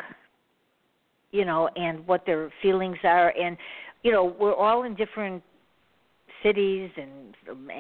you 1.32 1.46
know, 1.46 1.70
and 1.76 2.06
what 2.08 2.26
their 2.26 2.52
feelings 2.62 2.98
are, 3.04 3.34
and 3.40 3.58
you 4.04 4.12
know, 4.12 4.36
we're 4.40 4.56
all 4.56 4.84
in 4.84 4.96
different 4.96 5.44
cities 6.44 6.90
and 6.98 7.36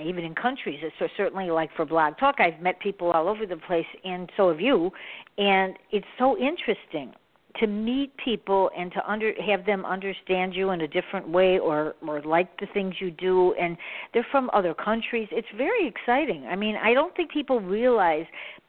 even 0.06 0.24
in 0.24 0.34
countries. 0.36 0.80
So 1.00 1.08
certainly, 1.16 1.50
like 1.50 1.70
for 1.76 1.86
Blog 1.86 2.18
Talk, 2.18 2.36
I've 2.40 2.60
met 2.62 2.80
people 2.80 3.12
all 3.12 3.28
over 3.28 3.46
the 3.46 3.58
place, 3.58 3.86
and 4.04 4.30
so 4.36 4.50
have 4.50 4.60
you, 4.60 4.92
and 5.38 5.76
it's 5.92 6.08
so 6.18 6.38
interesting 6.38 7.14
to 7.60 7.68
meet 7.68 8.12
people 8.24 8.70
and 8.78 8.92
to 8.92 9.10
under 9.10 9.32
have 9.42 9.66
them 9.66 9.86
understand 9.86 10.54
you 10.54 10.72
in 10.72 10.82
a 10.82 10.88
different 10.88 11.28
way 11.28 11.60
or 11.60 11.96
or 12.08 12.22
like 12.22 12.60
the 12.60 12.68
things 12.74 12.96
you 13.00 13.12
do 13.12 13.54
and 13.54 13.78
they're 14.14 14.28
from 14.32 14.50
other 14.54 14.74
countries. 14.74 15.28
It's 15.32 15.48
very 15.58 15.88
exciting. 15.88 16.46
I 16.46 16.56
mean 16.56 16.76
i 16.76 16.94
don't 16.94 17.16
think 17.16 17.32
people 17.32 17.60
realize 17.60 18.26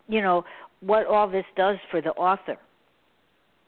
you 0.08 0.22
know 0.22 0.44
what 0.80 1.06
all 1.06 1.28
this 1.28 1.44
does 1.56 1.76
for 1.90 2.00
the 2.00 2.10
author. 2.10 2.56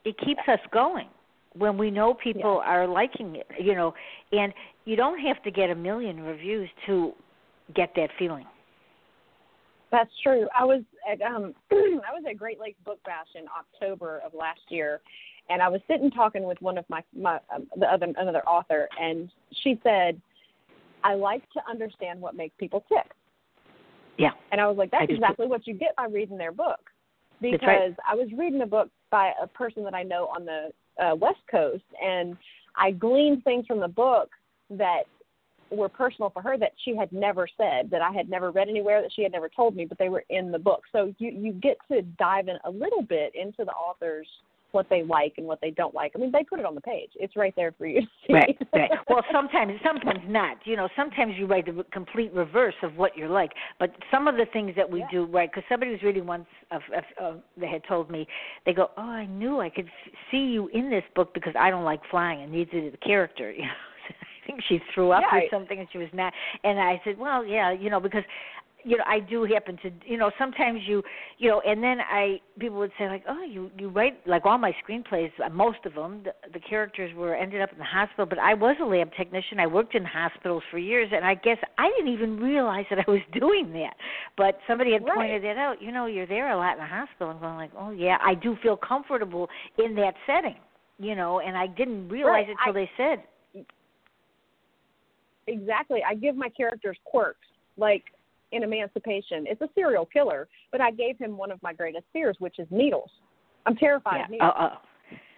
It 0.05 0.17
keeps 0.17 0.41
us 0.47 0.59
going 0.71 1.07
when 1.53 1.77
we 1.77 1.91
know 1.91 2.13
people 2.13 2.61
yeah. 2.63 2.71
are 2.71 2.87
liking 2.87 3.35
it 3.35 3.47
you 3.59 3.75
know 3.75 3.93
and 4.31 4.53
you 4.85 4.95
don't 4.95 5.19
have 5.19 5.41
to 5.43 5.51
get 5.51 5.69
a 5.69 5.75
million 5.75 6.21
reviews 6.21 6.69
to 6.87 7.11
get 7.75 7.91
that 7.95 8.09
feeling 8.17 8.45
that's 9.91 10.11
true. 10.23 10.47
I 10.57 10.63
was 10.63 10.81
at 11.09 11.21
um 11.21 11.53
I 11.71 12.13
was 12.13 12.23
at 12.29 12.37
Great 12.37 12.59
Lakes 12.59 12.79
Book 12.85 12.99
Bash 13.05 13.27
in 13.35 13.45
October 13.57 14.21
of 14.25 14.33
last 14.33 14.61
year, 14.69 15.01
and 15.49 15.61
I 15.61 15.67
was 15.67 15.81
sitting 15.89 16.09
talking 16.09 16.43
with 16.43 16.61
one 16.61 16.77
of 16.77 16.85
my 16.89 17.03
my 17.15 17.39
um, 17.53 17.67
the 17.77 17.91
other 17.91 18.07
another 18.17 18.43
author, 18.47 18.87
and 18.99 19.29
she 19.63 19.79
said, 19.83 20.19
"I 21.03 21.15
like 21.15 21.43
to 21.51 21.61
understand 21.69 22.21
what 22.21 22.35
makes 22.35 22.55
people 22.57 22.83
tick." 22.87 23.11
Yeah. 24.17 24.31
And 24.51 24.61
I 24.61 24.67
was 24.67 24.77
like, 24.77 24.91
"That's 24.91 25.09
exactly 25.09 25.47
what 25.47 25.67
you 25.67 25.73
get 25.73 25.95
by 25.95 26.05
reading 26.05 26.37
their 26.37 26.51
book," 26.51 26.89
because 27.41 27.59
right. 27.67 27.95
I 28.09 28.15
was 28.15 28.29
reading 28.37 28.61
a 28.61 28.67
book 28.67 28.89
by 29.09 29.33
a 29.41 29.47
person 29.47 29.83
that 29.83 29.93
I 29.93 30.03
know 30.03 30.27
on 30.27 30.45
the 30.45 30.69
uh, 31.03 31.15
West 31.15 31.41
Coast, 31.49 31.83
and 32.01 32.37
I 32.75 32.91
gleaned 32.91 33.43
things 33.43 33.65
from 33.65 33.79
the 33.79 33.87
book 33.87 34.29
that 34.69 35.03
were 35.71 35.89
personal 35.89 36.29
for 36.29 36.41
her 36.41 36.57
that 36.57 36.73
she 36.83 36.95
had 36.95 37.11
never 37.11 37.47
said, 37.57 37.89
that 37.91 38.01
I 38.01 38.11
had 38.11 38.29
never 38.29 38.51
read 38.51 38.69
anywhere, 38.69 39.01
that 39.01 39.11
she 39.13 39.23
had 39.23 39.31
never 39.31 39.49
told 39.49 39.75
me, 39.75 39.85
but 39.85 39.97
they 39.97 40.09
were 40.09 40.23
in 40.29 40.51
the 40.51 40.59
book. 40.59 40.83
So 40.91 41.13
you 41.17 41.31
you 41.31 41.53
get 41.53 41.77
to 41.91 42.01
dive 42.01 42.47
in 42.47 42.57
a 42.65 42.69
little 42.69 43.01
bit 43.01 43.33
into 43.35 43.65
the 43.65 43.71
author's 43.71 44.27
what 44.71 44.87
they 44.89 45.03
like 45.03 45.33
and 45.37 45.45
what 45.45 45.59
they 45.61 45.71
don't 45.71 45.93
like. 45.93 46.13
I 46.15 46.19
mean, 46.19 46.31
they 46.31 46.43
put 46.43 46.59
it 46.59 46.65
on 46.65 46.75
the 46.75 46.81
page. 46.81 47.09
It's 47.15 47.35
right 47.35 47.53
there 47.55 47.73
for 47.77 47.85
you 47.85 48.01
to 48.01 48.07
see. 48.27 48.33
Right, 48.33 48.57
right. 48.73 48.89
Well, 49.09 49.23
sometimes, 49.31 49.73
sometimes 49.83 50.21
not. 50.27 50.57
You 50.65 50.77
know, 50.77 50.87
sometimes 50.95 51.33
you 51.37 51.45
write 51.45 51.65
the 51.65 51.83
complete 51.91 52.31
reverse 52.33 52.75
of 52.81 52.95
what 52.95 53.17
you're 53.17 53.29
like. 53.29 53.51
But 53.79 53.93
some 54.09 54.27
of 54.27 54.35
the 54.35 54.45
things 54.53 54.73
that 54.77 54.89
we 54.89 54.99
yeah. 54.99 55.07
do, 55.11 55.25
right? 55.25 55.51
Because 55.51 55.63
somebody 55.67 55.91
was 55.91 56.01
reading 56.01 56.25
once, 56.25 56.45
of, 56.71 56.81
of, 56.95 57.03
of, 57.21 57.41
they 57.57 57.67
had 57.67 57.83
told 57.87 58.09
me, 58.09 58.25
they 58.65 58.73
go, 58.73 58.91
"Oh, 58.97 59.01
I 59.01 59.25
knew 59.25 59.59
I 59.59 59.69
could 59.69 59.87
f- 59.87 60.13
see 60.31 60.37
you 60.37 60.69
in 60.69 60.89
this 60.89 61.03
book 61.15 61.33
because 61.33 61.53
I 61.59 61.69
don't 61.69 61.83
like 61.83 61.99
flying, 62.09 62.41
and 62.43 62.51
neither 62.51 62.71
did 62.71 62.93
the 62.93 62.97
character." 62.97 63.51
You 63.61 63.63
know. 63.63 63.73
Think 64.45 64.61
she 64.67 64.79
threw 64.93 65.11
up 65.11 65.23
Yeah, 65.31 65.39
or 65.39 65.43
something, 65.51 65.79
and 65.79 65.87
she 65.91 65.97
was 65.97 66.09
not. 66.13 66.33
And 66.63 66.79
I 66.79 67.01
said, 67.03 67.17
well, 67.17 67.45
yeah, 67.45 67.71
you 67.71 67.89
know, 67.89 67.99
because 67.99 68.23
you 68.83 68.97
know, 68.97 69.03
I 69.07 69.19
do 69.19 69.43
happen 69.43 69.77
to, 69.83 69.91
you 70.07 70.17
know, 70.17 70.31
sometimes 70.39 70.79
you, 70.87 71.03
you 71.37 71.49
know, 71.49 71.61
and 71.61 71.83
then 71.83 71.99
I, 72.01 72.39
people 72.57 72.79
would 72.79 72.91
say 72.97 73.07
like, 73.07 73.23
oh, 73.29 73.43
you, 73.43 73.69
you 73.77 73.89
write 73.89 74.25
like 74.25 74.43
all 74.47 74.57
my 74.57 74.73
screenplays, 74.83 75.29
uh, 75.45 75.49
most 75.49 75.77
of 75.85 75.93
them, 75.93 76.23
the, 76.23 76.33
the 76.51 76.59
characters 76.59 77.13
were 77.15 77.35
ended 77.35 77.61
up 77.61 77.71
in 77.71 77.77
the 77.77 77.83
hospital, 77.83 78.25
but 78.25 78.39
I 78.39 78.55
was 78.55 78.75
a 78.81 78.85
lab 78.85 79.11
technician. 79.15 79.59
I 79.59 79.67
worked 79.67 79.93
in 79.93 80.03
hospitals 80.03 80.63
for 80.71 80.79
years, 80.79 81.09
and 81.13 81.23
I 81.23 81.35
guess 81.35 81.57
I 81.77 81.91
didn't 81.95 82.11
even 82.11 82.37
realize 82.39 82.85
that 82.89 82.97
I 83.07 83.11
was 83.11 83.21
doing 83.39 83.71
that. 83.73 83.93
But 84.35 84.57
somebody 84.67 84.93
had 84.93 85.03
Right. 85.03 85.13
pointed 85.15 85.43
that 85.43 85.57
out. 85.57 85.79
You 85.79 85.91
know, 85.91 86.07
you're 86.07 86.25
there 86.25 86.49
a 86.51 86.57
lot 86.57 86.73
in 86.73 86.79
the 86.79 86.85
hospital. 86.87 87.29
I'm 87.29 87.39
going 87.39 87.57
like, 87.57 87.71
oh 87.77 87.91
yeah, 87.91 88.17
I 88.25 88.33
do 88.33 88.57
feel 88.63 88.77
comfortable 88.77 89.47
in 89.77 89.93
that 89.97 90.15
setting. 90.25 90.55
You 90.97 91.13
know, 91.15 91.39
and 91.39 91.55
I 91.55 91.67
didn't 91.67 92.09
realize 92.09 92.45
Right. 92.47 92.49
it 92.49 92.57
till 92.65 92.75
I- 92.75 92.79
they 92.85 92.89
said. 92.97 93.23
Exactly. 95.47 96.01
I 96.07 96.15
give 96.15 96.35
my 96.35 96.49
characters 96.49 96.97
quirks, 97.05 97.47
like 97.77 98.03
in 98.51 98.63
Emancipation. 98.63 99.45
It's 99.47 99.61
a 99.61 99.69
serial 99.75 100.05
killer, 100.05 100.47
but 100.71 100.81
I 100.81 100.91
gave 100.91 101.17
him 101.17 101.37
one 101.37 101.51
of 101.51 101.61
my 101.63 101.73
greatest 101.73 102.05
fears, 102.13 102.35
which 102.39 102.59
is 102.59 102.67
needles. 102.69 103.09
I'm 103.65 103.75
terrified 103.75 104.17
Yeah. 104.17 104.23
of 104.25 104.29
needles. 104.31 104.51
Uh, 104.57 104.63
uh, 104.63 104.75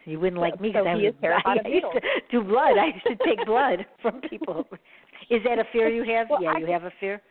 you 0.06 0.20
wouldn't 0.20 0.42
like 0.42 0.60
me 0.60 0.70
So 0.74 0.84
because 0.84 0.88
I 0.88 0.98
he 0.98 1.06
was 1.06 1.14
is 1.14 1.16
terrified 1.22 1.58
I, 1.58 1.60
of 1.62 1.66
I 1.66 1.70
used 1.70 1.86
to 1.94 2.02
do 2.32 2.44
blood. 2.44 2.78
I 2.78 2.88
used 2.88 3.06
to 3.08 3.16
take 3.26 3.46
blood 3.46 3.86
from 4.02 4.22
people. 4.22 4.66
Is 5.30 5.42
that 5.46 5.60
a 5.60 5.64
fear 5.72 5.88
you 5.90 6.04
have? 6.14 6.30
Well, 6.30 6.42
yeah, 6.42 6.54
I- 6.54 6.58
you 6.58 6.66
have 6.68 6.84
a 6.84 6.92
fear. 7.00 7.22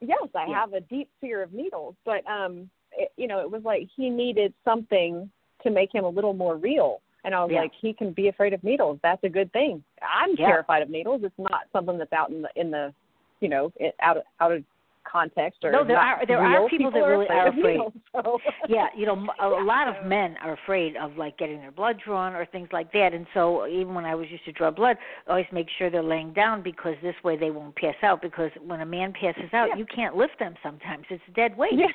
yes, 0.00 0.28
I 0.34 0.46
Yeah. 0.48 0.60
have 0.60 0.72
a 0.74 0.80
deep 0.80 1.08
fear 1.20 1.42
of 1.42 1.52
needles, 1.52 1.94
but 2.04 2.26
um, 2.28 2.68
it, 2.92 3.10
you 3.16 3.26
know, 3.26 3.40
it 3.40 3.50
was 3.50 3.62
like 3.64 3.88
he 3.96 4.10
needed 4.10 4.52
something 4.64 5.30
to 5.62 5.70
make 5.70 5.94
him 5.94 6.04
a 6.04 6.08
little 6.08 6.34
more 6.34 6.56
real. 6.56 7.00
And 7.24 7.34
I 7.34 7.42
was 7.42 7.52
Yeah. 7.52 7.60
like, 7.60 7.72
he 7.74 7.92
can 7.92 8.12
be 8.12 8.28
afraid 8.28 8.52
of 8.52 8.62
needles. 8.64 8.98
That's 9.02 9.22
a 9.24 9.28
good 9.28 9.52
thing. 9.52 9.82
I'm 10.02 10.34
Yeah. 10.36 10.48
terrified 10.48 10.82
of 10.82 10.90
needles. 10.90 11.22
It's 11.22 11.38
not 11.38 11.68
something 11.72 11.98
that's 11.98 12.12
out 12.12 12.30
in 12.30 12.42
the 12.42 12.50
in 12.56 12.70
the, 12.70 12.92
you 13.40 13.48
know, 13.48 13.72
out 14.00 14.16
of 14.16 14.24
out 14.40 14.52
of 14.52 14.64
context 15.10 15.64
or 15.64 15.72
No, 15.72 15.84
there 15.84 15.98
are- 15.98 16.24
there 16.26 16.38
are 16.40 16.68
people 16.68 16.90
that 16.90 17.00
really 17.00 17.24
afraid 17.26 17.38
are 17.38 17.48
afraid. 17.48 17.80
so. 18.12 18.38
yeah, 18.68 18.86
you 18.96 19.06
know, 19.06 19.14
a 19.40 19.48
Yeah, 19.50 19.62
lot 19.64 19.88
of 19.88 20.06
men 20.06 20.36
are 20.42 20.52
afraid 20.52 20.96
of 20.96 21.16
like 21.16 21.36
getting 21.38 21.58
their 21.58 21.70
blood 21.70 21.98
drawn 22.04 22.34
or 22.34 22.44
things 22.46 22.68
like 22.72 22.92
that. 22.92 23.12
And 23.12 23.26
so 23.34 23.66
even 23.66 23.94
when 23.94 24.04
I 24.04 24.14
was 24.14 24.30
used 24.30 24.44
to 24.46 24.52
draw 24.52 24.70
blood, 24.70 24.96
I 25.26 25.30
always 25.30 25.46
make 25.52 25.68
sure 25.78 25.90
they're 25.90 26.02
laying 26.02 26.32
down 26.32 26.62
because 26.62 26.94
this 27.02 27.14
way 27.24 27.36
they 27.36 27.50
won't 27.50 27.74
pass 27.76 27.94
out. 28.02 28.22
Because 28.22 28.50
when 28.64 28.80
a 28.80 28.86
man 28.86 29.12
passes 29.12 29.52
out, 29.52 29.68
Yeah. 29.70 29.76
you 29.76 29.86
can't 29.86 30.16
lift 30.16 30.38
them 30.38 30.54
sometimes. 30.62 31.04
It's 31.10 31.22
dead 31.34 31.56
weight. 31.56 31.72
Yeah. 31.74 31.86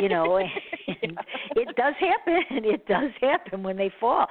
you 0.00 0.08
know, 0.08 0.36
and 1.02 1.18
it 1.56 1.76
does 1.76 1.94
happen. 1.98 2.64
It 2.64 2.86
does 2.86 3.10
happen 3.20 3.62
when 3.62 3.76
they 3.76 3.90
fall 4.00 4.26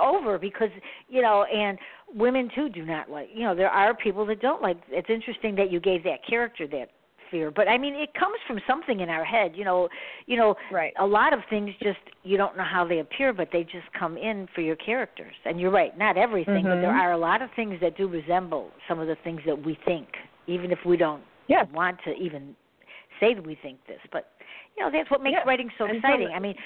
over 0.00 0.38
because 0.38 0.70
you 1.08 1.22
know, 1.22 1.44
and 1.44 1.78
women 2.14 2.50
too 2.54 2.68
do 2.68 2.84
not 2.84 3.10
like. 3.10 3.28
You 3.32 3.44
know, 3.44 3.54
there 3.54 3.70
are 3.70 3.94
people 3.94 4.26
that 4.26 4.40
don't 4.40 4.62
like. 4.62 4.78
It's 4.90 5.08
interesting 5.10 5.54
that 5.56 5.70
you 5.70 5.80
gave 5.80 6.02
that 6.04 6.24
character 6.28 6.66
that 6.68 6.90
fear, 7.30 7.50
but 7.50 7.68
I 7.68 7.78
mean, 7.78 7.94
it 7.94 8.12
comes 8.14 8.36
from 8.46 8.60
something 8.66 9.00
in 9.00 9.08
our 9.08 9.24
head. 9.24 9.52
You 9.54 9.64
know, 9.64 9.88
you 10.26 10.36
know, 10.36 10.54
Right. 10.70 10.92
a 10.98 11.06
lot 11.06 11.32
of 11.32 11.40
things 11.48 11.70
just 11.82 11.98
you 12.22 12.36
don't 12.36 12.56
know 12.56 12.64
how 12.64 12.84
they 12.84 12.98
appear, 12.98 13.32
but 13.32 13.48
they 13.52 13.64
just 13.64 13.90
come 13.98 14.16
in 14.16 14.46
for 14.54 14.60
your 14.60 14.76
characters. 14.76 15.34
And 15.44 15.60
you're 15.60 15.70
right, 15.70 15.96
not 15.96 16.16
everything, 16.16 16.64
but 16.64 16.80
there 16.80 16.92
Mhm. 16.92 17.00
are 17.00 17.12
a 17.12 17.16
lot 17.18 17.42
of 17.42 17.50
things 17.52 17.78
that 17.80 17.96
do 17.96 18.08
resemble 18.08 18.70
some 18.88 18.98
of 18.98 19.06
the 19.06 19.16
things 19.16 19.42
that 19.44 19.58
we 19.58 19.74
think, 19.86 20.16
even 20.46 20.70
if 20.72 20.84
we 20.84 20.96
don't 20.96 21.22
Yes. 21.46 21.66
want 21.72 22.02
to 22.04 22.14
even 22.16 22.54
say 23.18 23.34
that 23.34 23.42
we 23.44 23.54
think 23.56 23.84
this. 23.86 24.00
But 24.10 24.32
you 24.76 24.84
know, 24.84 24.90
that's 24.90 25.10
what 25.10 25.20
makes 25.22 25.34
Yeah. 25.34 25.44
writing 25.46 25.70
so 25.78 25.86
so- 25.86 25.92
exciting. 25.94 26.32
I 26.32 26.38
mean, 26.38 26.56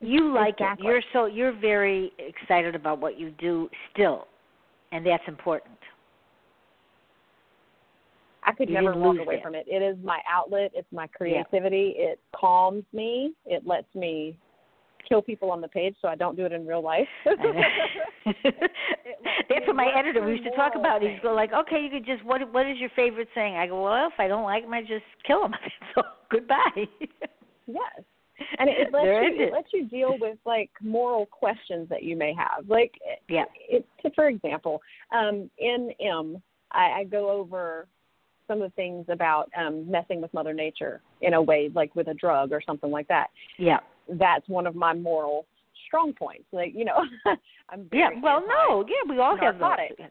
you 0.00 0.32
like 0.32 0.54
Exactly. 0.60 0.86
it. 0.86 0.90
You're 0.90 1.02
so 1.12 1.26
you're 1.26 1.52
very 1.52 2.12
excited 2.18 2.74
about 2.74 2.98
what 2.98 3.18
you 3.18 3.30
do 3.30 3.68
still, 3.90 4.28
and 4.92 5.04
that's 5.04 5.26
important. 5.28 5.76
I 8.48 8.52
could 8.52 8.68
You 8.68 8.74
never 8.74 8.94
walk 8.96 9.18
away 9.18 9.36
that. 9.36 9.42
from 9.42 9.54
it. 9.54 9.66
It 9.68 9.82
is 9.82 9.96
my 10.02 10.20
outlet. 10.30 10.70
It's 10.74 10.90
my 10.92 11.06
creativity. 11.08 11.94
It 11.96 12.18
calms 12.34 12.84
me. 12.92 13.32
It 13.44 13.66
lets 13.66 13.92
me 13.94 14.38
kill 15.08 15.20
people 15.22 15.50
on 15.50 15.60
the 15.60 15.68
page, 15.68 15.94
so 16.00 16.08
I 16.08 16.14
don't 16.16 16.36
do 16.36 16.44
it 16.46 16.52
in 16.52 16.66
real 16.66 16.82
life. 16.82 17.08
That's 18.24 19.66
what 19.66 19.76
my 19.76 19.90
editor 19.96 20.24
we 20.24 20.32
used 20.32 20.44
to 20.44 20.50
talk 20.56 20.72
about. 20.76 21.02
He's 21.02 21.18
go 21.22 21.34
like, 21.34 21.52
okay, 21.52 21.80
you 21.82 21.90
could 21.90 22.06
just 22.06 22.24
what 22.24 22.40
what 22.52 22.66
is 22.66 22.78
your 22.78 22.90
favorite 22.96 23.28
saying? 23.34 23.56
I 23.56 23.66
go, 23.66 23.82
well, 23.82 24.06
if 24.06 24.18
I 24.18 24.28
don't 24.28 24.44
like 24.44 24.64
him, 24.64 24.72
I 24.74 24.80
just 24.82 25.04
kill 25.26 25.44
him. 25.44 25.54
so 25.94 26.02
goodbye. 26.30 26.84
yes, 27.66 28.02
and 28.58 28.68
it, 28.68 28.78
it 28.88 28.92
lets 28.92 29.04
There 29.04 29.28
you 29.28 29.42
it 29.44 29.48
it 29.48 29.52
lets 29.52 29.68
you 29.72 29.86
deal 29.88 30.16
with 30.20 30.38
like 30.46 30.70
moral 30.82 31.26
questions 31.26 31.88
that 31.88 32.02
you 32.02 32.16
may 32.16 32.34
have. 32.34 32.68
Like, 32.68 32.92
Yeah. 33.28 33.44
it, 33.68 33.86
it, 34.04 34.12
for 34.14 34.28
example, 34.28 34.80
um, 35.14 35.50
in 35.58 35.90
M, 36.00 36.42
I, 36.72 37.00
I 37.00 37.04
go 37.04 37.30
over 37.30 37.86
some 38.48 38.60
of 38.62 38.70
the 38.70 38.74
things 38.74 39.04
about 39.08 39.48
um, 39.56 39.88
messing 39.88 40.20
with 40.20 40.34
Mother 40.34 40.52
Nature 40.52 41.00
in 41.20 41.34
a 41.34 41.40
way, 41.42 41.70
like 41.74 41.94
with 41.94 42.08
a 42.08 42.14
drug 42.14 42.50
or 42.50 42.60
something 42.66 42.90
like 42.90 43.06
that. 43.08 43.28
yeah. 43.58 43.78
That's 44.08 44.48
one 44.48 44.66
of 44.66 44.74
my 44.74 44.94
moral 44.94 45.46
strong 45.86 46.12
points. 46.14 46.46
Like, 46.50 46.72
you 46.74 46.84
know, 46.86 47.04
I'm 47.68 47.88
Yeah. 47.92 48.08
Well, 48.22 48.42
no. 48.46 48.84
Yeah, 48.88 49.12
we 49.12 49.18
all 49.20 49.36
have 49.36 49.54
those. 49.54 49.60
narcotics. 49.60 50.02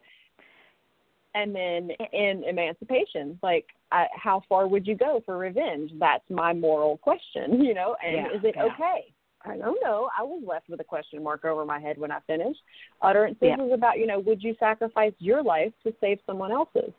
and 1.34 1.54
then 1.54 1.90
in 2.12 2.44
emancipation 2.48 3.38
like 3.42 3.66
I, 3.92 4.06
how 4.14 4.42
far 4.48 4.66
would 4.66 4.86
you 4.86 4.94
go 4.96 5.22
for 5.26 5.36
revenge 5.36 5.90
that's 5.98 6.24
my 6.30 6.52
moral 6.52 6.96
question 6.98 7.60
you 7.68 7.74
know 7.74 7.96
and 8.04 8.14
Yeah, 8.16 8.26
is 8.36 8.44
it 8.44 8.54
yeah. 8.56 8.64
okay 8.64 9.12
i 9.44 9.56
don't 9.56 9.78
know 9.82 10.08
i 10.18 10.22
was 10.22 10.42
left 10.46 10.68
with 10.70 10.80
a 10.80 10.84
question 10.84 11.22
mark 11.22 11.44
over 11.44 11.64
my 11.64 11.78
head 11.78 11.98
when 11.98 12.10
i 12.10 12.18
finished 12.26 12.60
utterances 13.02 13.38
Yeah. 13.42 13.62
is 13.62 13.72
about 13.72 13.98
you 13.98 14.06
know 14.06 14.18
would 14.20 14.42
you 14.42 14.54
sacrifice 14.58 15.12
your 15.18 15.42
life 15.42 15.72
to 15.84 15.92
save 16.00 16.18
someone 16.26 16.50
else's 16.50 16.92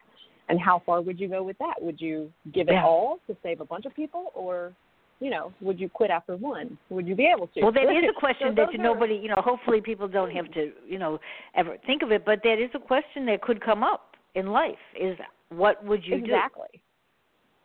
and 0.49 0.59
how 0.59 0.81
far 0.85 1.01
would 1.01 1.19
you 1.19 1.27
go 1.29 1.41
with 1.43 1.57
that 1.59 1.75
would 1.81 2.01
you 2.01 2.31
give 2.53 2.67
it 2.67 2.73
Yeah. 2.73 2.83
all 2.83 3.19
to 3.27 3.37
save 3.41 3.61
a 3.61 3.65
bunch 3.65 3.85
of 3.85 3.95
people 3.95 4.31
or 4.35 4.73
you 5.19 5.29
know 5.29 5.53
would 5.61 5.79
you 5.79 5.87
quit 5.89 6.09
after 6.11 6.35
one 6.35 6.77
would 6.89 7.07
you 7.07 7.15
be 7.15 7.25
able 7.33 7.47
to 7.47 7.61
Well, 7.61 7.71
that 7.71 7.83
is 7.83 8.03
a 8.09 8.19
question 8.19 8.55
those 8.55 8.67
that 8.71 8.79
nobody, 8.79 9.15
you 9.15 9.29
know, 9.29 9.35
hopefully 9.37 9.81
people 9.81 10.07
don't 10.07 10.31
have 10.31 10.51
to, 10.53 10.71
you 10.87 10.97
know, 10.97 11.19
ever 11.55 11.77
think 11.85 12.01
of 12.01 12.11
it, 12.11 12.25
but 12.25 12.39
that 12.43 12.57
is 12.59 12.69
a 12.73 12.79
question 12.79 13.25
that 13.27 13.41
could 13.41 13.61
come 13.61 13.83
up 13.83 14.15
in 14.35 14.47
life 14.47 14.77
is 14.99 15.17
what 15.49 15.83
would 15.83 16.05
you 16.05 16.15
exactly 16.15 16.27
do? 16.27 16.35
Exactly. 16.35 16.81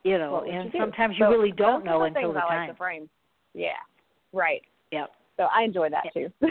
You 0.05 0.19
know, 0.19 0.45
and 0.51 0.73
you 0.73 0.81
sometimes 0.81 1.17
you 1.19 1.29
really 1.29 1.53
don't 1.53 1.85
know 1.85 2.03
until 2.03 2.23
things 2.23 2.35
the 2.35 2.41
I 2.41 2.59
like 2.59 2.69
time. 2.69 2.77
frame. 2.77 3.09
Yeah, 3.55 3.69
right. 4.33 4.63
Yeah. 4.91 5.07
So 5.37 5.49
I 5.55 5.63
enjoy 5.63 5.91
that 5.91 6.05
too. 6.13 6.31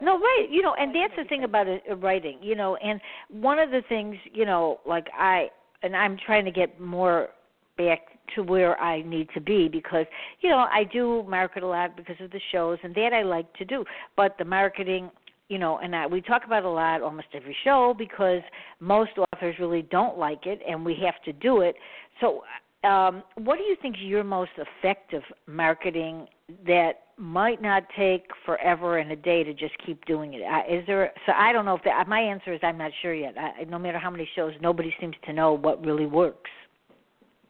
No, 0.00 0.18
right. 0.18 0.46
You 0.50 0.62
know, 0.62 0.74
and 0.74 0.94
that's 0.94 1.14
the 1.16 1.24
thing 1.24 1.44
about 1.44 1.66
it, 1.66 1.82
uh, 1.90 1.96
writing. 1.96 2.38
You 2.40 2.54
know, 2.54 2.76
and 2.76 3.00
one 3.30 3.58
of 3.58 3.70
the 3.70 3.82
things, 3.88 4.16
you 4.32 4.44
know, 4.44 4.80
like 4.86 5.06
I 5.16 5.48
and 5.82 5.96
I'm 5.96 6.16
trying 6.24 6.44
to 6.44 6.50
get 6.50 6.80
more 6.80 7.28
back 7.76 8.00
to 8.34 8.42
where 8.42 8.78
I 8.80 9.02
need 9.02 9.28
to 9.34 9.40
be 9.40 9.68
because 9.68 10.04
you 10.40 10.50
know 10.50 10.66
I 10.70 10.84
do 10.92 11.24
market 11.28 11.62
a 11.62 11.66
lot 11.66 11.96
because 11.96 12.16
of 12.20 12.30
the 12.30 12.40
shows 12.52 12.78
and 12.82 12.94
that 12.94 13.12
I 13.12 13.22
like 13.22 13.52
to 13.54 13.64
do, 13.64 13.84
but 14.16 14.36
the 14.38 14.44
marketing. 14.44 15.10
You 15.50 15.58
know, 15.58 15.78
and 15.78 15.96
I, 15.96 16.06
we 16.06 16.20
talk 16.20 16.42
about 16.44 16.64
a 16.64 16.68
lot 16.68 17.00
almost 17.00 17.28
every 17.32 17.56
show 17.64 17.94
because 17.96 18.42
most 18.80 19.12
authors 19.16 19.56
really 19.58 19.80
don't 19.80 20.18
like 20.18 20.44
it, 20.44 20.60
and 20.68 20.84
we 20.84 20.94
have 21.02 21.14
to 21.24 21.32
do 21.32 21.62
it. 21.62 21.74
So, 22.20 22.42
um, 22.86 23.22
what 23.36 23.56
do 23.56 23.64
you 23.64 23.74
think 23.80 23.96
is 23.96 24.02
your 24.02 24.24
most 24.24 24.50
effective 24.58 25.22
marketing 25.46 26.26
that 26.66 27.00
might 27.18 27.60
not 27.60 27.84
take 27.96 28.24
forever 28.46 28.98
and 28.98 29.10
a 29.10 29.16
day 29.16 29.42
to 29.42 29.52
just 29.52 29.74
keep 29.84 30.04
doing 30.06 30.34
it? 30.34 30.42
Is 30.70 30.86
there? 30.86 31.12
So 31.26 31.32
I 31.32 31.52
don't 31.52 31.64
know 31.64 31.78
if. 31.82 32.08
My 32.08 32.20
answer 32.20 32.52
is 32.52 32.60
I'm 32.62 32.78
not 32.78 32.92
sure 33.02 33.14
yet. 33.14 33.34
I, 33.36 33.64
no 33.64 33.78
matter 33.78 33.98
how 33.98 34.10
many 34.10 34.28
shows, 34.36 34.52
nobody 34.60 34.94
seems 35.00 35.16
to 35.26 35.32
know 35.32 35.52
what 35.52 35.84
really 35.84 36.06
works. 36.06 36.50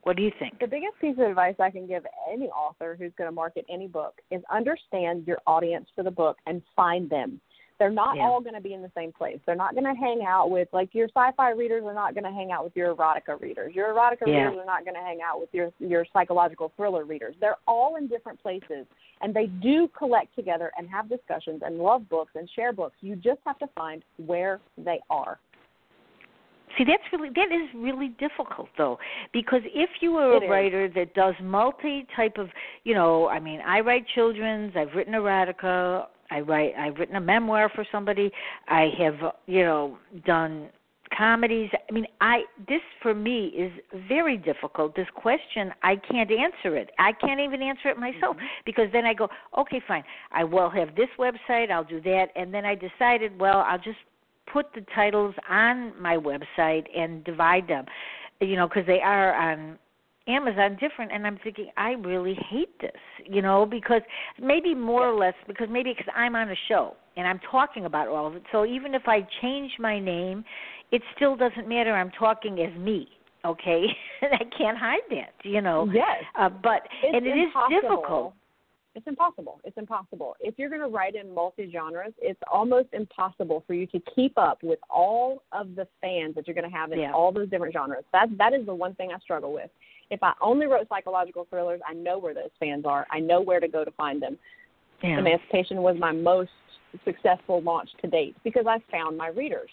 What 0.03 0.17
do 0.17 0.23
you 0.23 0.33
think? 0.39 0.59
the 0.59 0.67
biggest 0.67 0.95
piece 1.01 1.17
of 1.19 1.29
advice 1.29 1.57
I 1.59 1.71
can 1.71 1.87
give 1.87 2.03
any 2.33 2.47
author 2.47 2.97
who's 2.99 3.13
going 3.19 3.29
to 3.29 3.35
market 3.35 3.67
any 3.69 3.89
book 3.89 4.15
is 4.31 4.41
understand 4.51 5.27
your 5.27 5.39
audience 5.47 5.87
for 5.95 6.03
the 6.03 6.11
book 6.11 6.39
and 6.47 6.63
find 6.75 7.11
them. 7.11 7.41
They're 7.79 7.91
not 7.91 8.17
Yeah. 8.17 8.27
all 8.27 8.41
going 8.41 8.55
to 8.55 8.61
be 8.61 8.75
in 8.75 8.83
the 8.83 8.91
same 8.95 9.13
place. 9.13 9.39
They're 9.47 9.55
not 9.55 9.75
going 9.75 9.85
to 9.85 9.95
hang 9.95 10.25
out 10.25 10.51
with 10.51 10.69
like 10.73 10.95
your 10.95 11.07
sci-fi 11.09 11.51
readers 11.51 11.85
are 11.85 11.95
not 11.95 12.15
going 12.15 12.25
to 12.25 12.31
hang 12.33 12.51
out 12.51 12.65
with 12.65 12.75
your 12.77 12.95
erotica 12.95 13.41
readers. 13.41 13.75
Your 13.75 13.95
erotica 13.95 14.27
Yeah. 14.27 14.47
readers 14.47 14.59
are 14.59 14.65
not 14.67 14.85
going 14.85 14.95
to 14.97 15.01
hang 15.01 15.23
out 15.23 15.41
with 15.41 15.53
your 15.55 15.73
your 15.79 16.05
psychological 16.13 16.73
thriller 16.77 17.05
readers. 17.05 17.37
They're 17.41 17.59
all 17.67 17.97
in 17.97 18.09
different 18.09 18.41
places 18.43 18.87
and 19.21 19.33
they 19.33 19.47
do 19.47 19.89
collect 19.89 20.35
together 20.35 20.73
and 20.77 20.89
have 20.89 21.09
discussions 21.09 21.63
and 21.65 21.79
love 21.79 22.09
books 22.09 22.33
and 22.35 22.49
share 22.51 22.73
books. 22.73 22.97
You 23.01 23.15
just 23.17 23.41
have 23.47 23.59
to 23.61 23.69
find 23.69 24.05
where 24.17 24.61
they 24.77 25.01
are. 25.09 25.39
See, 26.77 26.85
that's 26.85 27.03
really 27.13 27.31
that 27.31 27.51
is 27.51 27.69
really 27.75 28.09
difficult 28.21 28.69
though, 28.77 28.99
because 29.33 29.63
if 29.65 29.91
you 30.01 30.17
are 30.17 30.35
It 30.37 30.43
a 30.43 30.47
is. 30.47 30.51
writer 30.51 30.89
that 30.89 31.15
does 31.15 31.35
multi 31.41 32.07
type 32.15 32.39
of, 32.39 32.51
you 32.85 32.95
know, 32.95 33.29
I 33.29 33.41
mean, 33.41 33.61
I 33.61 33.81
write 33.81 34.07
children's, 34.15 34.77
I've 34.77 34.95
written 34.95 35.15
erotica, 35.15 36.07
I 36.31 36.41
write, 36.41 36.75
I've 36.79 36.97
written 36.97 37.17
a 37.17 37.21
memoir 37.21 37.71
for 37.75 37.87
somebody, 37.91 38.31
I 38.69 38.91
have, 38.99 39.33
you 39.47 39.65
know, 39.65 39.99
done 40.27 40.69
comedies. 41.17 41.71
I 41.89 41.93
mean, 41.93 42.07
I 42.21 42.43
this 42.69 42.81
for 43.03 43.15
me 43.15 43.47
is 43.47 43.73
very 44.09 44.37
difficult. 44.37 44.95
This 44.95 45.07
question, 45.15 45.73
I 45.83 45.97
can't 45.97 46.31
answer 46.31 46.77
it. 46.77 46.91
I 46.99 47.13
can't 47.13 47.41
even 47.41 47.63
answer 47.63 47.89
it 47.89 47.99
myself 47.99 48.37
mm-hmm. 48.37 48.47
because 48.65 48.87
then 48.93 49.05
I 49.05 49.15
go, 49.15 49.29
okay, 49.57 49.81
fine. 49.87 50.05
I 50.33 50.45
will 50.45 50.71
have 50.71 50.95
this 50.95 51.09
website, 51.19 51.71
I'll 51.71 51.85
do 51.85 52.01
that, 52.03 52.27
and 52.37 52.53
then 52.53 52.65
I 52.65 52.75
decided, 52.75 53.39
well, 53.39 53.65
I'll 53.67 53.79
just 53.79 53.99
put 54.53 54.67
the 54.75 54.85
titles 54.95 55.35
on 55.49 56.01
my 56.01 56.17
website 56.17 56.85
and 56.97 57.25
divide 57.25 57.69
them, 57.69 57.85
you 58.41 58.57
know, 58.57 58.69
because 58.69 58.87
they 58.87 59.01
are 59.01 59.35
on 59.35 59.79
Amazon 60.29 60.77
different 60.81 61.11
and 61.13 61.27
I'm 61.27 61.39
thinking 61.43 61.71
I 61.77 61.93
really 61.93 62.37
hate 62.51 62.79
this, 62.81 62.91
you 63.25 63.43
know, 63.43 63.65
because 63.67 64.03
maybe 64.41 64.75
more 64.75 65.09
or 65.09 65.19
less 65.19 65.35
because 65.47 65.69
maybe 65.71 65.93
because 65.97 66.13
I'm 66.15 66.37
on 66.37 66.51
a 66.51 66.55
show 66.69 66.95
and 67.17 67.27
I'm 67.27 67.41
talking 67.51 67.87
about 67.87 68.09
all 68.09 68.27
of 68.27 68.37
it. 68.37 68.43
So 68.53 68.65
even 68.67 68.95
if 68.95 69.03
I 69.07 69.27
change 69.43 69.73
my 69.79 69.99
name, 69.99 70.45
it 70.93 71.03
still 71.17 71.37
doesn't 71.37 71.69
matter. 71.69 71.93
I'm 71.93 72.11
talking 72.11 72.61
as 72.61 72.79
me, 72.79 73.09
okay? 73.45 73.85
And 74.23 74.33
I 74.35 74.45
can't 74.57 74.77
hide 74.77 75.01
that, 75.11 75.33
you 75.45 75.61
know. 75.61 75.89
Yes. 75.93 76.25
Uh, 76.39 76.49
but 76.49 76.83
it's 77.05 77.17
and 77.17 77.25
it 77.27 77.31
is 77.31 77.45
impossible. 77.47 77.81
difficult. 77.81 78.35
It's 78.97 79.07
impossible. 79.07 79.61
It's 79.63 79.79
impossible. 79.79 80.35
If 80.41 80.55
you're 80.59 80.69
going 80.71 80.81
to 80.81 80.89
write 80.89 81.15
in 81.15 81.33
multi 81.33 81.71
genres, 81.71 82.13
it's 82.21 82.41
almost 82.53 82.89
impossible 82.93 83.63
for 83.65 83.75
you 83.75 83.87
to 83.89 84.01
keep 84.17 84.37
up 84.37 84.59
with 84.65 84.81
all 84.91 85.45
of 85.53 85.77
the 85.77 85.87
fans 86.01 86.35
that 86.35 86.49
you're 86.49 86.55
going 86.55 86.69
to 86.69 86.77
have 86.77 86.91
in 86.91 86.99
Yeah. 86.99 87.13
all 87.13 87.31
those 87.31 87.49
different 87.49 87.73
genres. 87.75 88.03
That 88.13 88.27
that 88.39 88.53
is 88.55 88.67
the 88.67 88.75
one 88.75 88.95
thing 88.97 89.13
I 89.15 89.19
struggle 89.21 89.53
with. 89.53 89.71
If 90.11 90.23
I 90.23 90.33
only 90.41 90.67
wrote 90.67 90.89
psychological 90.89 91.47
thrillers, 91.51 91.81
I 91.89 91.95
know 91.95 92.19
where 92.19 92.35
those 92.35 92.51
fans 92.59 92.85
are. 92.87 93.07
I 93.11 93.21
know 93.21 93.41
where 93.41 93.61
to 93.61 93.69
go 93.69 93.85
to 93.85 93.91
find 93.93 94.23
them. 94.23 94.39
Yeah. 95.03 95.19
Emancipation 95.19 95.83
was 95.83 95.97
my 95.99 96.13
most 96.13 96.51
successful 97.05 97.61
launch 97.63 97.91
to 98.01 98.09
date 98.09 98.37
because 98.43 98.67
I 98.67 98.79
found 98.91 99.17
my 99.17 99.29
readers. 99.29 99.71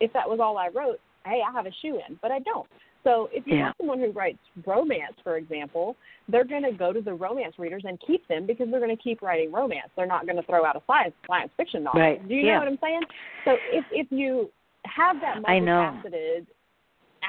If 0.00 0.12
that 0.12 0.28
was 0.28 0.40
all 0.40 0.58
I 0.58 0.68
wrote, 0.68 0.98
hey, 1.24 1.40
I 1.46 1.52
have 1.52 1.66
a 1.66 1.72
shoe 1.82 2.00
in, 2.08 2.18
but 2.22 2.30
I 2.30 2.38
don't. 2.40 2.68
So 3.04 3.28
if 3.32 3.46
you 3.46 3.56
Yeah. 3.56 3.66
have 3.66 3.74
someone 3.78 4.00
who 4.00 4.10
writes 4.10 4.38
romance, 4.64 5.14
for 5.22 5.36
example, 5.36 5.96
they're 6.28 6.44
going 6.44 6.64
to 6.64 6.72
go 6.72 6.92
to 6.92 7.00
the 7.00 7.14
romance 7.14 7.56
readers 7.58 7.84
and 7.84 8.00
keep 8.00 8.26
them 8.26 8.46
because 8.46 8.68
they're 8.70 8.80
going 8.80 8.96
to 8.96 9.00
keep 9.00 9.22
writing 9.22 9.52
romance. 9.52 9.90
They're 9.94 10.06
not 10.06 10.26
going 10.26 10.36
to 10.36 10.42
throw 10.42 10.64
out 10.64 10.74
a 10.74 10.82
science 10.88 11.14
science 11.26 11.52
fiction 11.56 11.84
novel. 11.84 12.00
Right. 12.00 12.26
Do 12.26 12.34
you 12.34 12.46
Yeah. 12.46 12.54
know 12.54 12.58
what 12.60 12.68
I'm 12.68 12.78
saying? 12.82 13.02
So 13.44 13.58
if 13.70 13.84
if 13.92 14.10
you 14.10 14.50
have 14.86 15.20
that 15.20 15.40
I 15.46 15.58
know. 15.60 16.00
multifaceted 16.04 16.46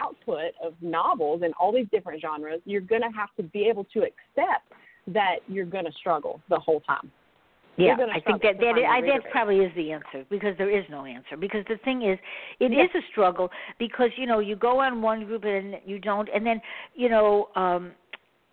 output 0.01 0.53
of 0.63 0.73
novels 0.81 1.41
in 1.43 1.53
all 1.59 1.71
these 1.71 1.87
different 1.91 2.21
genres, 2.21 2.61
you're 2.65 2.81
going 2.81 3.01
to 3.01 3.09
have 3.15 3.29
to 3.37 3.43
be 3.43 3.67
able 3.67 3.85
to 3.93 3.99
accept 3.99 4.71
that 5.07 5.37
you're 5.47 5.65
going 5.65 5.85
to 5.85 5.91
struggle 5.93 6.41
the 6.49 6.59
whole 6.59 6.81
time. 6.81 7.11
Yeah, 7.77 7.95
I 8.11 8.19
think 8.19 8.41
that 8.41 8.57
that, 8.59 8.73
I, 8.89 9.01
that 9.01 9.29
probably 9.31 9.59
is 9.59 9.71
the 9.75 9.91
answer 9.91 10.25
because 10.31 10.57
there 10.57 10.69
is 10.75 10.83
no 10.89 11.05
answer. 11.05 11.37
Because 11.37 11.63
the 11.69 11.77
thing 11.85 12.01
is, 12.01 12.17
it 12.59 12.71
is 12.71 12.89
Yeah. 12.91 12.99
a 12.99 13.03
struggle 13.11 13.51
because 13.77 14.09
you 14.17 14.25
know 14.25 14.39
you 14.39 14.55
go 14.55 14.79
on 14.79 15.03
one 15.03 15.25
group 15.25 15.43
and 15.43 15.75
you 15.85 15.99
don't, 15.99 16.27
and 16.33 16.43
then 16.43 16.59
you 16.95 17.07
know 17.07 17.49
um 17.55 17.91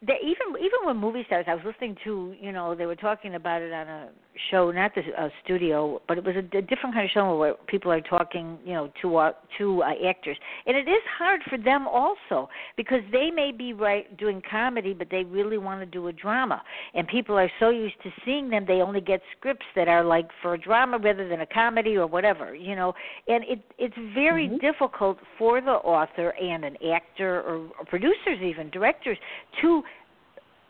they, 0.07 0.18
even 0.22 0.62
even 0.62 0.78
when 0.85 0.98
movie 0.98 1.24
stars, 1.24 1.46
I 1.48 1.54
was 1.54 1.64
listening 1.64 1.96
to 2.04 2.35
you 2.38 2.52
know 2.52 2.74
they 2.74 2.85
were 2.85 2.96
talking 2.96 3.37
about 3.37 3.62
it 3.62 3.72
on 3.72 3.88
a 3.88 4.09
show, 4.51 4.70
not 4.70 4.92
the 4.94 5.03
uh, 5.20 5.29
studio, 5.44 6.01
but 6.09 6.18
it 6.18 6.25
was 6.25 6.35
a, 6.37 6.57
a 6.57 6.62
different 6.62 6.94
kind 6.94 7.05
of 7.05 7.11
show 7.11 7.38
where 7.38 7.55
people 7.66 7.90
are 7.90 8.01
talking 8.01 8.59
you 8.64 8.73
know 8.73 8.90
to 9.03 9.16
uh, 9.16 9.33
to 9.59 9.83
uh, 9.83 9.90
actors, 10.09 10.37
and 10.66 10.77
it 10.77 10.88
is 10.88 11.03
hard 11.18 11.40
for 11.49 11.59
them 11.59 11.87
also 11.87 12.49
because 12.77 13.01
they 13.12 13.31
may 13.31 13.53
be 13.53 13.73
right 13.73 14.16
doing 14.16 14.42
comedy, 14.51 14.94
but 14.94 15.09
they 15.11 15.25
really 15.25 15.59
want 15.59 15.81
to 15.81 15.87
do 15.87 16.09
a 16.09 16.12
drama, 16.12 16.62
and 16.94 17.07
people 17.09 17.37
are 17.37 17.51
so 17.61 17.70
used 17.70 18.01
to 18.03 18.11
seeing 18.25 18.49
them, 18.51 18.64
they 18.66 18.81
only 18.81 19.01
get 19.01 19.20
scripts 19.37 19.66
that 19.77 19.88
are 19.88 20.05
like 20.05 20.29
for 20.42 20.55
a 20.55 20.59
drama 20.59 20.99
rather 20.99 21.29
than 21.29 21.40
a 21.40 21.47
comedy 21.47 21.97
or 21.97 22.07
whatever, 22.07 22.55
you 22.55 22.77
know, 22.77 22.92
and 23.29 23.44
it 23.44 23.61
it's 23.79 23.97
very 24.14 24.49
Mhm. 24.49 24.61
difficult 24.61 25.18
for 25.38 25.61
the 25.61 25.73
author 25.73 26.31
and 26.40 26.64
an 26.64 26.77
actor 26.92 27.40
or, 27.42 27.68
or 27.79 27.85
producers 27.87 28.40
even 28.40 28.70
directors 28.70 29.18
to 29.61 29.83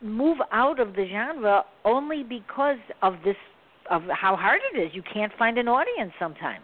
move 0.01 0.37
out 0.51 0.79
of 0.79 0.93
the 0.95 1.07
genre 1.07 1.65
only 1.83 2.23
because 2.23 2.77
of 3.01 3.21
this 3.23 3.37
of 3.89 4.03
how 4.11 4.35
hard 4.35 4.61
it 4.73 4.77
is. 4.79 4.91
You 4.93 5.03
can't 5.13 5.31
find 5.37 5.57
an 5.57 5.67
audience 5.67 6.13
sometimes 6.19 6.63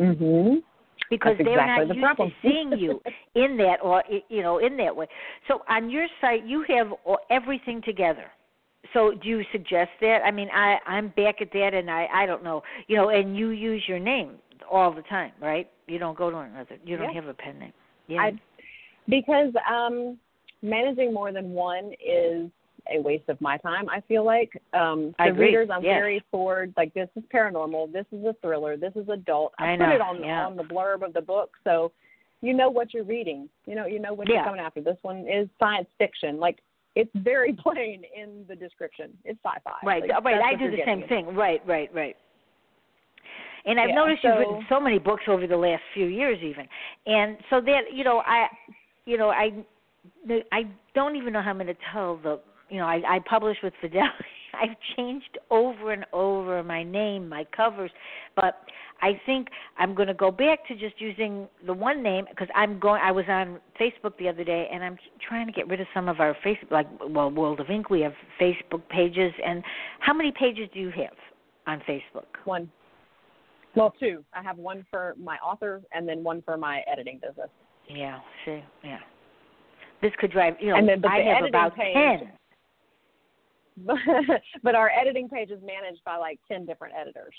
Mhm. 0.00 0.62
because 1.10 1.36
That's 1.36 1.44
they're 1.44 1.56
exactly 1.56 1.84
not 1.84 1.88
the 1.88 1.94
used 1.94 2.16
problem. 2.16 2.30
to 2.30 2.34
seeing 2.48 2.76
you 2.78 3.00
in 3.34 3.56
that 3.58 3.76
or 3.82 4.02
you 4.28 4.42
know 4.42 4.58
in 4.58 4.76
that 4.78 4.94
way. 4.94 5.06
So 5.48 5.62
on 5.68 5.90
your 5.90 6.06
site 6.20 6.46
you 6.46 6.64
have 6.68 6.92
everything 7.30 7.82
together. 7.82 8.30
So 8.94 9.12
do 9.12 9.28
you 9.28 9.44
suggest 9.52 9.90
that? 10.00 10.22
I 10.24 10.30
mean, 10.30 10.48
I 10.54 10.78
I'm 10.86 11.08
back 11.08 11.40
at 11.40 11.52
that 11.52 11.74
and 11.74 11.90
I 11.90 12.06
I 12.12 12.26
don't 12.26 12.42
know. 12.42 12.62
You 12.88 12.96
know, 12.96 13.10
and 13.10 13.36
you 13.36 13.50
use 13.50 13.82
your 13.86 13.98
name 13.98 14.38
all 14.70 14.92
the 14.92 15.02
time, 15.02 15.32
right? 15.40 15.70
You 15.86 15.98
don't 15.98 16.16
go 16.16 16.30
to 16.30 16.38
another. 16.38 16.78
You 16.84 16.96
don't 16.96 17.12
Yeah. 17.12 17.20
have 17.20 17.28
a 17.28 17.34
pen 17.34 17.58
name. 17.58 17.72
Yeah. 18.08 18.20
I 18.20 18.32
because 19.08 19.52
um 19.70 20.18
managing 20.62 21.12
more 21.12 21.32
than 21.32 21.50
one 21.50 21.92
is 22.04 22.50
a 22.90 23.00
waste 23.00 23.28
of 23.28 23.40
my 23.40 23.56
time. 23.58 23.88
I 23.88 24.00
feel 24.02 24.24
like 24.24 24.50
um 24.72 25.14
the 25.18 25.24
I 25.24 25.28
agree. 25.28 25.46
readers 25.46 25.68
I'm 25.72 25.82
Yes. 25.82 25.94
very 25.98 26.24
forward. 26.30 26.74
Like 26.76 26.92
this 26.94 27.08
is 27.16 27.24
paranormal. 27.32 27.92
This 27.92 28.06
is 28.12 28.24
a 28.24 28.34
thriller. 28.42 28.76
This 28.76 28.92
is 28.96 29.08
adult. 29.08 29.52
I, 29.58 29.72
I 29.72 29.76
put 29.76 29.88
know, 29.88 29.94
it 29.94 30.00
on 30.00 30.22
yeah. 30.22 30.46
on 30.46 30.56
the 30.56 30.64
blurb 30.64 31.02
of 31.04 31.12
the 31.12 31.20
book, 31.20 31.50
so 31.64 31.92
you 32.42 32.54
know 32.54 32.70
what 32.70 32.94
you're 32.94 33.04
reading. 33.04 33.48
You 33.66 33.74
know 33.74 33.86
you 33.86 33.98
know 33.98 34.14
what 34.14 34.28
Yeah. 34.28 34.36
you're 34.36 34.44
coming 34.44 34.60
after. 34.60 34.80
This 34.80 34.98
one 35.02 35.26
is 35.28 35.48
science 35.58 35.88
fiction. 35.98 36.38
Like 36.38 36.58
it's 36.96 37.10
very 37.14 37.52
plain 37.62 38.02
in 38.16 38.44
the 38.48 38.56
description. 38.56 39.16
It's 39.24 39.38
sci-fi. 39.44 39.72
Right, 39.84 40.02
Like, 40.02 40.24
right. 40.24 40.42
I 40.42 40.56
do 40.56 40.70
the 40.70 40.78
same 40.84 41.06
thing. 41.08 41.34
Right, 41.34 41.62
right, 41.66 41.92
right. 41.94 42.16
And 43.66 43.78
I've 43.78 43.90
Yeah, 43.90 43.94
noticed 43.94 44.24
you've 44.24 44.38
written 44.38 44.66
so 44.68 44.80
many 44.80 44.98
books 44.98 45.24
over 45.28 45.46
the 45.46 45.56
last 45.56 45.82
few 45.92 46.06
years, 46.06 46.38
even, 46.42 46.66
and 47.06 47.36
so 47.50 47.60
that 47.60 47.92
you 47.92 48.04
know, 48.04 48.22
I, 48.26 48.48
you 49.04 49.18
know, 49.18 49.28
I, 49.30 49.50
I 50.50 50.62
don't 50.94 51.16
even 51.16 51.32
know 51.32 51.42
how 51.42 51.50
I'm 51.50 51.56
going 51.56 51.66
to 51.66 51.76
tell 51.92 52.16
the, 52.16 52.40
you 52.70 52.78
know, 52.78 52.86
I, 52.86 53.02
I 53.16 53.18
publish 53.28 53.56
with 53.62 53.72
Fidelity. 53.80 54.12
I've 54.54 54.76
changed 54.96 55.38
over 55.50 55.92
and 55.92 56.04
over 56.12 56.62
my 56.64 56.82
name, 56.82 57.28
my 57.28 57.44
covers, 57.56 57.90
but 58.34 58.62
I 59.00 59.12
think 59.24 59.48
I'm 59.78 59.94
going 59.94 60.08
to 60.08 60.14
go 60.14 60.30
back 60.30 60.66
to 60.68 60.74
just 60.74 61.00
using 61.00 61.46
the 61.66 61.72
one 61.72 62.02
name 62.02 62.26
because 62.28 62.48
I'm 62.54 62.78
going. 62.80 63.00
I 63.02 63.12
was 63.12 63.24
on 63.28 63.60
Facebook 63.80 64.16
the 64.18 64.28
other 64.28 64.42
day, 64.44 64.68
and 64.72 64.82
I'm 64.82 64.98
trying 65.26 65.46
to 65.46 65.52
get 65.52 65.68
rid 65.68 65.80
of 65.80 65.86
some 65.94 66.08
of 66.08 66.18
our 66.20 66.36
Facebook, 66.44 66.70
like 66.70 66.86
well, 67.08 67.30
World 67.30 67.60
of 67.60 67.70
Ink. 67.70 67.90
We 67.90 68.00
have 68.00 68.12
Facebook 68.40 68.86
pages, 68.88 69.32
and 69.46 69.62
how 70.00 70.12
many 70.12 70.32
pages 70.32 70.68
do 70.74 70.80
you 70.80 70.90
have 70.90 71.16
on 71.66 71.80
Facebook? 71.88 72.26
One. 72.44 72.70
Well, 73.76 73.94
two. 74.00 74.24
I 74.34 74.42
have 74.42 74.58
one 74.58 74.84
for 74.90 75.14
my 75.18 75.36
author 75.36 75.80
and 75.94 76.08
then 76.08 76.24
one 76.24 76.42
for 76.42 76.56
my 76.56 76.82
editing 76.92 77.20
business. 77.22 77.48
Yeah, 77.88 78.18
see, 78.44 78.62
yeah. 78.82 78.98
This 80.02 80.10
could 80.18 80.32
drive. 80.32 80.54
You 80.60 80.70
know, 80.70 80.76
And 80.76 80.88
then- 80.88 81.04
I 81.06 81.18
the 81.22 81.34
have 81.34 81.44
about 81.44 81.76
page- 81.76 81.94
ten. 81.94 82.32
But 83.86 83.96
but 84.62 84.74
our 84.74 84.90
editing 84.90 85.28
page 85.28 85.50
is 85.50 85.60
managed 85.62 86.02
by 86.04 86.16
like 86.16 86.38
10 86.48 86.66
different 86.66 86.94
editors. 86.98 87.34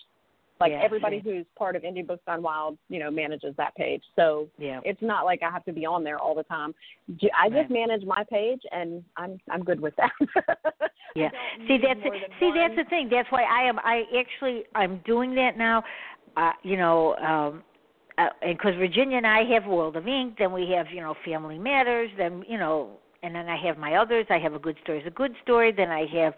Like 0.60 0.74
Yeah, 0.74 0.82
everybody 0.84 1.20
who's 1.20 1.46
part 1.58 1.76
of 1.76 1.82
Indie 1.82 2.06
Books 2.06 2.22
Gone 2.28 2.44
Wild, 2.44 2.78
you 2.88 3.00
know, 3.00 3.10
manages 3.10 3.56
that 3.58 3.74
page. 3.76 4.04
So 4.16 4.48
Yeah. 4.60 4.80
it's 4.86 5.02
not 5.02 5.26
like 5.26 5.42
I 5.42 5.50
have 5.50 5.66
to 5.66 5.74
be 5.74 5.88
on 5.88 6.04
there 6.04 6.20
all 6.20 6.36
the 6.36 6.44
time. 6.44 6.76
J- 7.16 7.32
I 7.36 7.50
just 7.50 7.62
Right. 7.62 7.72
manage 7.72 8.06
my 8.06 8.24
page, 8.26 8.62
and 8.72 9.04
I'm 9.18 9.40
I'm 9.50 9.64
good 9.64 9.80
with 9.80 9.96
that. 9.96 10.12
Yeah. 11.16 11.30
See 11.68 11.78
that's 11.78 12.00
See 12.40 12.48
one. 12.48 12.56
that's 12.56 12.76
the 12.76 12.86
thing. 12.90 13.10
That's 13.10 13.30
why 13.32 13.44
I 13.44 13.64
am. 13.64 13.80
I 13.80 14.06
actually 14.18 14.64
I'm 14.76 15.00
doing 15.00 15.36
that 15.36 15.58
now. 15.58 15.84
Uh, 16.38 16.54
you 16.64 16.78
know, 16.78 17.16
um, 17.18 17.64
uh, 18.18 18.30
and 18.42 18.58
because 18.58 18.76
Virginia 18.76 19.18
and 19.18 19.28
I 19.28 19.44
have 19.46 19.66
World 19.66 19.98
of 19.98 20.08
Ink, 20.08 20.36
then 20.38 20.54
we 20.54 20.70
have 20.70 20.88
you 20.90 21.02
know 21.02 21.16
Family 21.26 21.58
Matters, 21.58 22.10
then 22.18 22.46
you 22.48 22.58
know, 22.58 22.92
and 23.24 23.34
then 23.36 23.48
I 23.48 23.58
have 23.66 23.78
my 23.78 23.96
others. 23.96 24.26
I 24.30 24.40
have 24.40 24.54
a 24.54 24.60
good 24.60 24.78
story 24.84 25.00
is 25.00 25.08
a 25.08 25.12
good 25.12 25.34
story. 25.44 25.72
Then 25.72 25.90
I 25.90 26.06
have 26.14 26.34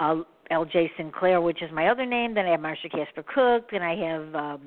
uh, 0.00 0.22
L.J. 0.50 0.92
Sinclair, 0.96 1.40
which 1.40 1.62
is 1.62 1.70
my 1.72 1.88
other 1.88 2.06
name. 2.06 2.34
Then 2.34 2.46
I 2.46 2.50
have 2.50 2.60
Marsha 2.60 2.90
Casper 2.90 3.22
Cook. 3.22 3.70
Then 3.70 3.82
I 3.82 3.96
have. 3.96 4.34
um 4.34 4.60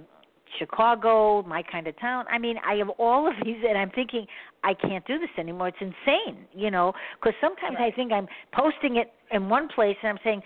Chicago, 0.58 1.44
my 1.44 1.62
kind 1.62 1.86
of 1.86 1.98
town. 2.00 2.26
I 2.28 2.40
mean, 2.40 2.56
I 2.68 2.74
have 2.76 2.90
all 2.98 3.28
of 3.28 3.34
these, 3.46 3.58
and 3.68 3.78
I'm 3.78 3.92
thinking 3.92 4.26
I 4.64 4.74
can't 4.74 5.06
do 5.06 5.20
this 5.20 5.30
anymore. 5.38 5.68
It's 5.68 5.78
insane, 5.80 6.46
you 6.56 6.72
know. 6.72 6.92
Because 7.22 7.36
sometimes 7.40 7.78
I 7.80 7.92
think 7.92 8.12
I'm 8.12 8.28
posting 8.52 8.98
it 8.98 9.12
in 9.32 9.48
one 9.48 9.68
place, 9.68 9.96
and 10.02 10.10
I'm 10.10 10.18
saying 10.24 10.42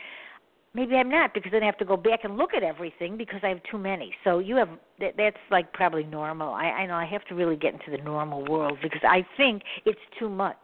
maybe 0.74 0.96
I'm 0.96 1.10
not 1.10 1.34
because 1.34 1.52
then 1.52 1.64
I 1.64 1.68
have 1.68 1.78
to 1.78 1.86
go 1.86 1.96
back 1.96 2.24
and 2.24 2.38
look 2.38 2.54
at 2.54 2.64
everything 2.64 3.18
because 3.18 3.40
I 3.44 3.48
have 3.50 3.62
too 3.70 3.78
many. 3.78 4.14
So 4.24 4.40
you 4.40 4.56
have 4.58 4.70
that, 5.00 5.14
that's 5.18 5.38
like 5.52 5.72
probably 5.74 6.04
normal. 6.04 6.54
I, 6.54 6.66
I 6.66 6.86
know 6.86 6.96
I 6.96 7.06
have 7.06 7.24
to 7.26 7.36
really 7.36 7.56
get 7.56 7.74
into 7.74 7.92
the 7.96 8.04
normal 8.04 8.44
world 8.46 8.80
because 8.82 9.02
I 9.04 9.26
think 9.38 9.64
it's 9.86 10.00
too 10.20 10.30
much. 10.30 10.58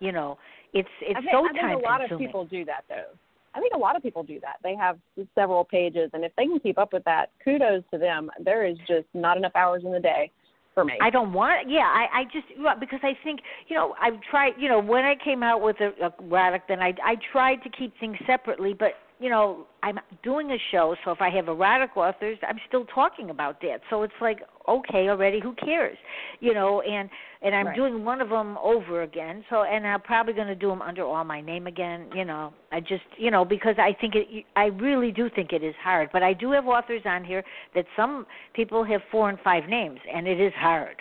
You 0.00 0.12
know, 0.12 0.38
it's 0.72 0.88
it's 1.00 1.16
I 1.16 1.20
think, 1.20 1.32
so 1.32 1.44
I 1.44 1.52
think 1.52 1.60
time 1.60 1.76
a 1.76 1.78
lot 1.78 2.00
consuming. 2.00 2.24
of 2.24 2.28
people 2.28 2.44
do 2.44 2.64
that 2.66 2.84
though. 2.88 3.16
I 3.54 3.60
think 3.60 3.72
a 3.74 3.78
lot 3.78 3.96
of 3.96 4.02
people 4.02 4.22
do 4.22 4.38
that. 4.40 4.56
They 4.62 4.76
have 4.76 4.98
several 5.34 5.64
pages, 5.64 6.10
and 6.12 6.24
if 6.24 6.32
they 6.36 6.44
can 6.44 6.60
keep 6.60 6.78
up 6.78 6.92
with 6.92 7.04
that, 7.04 7.30
kudos 7.42 7.82
to 7.92 7.98
them. 7.98 8.30
There 8.44 8.64
is 8.64 8.76
just 8.86 9.06
not 9.14 9.36
enough 9.36 9.52
hours 9.56 9.82
in 9.84 9.90
the 9.90 10.00
day 10.00 10.30
for 10.74 10.84
me. 10.84 10.94
I 11.00 11.10
don't 11.10 11.32
want. 11.32 11.68
Yeah, 11.68 11.80
I 11.80 12.20
I 12.20 12.24
just 12.24 12.46
because 12.78 13.00
I 13.02 13.16
think 13.24 13.40
you 13.68 13.76
know 13.76 13.94
I've 14.00 14.20
tried. 14.30 14.52
You 14.58 14.68
know 14.68 14.80
when 14.80 15.04
I 15.04 15.14
came 15.22 15.42
out 15.42 15.60
with 15.60 15.76
a, 15.80 15.90
a 16.04 16.12
erotic, 16.22 16.62
then 16.68 16.80
I 16.80 16.94
I 17.04 17.16
tried 17.32 17.56
to 17.64 17.70
keep 17.70 17.92
things 17.98 18.16
separately, 18.26 18.74
but 18.74 18.92
you 19.20 19.30
know, 19.30 19.66
I'm 19.82 19.98
doing 20.22 20.50
a 20.52 20.58
show, 20.70 20.94
so 21.04 21.10
if 21.10 21.20
I 21.20 21.30
have 21.30 21.48
erotic 21.48 21.96
authors, 21.96 22.38
I'm 22.46 22.58
still 22.68 22.84
talking 22.86 23.30
about 23.30 23.60
that. 23.62 23.80
So 23.90 24.02
it's 24.02 24.12
like, 24.20 24.40
okay, 24.68 25.08
already, 25.08 25.40
who 25.40 25.54
cares, 25.54 25.96
you 26.40 26.54
know? 26.54 26.80
And 26.82 27.08
and 27.42 27.54
I'm 27.54 27.66
Right. 27.66 27.76
doing 27.76 28.04
one 28.04 28.20
of 28.20 28.28
them 28.28 28.58
over 28.58 29.02
again. 29.02 29.44
So 29.50 29.62
and 29.62 29.86
I'm 29.86 30.00
probably 30.02 30.34
going 30.34 30.48
to 30.48 30.54
do 30.54 30.68
them 30.68 30.82
under 30.82 31.04
all 31.04 31.24
my 31.24 31.40
name 31.40 31.66
again. 31.66 32.10
You 32.14 32.24
know, 32.24 32.52
I 32.72 32.80
just, 32.80 33.04
you 33.16 33.30
know, 33.30 33.44
because 33.44 33.76
I 33.78 33.92
think 34.00 34.14
it, 34.14 34.44
I 34.56 34.66
really 34.66 35.10
do 35.12 35.28
think 35.34 35.52
it 35.52 35.62
is 35.64 35.74
hard. 35.82 36.10
But 36.12 36.22
I 36.22 36.32
do 36.32 36.52
have 36.52 36.66
authors 36.66 37.02
on 37.04 37.24
here 37.24 37.42
that 37.74 37.86
some 37.96 38.26
people 38.54 38.84
have 38.84 39.00
four 39.10 39.28
and 39.30 39.38
five 39.40 39.68
names, 39.68 39.98
and 40.12 40.26
it 40.28 40.40
is 40.40 40.52
hard. 40.56 40.96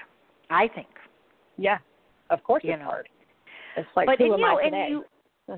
I 0.49 0.67
think. 0.67 0.87
Yeah, 1.57 1.77
of 2.29 2.43
course 2.43 2.63
You 2.63 2.73
it's 2.73 2.79
know. 2.79 2.85
hard. 2.85 3.09
It's 3.75 3.89
like 3.95 4.07
but 4.07 4.17
who 4.17 4.25
and, 4.25 4.33
am 4.33 4.39
you 4.39 4.45
know, 4.45 4.59
I 4.59 4.63
today? 4.63 4.87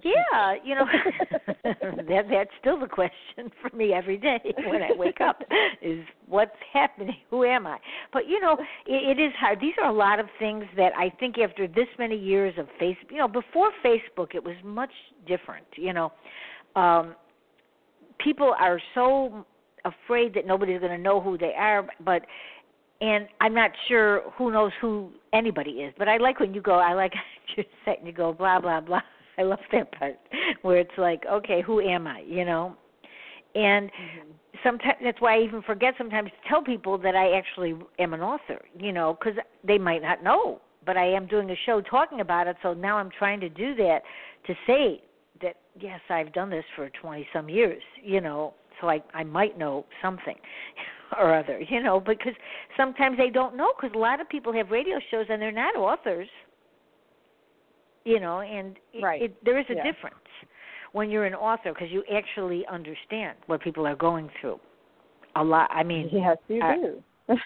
You 0.03 0.13
yeah, 0.31 0.55
you 0.63 0.75
know, 0.75 0.85
that 1.63 2.25
that's 2.29 2.49
still 2.59 2.79
the 2.79 2.87
question 2.87 3.51
for 3.61 3.75
me 3.75 3.93
every 3.93 4.17
day 4.17 4.39
when 4.65 4.81
I 4.81 4.91
wake 4.95 5.21
up 5.21 5.41
is 5.81 5.99
what's 6.27 6.51
happening? 6.71 7.15
Who 7.29 7.43
am 7.43 7.65
I? 7.65 7.77
But 8.13 8.27
you 8.27 8.39
know, 8.39 8.57
it, 8.85 9.17
it 9.17 9.21
is 9.21 9.31
hard. 9.39 9.59
These 9.59 9.73
are 9.81 9.89
a 9.89 9.93
lot 9.93 10.19
of 10.19 10.27
things 10.37 10.65
that 10.77 10.91
I 10.97 11.09
think 11.19 11.37
after 11.39 11.67
this 11.67 11.87
many 11.97 12.17
years 12.17 12.53
of 12.57 12.67
face, 12.79 12.97
you 13.09 13.17
know, 13.17 13.27
before 13.27 13.71
Facebook, 13.83 14.35
it 14.35 14.43
was 14.43 14.55
much 14.63 14.91
different. 15.27 15.65
You 15.75 15.93
know, 15.93 16.11
um, 16.75 17.15
people 18.23 18.53
are 18.59 18.79
so 18.93 19.45
afraid 19.85 20.33
that 20.35 20.45
nobody's 20.45 20.79
going 20.79 20.95
to 20.95 21.01
know 21.01 21.19
who 21.21 21.37
they 21.37 21.53
are, 21.57 21.87
but 22.03 22.23
and 23.01 23.27
I'm 23.39 23.53
not 23.53 23.71
sure 23.87 24.23
who 24.37 24.51
knows 24.51 24.71
who 24.81 25.11
anybody 25.33 25.71
is. 25.71 25.93
But 25.97 26.09
I 26.09 26.17
like 26.17 26.39
when 26.39 26.53
you 26.53 26.61
go. 26.61 26.73
I 26.73 26.93
like 26.93 27.13
your 27.55 27.65
set 27.85 27.99
and 27.99 28.07
you 28.07 28.13
go 28.13 28.33
blah 28.33 28.59
blah 28.59 28.81
blah. 28.81 29.01
I 29.39 29.43
love 29.43 29.59
that 29.71 29.91
part 29.97 30.17
where 30.61 30.77
it's 30.77 30.97
like, 30.97 31.23
okay, 31.31 31.61
who 31.61 31.79
am 31.79 32.07
I? 32.07 32.21
You 32.27 32.45
know, 32.45 32.75
and 33.55 33.89
mm-hmm. 33.89 34.29
sometimes 34.63 34.97
that's 35.03 35.21
why 35.21 35.37
I 35.37 35.41
even 35.41 35.61
forget 35.61 35.93
sometimes 35.97 36.29
to 36.29 36.49
tell 36.49 36.61
people 36.61 36.97
that 36.99 37.15
I 37.15 37.37
actually 37.37 37.75
am 37.97 38.13
an 38.13 38.21
author. 38.21 38.59
You 38.77 38.91
know, 38.91 39.17
because 39.19 39.39
they 39.65 39.77
might 39.77 40.01
not 40.01 40.23
know, 40.23 40.61
but 40.85 40.97
I 40.97 41.05
am 41.05 41.25
doing 41.27 41.49
a 41.49 41.55
show 41.65 41.81
talking 41.81 42.21
about 42.21 42.47
it. 42.47 42.57
So 42.61 42.73
now 42.73 42.97
I'm 42.97 43.09
trying 43.17 43.39
to 43.39 43.49
do 43.49 43.75
that 43.75 43.99
to 44.47 44.53
say 44.67 45.01
that 45.41 45.55
yes, 45.79 46.01
I've 46.09 46.33
done 46.33 46.49
this 46.49 46.65
for 46.75 46.89
twenty 47.01 47.27
some 47.33 47.49
years. 47.49 47.81
You 48.03 48.21
know, 48.21 48.53
so 48.81 48.89
I 48.89 49.01
I 49.13 49.23
might 49.23 49.57
know 49.57 49.85
something 50.01 50.35
or 51.17 51.33
other. 51.33 51.59
You 51.61 51.81
know, 51.81 51.99
because 51.99 52.33
sometimes 52.75 53.17
they 53.17 53.29
don't 53.29 53.55
know 53.55 53.71
because 53.79 53.95
a 53.95 53.99
lot 53.99 54.19
of 54.19 54.27
people 54.27 54.51
have 54.53 54.69
radio 54.69 54.99
shows 55.09 55.27
and 55.29 55.41
they're 55.41 55.51
not 55.51 55.75
authors. 55.75 56.27
You 58.05 58.19
know, 58.19 58.39
and 58.41 58.77
Right. 59.01 59.21
it, 59.23 59.43
there 59.43 59.59
is 59.59 59.65
a 59.69 59.75
Yeah. 59.75 59.83
difference 59.83 60.15
when 60.93 61.09
you're 61.09 61.25
an 61.25 61.35
author 61.35 61.73
because 61.73 61.91
you 61.91 62.03
actually 62.11 62.65
understand 62.67 63.37
what 63.47 63.61
people 63.61 63.85
are 63.85 63.95
going 63.95 64.29
through. 64.39 64.59
A 65.35 65.43
lot. 65.43 65.69
I 65.71 65.83
mean, 65.83 66.09
yes, 66.11 66.37
you 66.47 66.61
I- 66.61 66.75
do. 66.75 67.03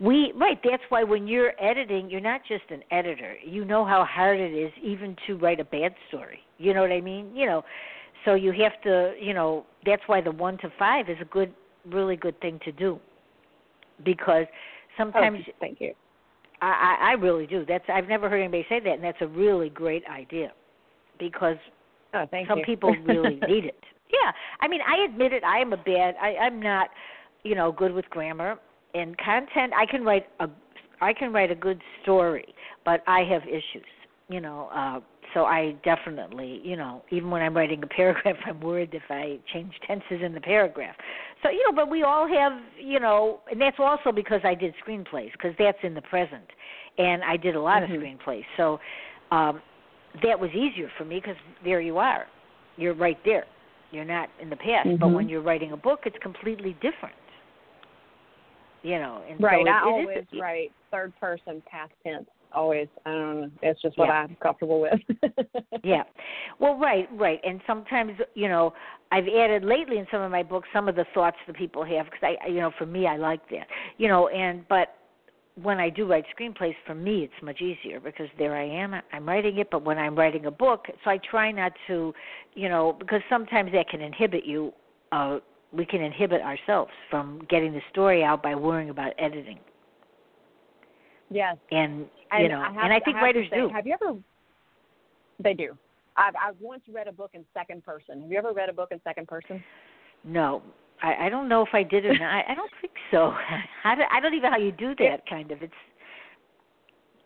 we 0.00 0.32
right. 0.34 0.58
That's 0.64 0.82
why 0.88 1.02
when 1.04 1.26
you're 1.28 1.52
editing, 1.62 2.08
you're 2.10 2.20
not 2.20 2.40
just 2.46 2.64
an 2.70 2.82
editor. 2.90 3.36
You 3.44 3.64
know 3.64 3.84
how 3.84 4.04
hard 4.04 4.40
it 4.40 4.52
is 4.54 4.72
even 4.82 5.16
to 5.26 5.36
write 5.36 5.60
a 5.60 5.64
bad 5.64 5.94
story. 6.08 6.40
You 6.58 6.72
know 6.74 6.80
what 6.80 6.92
I 6.92 7.00
mean? 7.00 7.34
You 7.34 7.46
know, 7.46 7.64
so 8.24 8.34
you 8.34 8.52
have 8.52 8.80
to. 8.82 9.14
You 9.20 9.34
know, 9.34 9.66
that's 9.84 10.02
why 10.06 10.20
the 10.20 10.32
one 10.32 10.56
to 10.58 10.70
five 10.78 11.08
is 11.10 11.18
a 11.20 11.26
good, 11.26 11.52
really 11.86 12.16
good 12.16 12.40
thing 12.40 12.58
to 12.64 12.72
do. 12.72 12.98
Because 14.04 14.46
oh, 14.48 14.54
sometimes 14.96 15.40
oh, 15.46 15.52
thank 15.60 15.80
you. 15.80 15.92
I, 16.66 16.96
I 17.00 17.12
really 17.12 17.46
do. 17.46 17.64
That's 17.66 17.84
I've 17.88 18.08
never 18.08 18.28
heard 18.28 18.40
anybody 18.40 18.64
say 18.68 18.80
that, 18.80 18.92
and 18.92 19.04
that's 19.04 19.20
a 19.20 19.26
really 19.26 19.68
great 19.68 20.04
idea. 20.08 20.52
Because 21.18 21.56
Oh, 22.14 22.26
some 22.48 22.58
you. 22.58 22.64
people 22.64 22.94
really 23.06 23.40
need 23.48 23.64
it. 23.64 23.80
Yeah, 24.10 24.32
I 24.60 24.68
mean, 24.68 24.80
I 24.86 25.04
admit 25.04 25.32
it. 25.32 25.42
I 25.44 25.58
am 25.58 25.72
a 25.72 25.76
bad. 25.76 26.14
I, 26.20 26.36
I'm 26.36 26.60
not, 26.60 26.90
you 27.42 27.54
know, 27.54 27.72
good 27.72 27.92
with 27.92 28.04
grammar 28.10 28.56
and 28.94 29.16
content. 29.18 29.72
I 29.76 29.86
can 29.86 30.04
write 30.04 30.26
a, 30.40 30.48
I 31.00 31.14
can 31.14 31.32
write 31.32 31.50
a 31.50 31.54
good 31.54 31.80
story, 32.02 32.54
but 32.84 33.02
I 33.06 33.20
have 33.20 33.42
issues. 33.44 33.86
You 34.28 34.40
know, 34.40 34.68
uh, 34.74 35.00
so 35.34 35.44
I 35.44 35.72
definitely, 35.84 36.60
you 36.64 36.76
know, 36.76 37.02
even 37.10 37.30
when 37.30 37.42
I'm 37.42 37.56
writing 37.56 37.82
a 37.82 37.86
paragraph, 37.86 38.36
I'm 38.46 38.60
worried 38.60 38.94
if 38.94 39.02
I 39.10 39.38
change 39.52 39.72
tenses 39.86 40.20
in 40.22 40.34
the 40.34 40.40
paragraph. 40.40 40.96
So 41.42 41.50
you 41.50 41.62
know, 41.66 41.74
but 41.74 41.90
we 41.90 42.02
all 42.02 42.26
have, 42.28 42.52
you 42.80 43.00
know, 43.00 43.40
and 43.50 43.60
that's 43.60 43.78
also 43.78 44.12
because 44.12 44.40
I 44.44 44.54
did 44.54 44.74
screenplays 44.86 45.32
because 45.32 45.54
that's 45.58 45.78
in 45.82 45.94
the 45.94 46.02
present, 46.02 46.44
and 46.98 47.22
I 47.24 47.36
did 47.36 47.54
a 47.56 47.60
lot 47.60 47.82
Mhm. 47.82 47.94
of 47.94 48.00
screenplays. 48.02 48.44
So. 48.56 48.80
um 49.30 49.62
that 50.22 50.38
was 50.38 50.50
easier 50.50 50.90
for 50.98 51.06
me 51.06 51.16
because 51.20 51.36
there 51.64 51.80
you 51.80 51.96
are, 51.96 52.26
you're 52.76 52.92
right 52.92 53.16
there. 53.24 53.46
You're 53.92 54.04
not 54.04 54.28
in 54.40 54.50
the 54.50 54.56
past, 54.56 54.90
but 55.00 55.08
Mhm. 55.08 55.14
when 55.14 55.26
you're 55.30 55.40
writing 55.40 55.72
a 55.72 55.76
book, 55.78 56.00
it's 56.04 56.18
completely 56.18 56.74
different. 56.82 57.16
You 58.82 58.98
know, 58.98 59.22
and 59.26 59.40
Right. 59.42 59.64
So 59.64 59.66
it, 59.66 59.70
I 59.70 59.88
it 59.88 60.00
is- 60.00 60.08
always 60.08 60.26
write 60.34 60.72
third 60.90 61.14
person 61.16 61.62
past 61.62 61.92
tense. 62.04 62.28
Always. 62.54 62.88
I 63.06 63.10
don't 63.10 63.40
know. 63.40 63.50
It's 63.62 63.80
just 63.82 63.96
what 63.98 64.08
Yeah. 64.08 64.12
I'm 64.12 64.36
comfortable 64.42 64.80
with. 64.80 65.00
yeah. 65.84 66.02
Well, 66.58 66.78
right, 66.78 67.08
right. 67.12 67.40
And 67.44 67.60
sometimes, 67.66 68.12
you 68.34 68.48
know, 68.48 68.72
I've 69.10 69.26
added 69.28 69.64
lately 69.64 69.98
in 69.98 70.06
some 70.10 70.22
of 70.22 70.30
my 70.30 70.42
books 70.42 70.68
some 70.72 70.88
of 70.88 70.96
the 70.96 71.04
thoughts 71.14 71.36
that 71.46 71.56
people 71.56 71.84
have 71.84 72.06
because 72.06 72.22
I, 72.22 72.48
you 72.48 72.60
know, 72.60 72.72
for 72.78 72.86
me, 72.86 73.06
I 73.06 73.16
like 73.16 73.48
that. 73.50 73.66
You 73.98 74.08
know, 74.08 74.28
and 74.28 74.66
but 74.68 74.96
when 75.60 75.78
I 75.78 75.90
do 75.90 76.06
write 76.06 76.24
screenplays, 76.38 76.74
for 76.86 76.94
me, 76.94 77.24
it's 77.24 77.42
much 77.42 77.60
easier 77.60 78.00
because 78.00 78.28
there 78.38 78.56
I 78.56 78.64
am. 78.64 78.94
I'm 79.12 79.28
writing 79.28 79.58
it, 79.58 79.68
but 79.70 79.84
when 79.84 79.98
I'm 79.98 80.16
writing 80.16 80.46
a 80.46 80.50
book, 80.50 80.86
so 81.04 81.10
I 81.10 81.18
try 81.18 81.52
not 81.52 81.72
to, 81.88 82.14
you 82.54 82.68
know, 82.68 82.96
because 82.98 83.20
sometimes 83.28 83.72
that 83.72 83.88
can 83.88 84.00
inhibit 84.00 84.44
you. 84.44 84.72
Uh, 85.10 85.40
we 85.72 85.86
can 85.86 86.02
inhibit 86.02 86.42
ourselves 86.42 86.90
from 87.10 87.40
getting 87.48 87.72
the 87.72 87.80
story 87.90 88.22
out 88.22 88.42
by 88.42 88.54
worrying 88.54 88.90
about 88.90 89.12
editing. 89.18 89.58
Yes. 91.32 91.56
And 91.70 92.06
And 92.30 92.42
you 92.42 92.48
know, 92.48 92.60
I 92.60 92.72
have, 92.72 92.84
and 92.84 92.92
I 92.92 93.00
think 93.00 93.16
to 93.16 93.22
writers 93.22 93.46
say, 93.50 93.56
do. 93.56 93.68
Have 93.68 93.86
you 93.86 93.94
ever? 94.00 94.18
They 95.42 95.54
do. 95.54 95.76
I've 96.16 96.34
I've 96.36 96.56
once 96.60 96.82
read 96.92 97.08
a 97.08 97.12
book 97.12 97.30
in 97.34 97.44
second 97.54 97.84
person. 97.84 98.22
Have 98.22 98.30
you 98.30 98.38
ever 98.38 98.52
read 98.52 98.68
a 98.68 98.72
book 98.72 98.88
in 98.92 99.00
second 99.04 99.28
person? 99.28 99.62
No, 100.24 100.62
I, 101.02 101.26
I 101.26 101.28
don't 101.28 101.48
know 101.48 101.62
if 101.62 101.70
I 101.72 101.82
did 101.82 102.04
or 102.04 102.12
not. 102.12 102.22
I, 102.22 102.52
I 102.52 102.54
don't 102.54 102.70
think 102.80 102.92
so. 103.10 103.34
How 103.82 103.94
do, 103.94 104.02
I 104.10 104.20
don't 104.20 104.34
even 104.34 104.50
know 104.50 104.56
how 104.56 104.62
you 104.62 104.72
do 104.72 104.94
that. 104.96 105.26
kind 105.28 105.50
of. 105.50 105.62
It's 105.62 105.72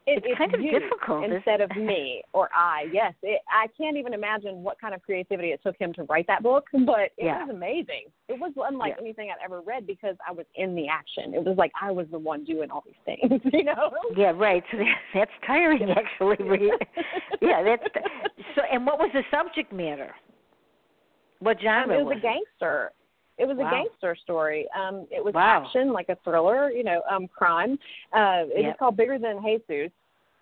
It, 0.09 0.23
It's 0.25 0.39
kind 0.39 0.55
of 0.55 0.61
difficult, 0.61 1.25
instead 1.25 1.61
of 1.61 1.69
me 1.77 2.23
or 2.33 2.49
I. 2.55 2.87
Yes, 2.93 3.13
it, 3.23 3.41
I 3.51 3.67
can't 3.77 3.97
even 3.97 4.15
imagine 4.15 4.63
what 4.63 4.81
kind 4.81 4.95
of 4.95 5.03
creativity 5.03 5.49
it 5.49 5.61
took 5.65 5.77
him 5.79 5.93
to 5.95 6.05
write 6.05 6.29
that 6.29 6.45
book, 6.45 6.67
but 6.87 7.11
it 7.19 7.25
Yeah. 7.25 7.41
was 7.45 7.51
amazing. 7.51 8.05
It 8.29 8.39
was 8.39 8.53
unlike 8.57 8.95
Yeah. 8.97 9.03
anything 9.03 9.31
I'd 9.31 9.45
ever 9.45 9.61
read 9.63 9.85
because 9.87 10.15
I 10.27 10.31
was 10.31 10.47
in 10.55 10.77
the 10.77 10.87
action. 10.87 11.35
It 11.35 11.45
was 11.45 11.57
like 11.59 11.73
I 11.81 11.91
was 11.91 12.07
the 12.13 12.19
one 12.21 12.45
doing 12.45 12.71
all 12.71 12.85
these 12.87 12.95
things, 13.05 13.41
you 13.53 13.65
know. 13.65 13.91
yeah, 14.17 14.31
right. 14.35 14.63
So 14.71 14.79
that, 14.79 14.95
that's 15.15 15.31
tiring, 15.45 15.91
actually. 15.91 16.71
Yeah, 17.43 17.65
that's 17.65 17.83
so. 18.55 18.63
And 18.73 18.87
what 18.87 18.99
was 18.99 19.11
the 19.13 19.23
subject 19.31 19.73
matter? 19.73 20.15
What 21.41 21.57
Um, 21.59 21.63
genre 21.65 21.99
it 21.99 22.05
was 22.05 22.17
a 22.17 22.21
gangster. 22.21 22.93
It 22.93 23.06
was 23.45 23.57
Wow. 23.59 23.67
a 23.69 23.71
gangster 23.71 24.17
story. 24.17 24.67
Um, 24.75 25.07
it 25.11 25.23
was 25.23 25.35
Wow. 25.35 25.65
action, 25.65 25.93
like 25.93 26.09
a 26.09 26.17
thriller, 26.17 26.71
you 26.71 26.85
know, 26.85 27.03
um, 27.11 27.29
crime. 27.29 27.79
Uh, 28.13 28.45
it 28.49 28.63
Yep. 28.63 28.65
was 28.65 28.77
called 28.79 28.97
Bigger 28.97 29.19
Than 29.19 29.43
Jesus, 29.43 29.93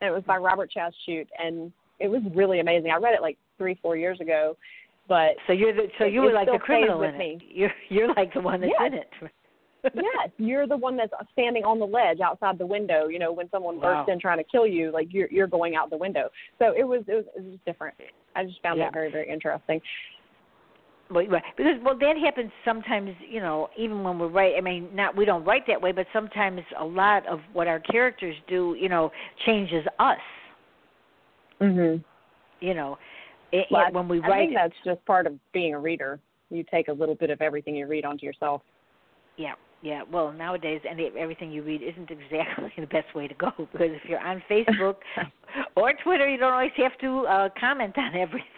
and 0.01 0.09
it 0.09 0.13
was 0.13 0.23
by 0.25 0.37
Robert 0.37 0.71
Chazz 0.71 0.93
Chute, 1.05 1.29
and 1.39 1.73
it 1.99 2.09
was 2.09 2.23
really 2.35 2.61
amazing. 2.61 2.91
I 2.93 2.97
read 2.97 3.15
it 3.15 3.23
like 3.23 3.37
three, 3.59 3.75
four 3.75 3.97
years 3.97 4.21
ago, 4.21 4.57
but 5.09 5.37
So 5.47 5.53
you're 5.53 5.73
the 5.73 5.91
so 5.99 6.05
you 6.05 6.23
it 6.23 6.27
were 6.27 6.33
like 6.33 6.51
the 6.51 6.59
criminal 6.59 7.03
in 7.03 7.17
me. 7.17 7.39
it. 7.41 7.57
You're 7.57 7.75
you're 7.89 8.15
like 8.15 8.33
the 8.33 8.41
one 8.41 8.61
that's 8.61 8.73
Yes. 8.79 8.87
in 8.93 8.95
it. 8.95 9.13
yes, 9.95 10.31
you're 10.39 10.67
the 10.67 10.77
one 10.77 10.97
that's 10.97 11.13
standing 11.33 11.63
on 11.65 11.79
the 11.79 11.87
ledge 11.87 12.21
outside 12.21 12.57
the 12.59 12.65
window. 12.67 13.09
You 13.09 13.19
know, 13.19 13.33
when 13.33 13.51
someone 13.51 13.77
Wow. 13.79 13.97
bursts 14.05 14.09
in 14.13 14.19
trying 14.19 14.39
to 14.39 14.45
kill 14.45 14.67
you, 14.67 14.91
like 14.91 15.13
you're 15.13 15.29
you're 15.31 15.47
going 15.47 15.75
out 15.77 15.91
the 15.91 15.97
window. 15.97 16.31
So 16.59 16.73
it 16.77 16.85
was 16.85 17.03
it 17.07 17.15
was 17.15 17.25
it 17.37 17.43
was 17.43 17.53
just 17.53 17.65
different. 17.67 17.95
I 18.35 18.45
just 18.45 18.63
found 18.63 18.79
Yeah. 18.79 18.87
that 18.87 18.95
very 18.95 19.11
very 19.11 19.29
interesting. 19.29 19.81
Well, 21.11 21.27
right. 21.27 21.43
Because 21.57 21.75
well, 21.85 21.99
that 21.99 22.17
happens 22.17 22.51
sometimes. 22.65 23.11
You 23.29 23.41
know, 23.41 23.69
even 23.77 24.03
when 24.03 24.19
we're 24.19 24.29
right. 24.29 24.55
I 24.57 24.61
mean, 24.61 24.89
not 24.95 25.17
we 25.17 25.25
don't 25.25 25.45
write 25.45 25.67
that 25.67 25.81
way, 25.81 25.93
but 25.93 26.07
sometimes 26.13 26.61
a 26.79 26.85
lot 26.85 27.27
of 27.27 27.41
what 27.53 27.67
our 27.67 27.81
characters 27.81 28.35
do, 28.49 28.77
you 28.79 28.89
know, 28.89 29.11
changes 29.45 29.85
us. 29.99 30.19
Mhm. 31.61 32.03
You 32.61 32.75
know, 32.75 32.99
it, 33.53 33.67
Well, 33.71 33.93
when 33.93 34.09
we 34.09 34.21
I 34.21 34.29
write. 34.29 34.39
think 34.49 34.55
that's 34.55 34.75
just 34.85 35.05
part 35.05 35.27
of 35.27 35.39
being 35.53 35.75
a 35.75 35.79
reader. 35.79 36.19
You 36.51 36.65
take 36.71 36.89
a 36.89 36.93
little 36.93 37.15
bit 37.15 37.31
of 37.31 37.41
everything 37.41 37.75
you 37.75 37.87
read 37.87 38.05
onto 38.05 38.25
yourself. 38.25 38.63
Yeah, 39.37 39.55
yeah. 39.83 40.03
Well, 40.11 40.33
nowadays, 40.33 40.81
and 40.89 41.01
everything 41.17 41.51
you 41.51 41.63
read 41.63 41.83
isn't 41.83 42.11
exactly 42.11 42.73
the 42.79 42.87
best 42.87 43.15
way 43.15 43.29
to 43.29 43.35
go 43.35 43.53
because 43.59 43.91
if 43.91 44.05
you're 44.09 44.21
on 44.21 44.43
Facebook 44.51 44.97
or 45.77 45.93
Twitter, 46.03 46.29
you 46.29 46.39
don't 46.39 46.53
always 46.53 46.73
have 46.77 46.97
to 46.99 47.27
uh, 47.27 47.49
comment 47.59 47.97
on 47.99 48.15
everything. 48.17 48.49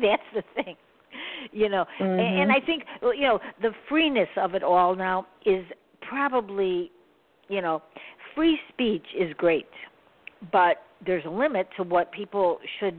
That's 0.00 0.22
the 0.34 0.42
thing, 0.62 0.76
you 1.52 1.68
know. 1.68 1.84
And, 1.98 2.20
and 2.20 2.50
Mhm. 2.50 2.56
I 2.56 2.60
think 2.64 2.84
you 3.02 3.22
know 3.22 3.40
the 3.62 3.72
freeness 3.88 4.28
of 4.36 4.54
it 4.54 4.62
all 4.62 4.94
now 4.94 5.26
is 5.44 5.64
probably, 6.00 6.90
you 7.48 7.60
know, 7.60 7.82
free 8.34 8.58
speech 8.68 9.06
is 9.18 9.32
great, 9.36 9.68
but 10.52 10.82
there's 11.04 11.24
a 11.24 11.30
limit 11.30 11.68
to 11.76 11.82
what 11.82 12.12
people 12.12 12.58
should 12.78 12.96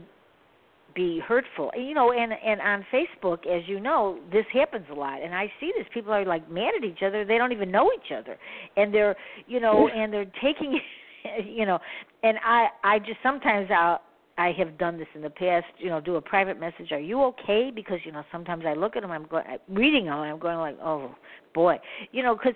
be 0.95 1.19
hurtful. 1.19 1.71
You 1.75 1.93
know, 1.93 2.11
and 2.11 2.33
and 2.33 2.61
on 2.61 2.85
Facebook, 2.91 3.45
as 3.45 3.67
you 3.67 3.79
know, 3.79 4.19
this 4.31 4.45
happens 4.53 4.85
a 4.89 4.95
lot, 4.95 5.21
and 5.21 5.35
I 5.35 5.51
see 5.59 5.71
this. 5.77 5.85
People 5.93 6.13
are 6.13 6.25
like 6.25 6.49
mad 6.49 6.73
at 6.77 6.83
each 6.83 7.03
other. 7.05 7.25
They 7.25 7.37
don't 7.37 7.51
even 7.51 7.69
know 7.69 7.91
each 7.93 8.11
other, 8.11 8.37
and 8.77 8.93
they're 8.93 9.15
you 9.47 9.59
know, 9.59 9.87
and 9.95 10.11
they're 10.11 10.31
taking, 10.41 10.79
you 11.45 11.65
know, 11.65 11.79
and 12.23 12.37
I 12.43 12.67
I 12.83 12.99
just 12.99 13.19
sometimes 13.21 13.69
I'll. 13.71 14.01
I 14.37 14.51
have 14.57 14.77
done 14.77 14.97
this 14.97 15.07
in 15.15 15.21
the 15.21 15.29
past, 15.29 15.65
you 15.77 15.89
know, 15.89 16.01
do 16.01 16.15
a 16.15 16.21
private 16.21 16.59
message. 16.59 16.91
Are 16.91 16.99
you 16.99 17.23
okay? 17.23 17.71
Because 17.73 17.99
you 18.03 18.11
know 18.11 18.23
sometimes 18.31 18.65
I 18.67 18.73
look 18.73 18.95
at 18.95 19.01
them, 19.01 19.11
I'm 19.11 19.25
going 19.27 19.45
reading 19.69 20.05
them, 20.05 20.15
I'm 20.15 20.39
going 20.39 20.57
like, 20.57 20.77
oh 20.83 21.15
boy, 21.53 21.77
you 22.11 22.21
know, 22.21 22.35
because 22.35 22.53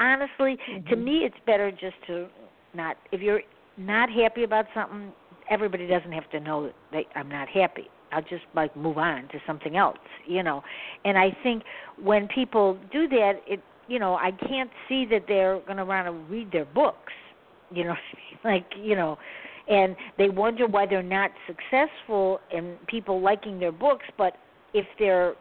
honestly, 0.00 0.58
mm-hmm. 0.70 0.88
to 0.88 0.96
me, 0.96 1.18
it's 1.18 1.36
better 1.46 1.70
just 1.70 1.96
to 2.06 2.28
not. 2.74 2.96
If 3.10 3.20
you're 3.20 3.42
not 3.76 4.10
happy 4.10 4.44
about 4.44 4.66
something, 4.74 5.12
everybody 5.50 5.86
doesn't 5.86 6.12
have 6.12 6.30
to 6.30 6.40
know 6.40 6.70
that 6.92 7.04
I'm 7.16 7.28
not 7.28 7.48
happy. 7.48 7.88
I'll 8.12 8.22
just 8.22 8.44
like 8.54 8.74
move 8.76 8.96
on 8.96 9.28
to 9.28 9.38
something 9.46 9.76
else, 9.76 9.98
you 10.26 10.42
know. 10.42 10.62
And 11.04 11.18
I 11.18 11.36
think 11.42 11.64
when 12.00 12.28
people 12.28 12.78
do 12.92 13.08
that, 13.08 13.42
it 13.46 13.60
you 13.88 13.98
know, 13.98 14.14
I 14.14 14.30
can't 14.30 14.70
see 14.88 15.06
that 15.06 15.24
they're 15.26 15.60
going 15.60 15.78
to 15.78 15.84
want 15.84 16.06
to 16.06 16.12
read 16.12 16.52
their 16.52 16.66
books, 16.66 17.12
you 17.72 17.84
know, 17.84 17.94
like, 18.44 18.66
you 18.80 18.94
know, 18.94 19.18
and 19.68 19.96
they 20.16 20.28
wonder 20.28 20.66
why 20.66 20.86
they're 20.86 21.02
not 21.02 21.30
successful 21.46 22.40
in 22.52 22.76
people 22.86 23.20
liking 23.20 23.58
their 23.58 23.72
books, 23.72 24.06
but 24.16 24.34
if 24.74 24.86
they're 24.98 25.34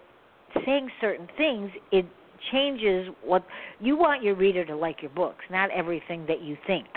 saying 0.65 0.89
certain 0.99 1.27
things, 1.37 1.71
it 1.91 2.05
changes 2.51 3.07
what 3.23 3.45
you 3.79 3.97
want 3.97 4.23
your 4.23 4.35
reader 4.35 4.65
to 4.65 4.75
like 4.75 5.01
your 5.01 5.11
books, 5.11 5.43
not 5.49 5.69
everything 5.71 6.25
that 6.27 6.41
you 6.41 6.57
think. 6.67 6.87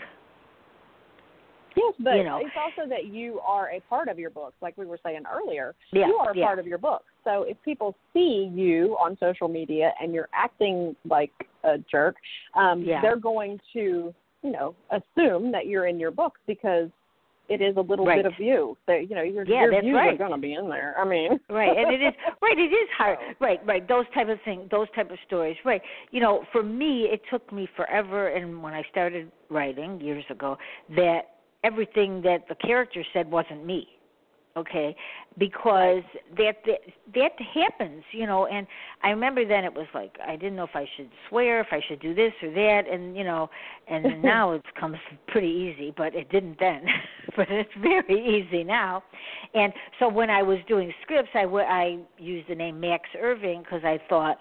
Yes, 1.77 1.95
but 2.01 2.17
you 2.17 2.25
know. 2.25 2.39
it's 2.39 2.55
also 2.57 2.89
that 2.89 3.07
you 3.07 3.39
are 3.41 3.71
a 3.71 3.81
part 3.89 4.09
of 4.09 4.19
your 4.19 4.31
books, 4.31 4.55
like 4.61 4.77
we 4.77 4.87
were 4.87 4.99
saying 5.05 5.23
earlier. 5.33 5.75
Yeah, 5.93 6.09
you 6.09 6.17
are 6.17 6.33
a 6.33 6.37
yeah. 6.37 6.45
part 6.45 6.59
of 6.59 6.67
your 6.67 6.79
books. 6.79 7.05
So 7.25 7.45
if 7.45 7.57
people 7.65 7.95
see 8.13 8.51
you 8.53 8.97
on 9.01 9.17
social 9.21 9.49
media 9.49 9.93
and 10.01 10.13
you're 10.13 10.29
acting 10.35 10.97
like 11.09 11.33
a 11.65 11.79
jerk, 11.91 12.17
um, 12.55 12.83
Yeah. 12.83 13.01
they're 13.01 13.17
going 13.17 13.61
to, 13.75 14.13
you 14.43 14.51
know, 14.51 14.75
assume 14.91 15.53
that 15.53 15.67
you're 15.67 15.87
in 15.87 16.01
your 16.01 16.11
books 16.11 16.41
because 16.47 16.91
it 17.51 17.61
is 17.61 17.77
a 17.77 17.81
little 17.81 18.07
Right. 18.07 18.23
bit 18.23 18.27
of 18.27 18.39
you. 18.39 18.79
That 18.87 19.09
you 19.11 19.17
know, 19.17 19.23
your, 19.23 19.45
Yeah, 19.45 19.65
your 19.65 19.81
views 19.83 19.95
right. 19.95 20.15
are 20.15 20.17
going 20.17 20.31
to 20.31 20.39
be 20.39 20.55
in 20.55 20.69
there. 20.69 20.95
I 20.97 21.05
mean, 21.05 21.39
right 21.51 21.77
and 21.77 21.93
it 21.93 22.01
is 22.01 22.15
right 22.43 22.59
it 22.59 22.73
is 22.73 22.89
hard 22.97 23.19
right 23.41 23.61
right 23.67 23.87
those 23.89 24.05
type 24.15 24.29
of 24.29 24.39
things 24.45 24.71
those 24.71 24.87
type 24.95 25.11
of 25.11 25.19
stories 25.27 25.57
right 25.65 25.83
you 26.13 26.21
know 26.21 26.45
for 26.53 26.63
me 26.63 27.09
it 27.11 27.21
took 27.31 27.53
me 27.53 27.69
forever 27.77 28.29
and 28.29 28.63
when 28.63 28.73
i 28.73 28.83
started 28.91 29.31
writing 29.49 30.01
years 30.01 30.25
ago 30.31 30.57
that 30.95 31.23
everything 31.65 32.23
that 32.23 32.47
the 32.49 32.55
character 32.55 33.05
said 33.13 33.31
wasn't 33.31 33.65
me 33.67 33.87
okay? 34.57 34.95
Because 35.39 36.03
that, 36.37 36.57
that 36.67 36.81
that 37.15 37.33
happens 37.55 38.03
you 38.13 38.27
know 38.27 38.47
and 38.47 38.67
i 39.03 39.11
remember 39.11 39.47
then 39.47 39.65
it 39.65 39.73
was 39.73 39.87
like 39.95 40.17
i 40.27 40.37
didn't 40.37 40.57
know 40.57 40.65
if 40.65 40.75
i 40.75 40.87
should 40.97 41.09
swear 41.29 41.61
if 41.61 41.67
i 41.73 41.81
should 41.89 42.01
do 42.01 42.15
this 42.15 42.33
or 42.43 42.51
that 42.51 42.83
and 42.91 43.17
you 43.17 43.25
know 43.25 43.49
and 43.89 44.23
now 44.23 44.53
it 44.53 44.63
comes 44.79 44.97
pretty 45.29 45.49
easy 45.49 45.93
but 45.97 46.15
it 46.15 46.31
didn't 46.31 46.57
then 46.61 46.85
but 47.37 47.47
it's 47.51 47.71
very 47.81 48.47
easy 48.47 48.65
now. 48.65 49.03
And 49.55 49.73
so 49.99 50.09
when 50.09 50.31
i 50.31 50.43
was 50.43 50.59
doing 50.69 50.93
scripts 51.03 51.31
i 51.35 51.43
w- 51.43 51.65
i 51.65 51.99
used 52.19 52.49
the 52.49 52.55
name 52.55 52.79
max 52.81 53.09
irving 53.19 53.63
because 53.63 53.83
i 53.85 53.99
thought 54.09 54.37